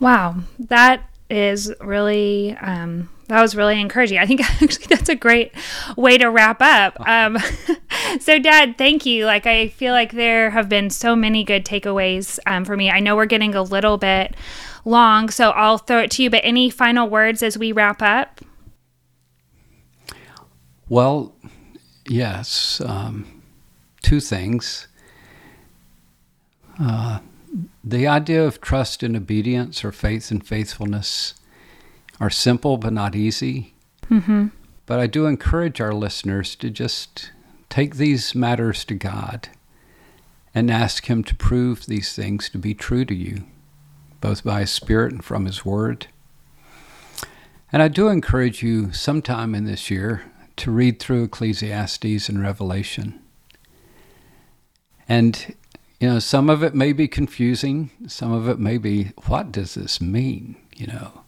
Wow. 0.00 0.36
That 0.58 1.08
is 1.30 1.72
really 1.80 2.56
um, 2.60 3.08
that 3.32 3.40
was 3.40 3.56
really 3.56 3.80
encouraging. 3.80 4.18
I 4.18 4.26
think 4.26 4.40
actually 4.62 4.86
that's 4.88 5.08
a 5.08 5.14
great 5.14 5.52
way 5.96 6.18
to 6.18 6.26
wrap 6.26 6.60
up. 6.60 6.96
Um, 7.12 7.36
so, 8.20 8.38
Dad, 8.38 8.78
thank 8.78 9.04
you. 9.04 9.26
Like, 9.26 9.46
I 9.46 9.68
feel 9.68 9.92
like 9.92 10.12
there 10.12 10.50
have 10.50 10.68
been 10.68 10.88
so 10.88 11.14
many 11.14 11.44
good 11.44 11.64
takeaways 11.64 12.38
um, 12.46 12.64
for 12.64 12.74
me. 12.76 12.90
I 12.90 13.00
know 13.00 13.16
we're 13.16 13.26
getting 13.26 13.54
a 13.54 13.62
little 13.62 13.98
bit 13.98 14.34
long, 14.84 15.28
so 15.28 15.50
I'll 15.50 15.78
throw 15.78 15.98
it 15.98 16.10
to 16.12 16.22
you. 16.22 16.30
But 16.30 16.40
any 16.42 16.70
final 16.70 17.08
words 17.08 17.42
as 17.42 17.58
we 17.58 17.70
wrap 17.70 18.00
up? 18.00 18.40
Well, 20.88 21.34
yes. 22.08 22.80
Um, 22.84 23.42
two 24.00 24.20
things. 24.20 24.88
Uh, 26.80 27.18
the 27.84 28.06
idea 28.06 28.44
of 28.44 28.60
trust 28.60 29.02
and 29.02 29.16
obedience 29.16 29.84
or 29.84 29.92
faith 29.92 30.30
and 30.30 30.46
faithfulness 30.46 31.34
are 32.22 32.30
simple 32.30 32.76
but 32.76 32.92
not 32.92 33.16
easy. 33.16 33.74
Mm-hmm. 34.08 34.46
But 34.86 35.00
I 35.00 35.08
do 35.08 35.26
encourage 35.26 35.80
our 35.80 35.92
listeners 35.92 36.54
to 36.56 36.70
just 36.70 37.32
take 37.68 37.96
these 37.96 38.32
matters 38.32 38.84
to 38.84 38.94
God 38.94 39.48
and 40.54 40.70
ask 40.70 41.06
Him 41.06 41.24
to 41.24 41.34
prove 41.34 41.86
these 41.86 42.14
things 42.14 42.48
to 42.50 42.58
be 42.58 42.74
true 42.74 43.04
to 43.06 43.14
you, 43.14 43.42
both 44.20 44.44
by 44.44 44.60
His 44.60 44.70
Spirit 44.70 45.10
and 45.12 45.24
from 45.24 45.46
His 45.46 45.64
Word. 45.64 46.06
And 47.72 47.82
I 47.82 47.88
do 47.88 48.06
encourage 48.06 48.62
you 48.62 48.92
sometime 48.92 49.52
in 49.52 49.64
this 49.64 49.90
year 49.90 50.22
to 50.58 50.70
read 50.70 51.00
through 51.00 51.24
Ecclesiastes 51.24 52.28
and 52.28 52.40
Revelation. 52.40 53.18
And, 55.08 55.56
you 55.98 56.08
know, 56.08 56.18
some 56.20 56.48
of 56.48 56.62
it 56.62 56.72
may 56.72 56.92
be 56.92 57.08
confusing, 57.08 57.90
some 58.06 58.30
of 58.30 58.48
it 58.48 58.60
may 58.60 58.78
be, 58.78 59.10
what 59.26 59.50
does 59.50 59.74
this 59.74 60.00
mean? 60.00 60.54
You 60.76 60.86
know. 60.86 61.21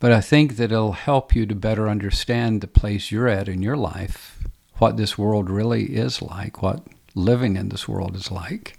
But 0.00 0.12
I 0.12 0.22
think 0.22 0.56
that 0.56 0.72
it'll 0.72 0.92
help 0.92 1.36
you 1.36 1.44
to 1.44 1.54
better 1.54 1.88
understand 1.88 2.60
the 2.60 2.66
place 2.66 3.12
you're 3.12 3.28
at 3.28 3.48
in 3.48 3.62
your 3.62 3.76
life, 3.76 4.42
what 4.78 4.96
this 4.96 5.18
world 5.18 5.50
really 5.50 5.94
is 5.94 6.22
like, 6.22 6.62
what 6.62 6.86
living 7.14 7.56
in 7.56 7.68
this 7.68 7.86
world 7.86 8.16
is 8.16 8.30
like, 8.30 8.78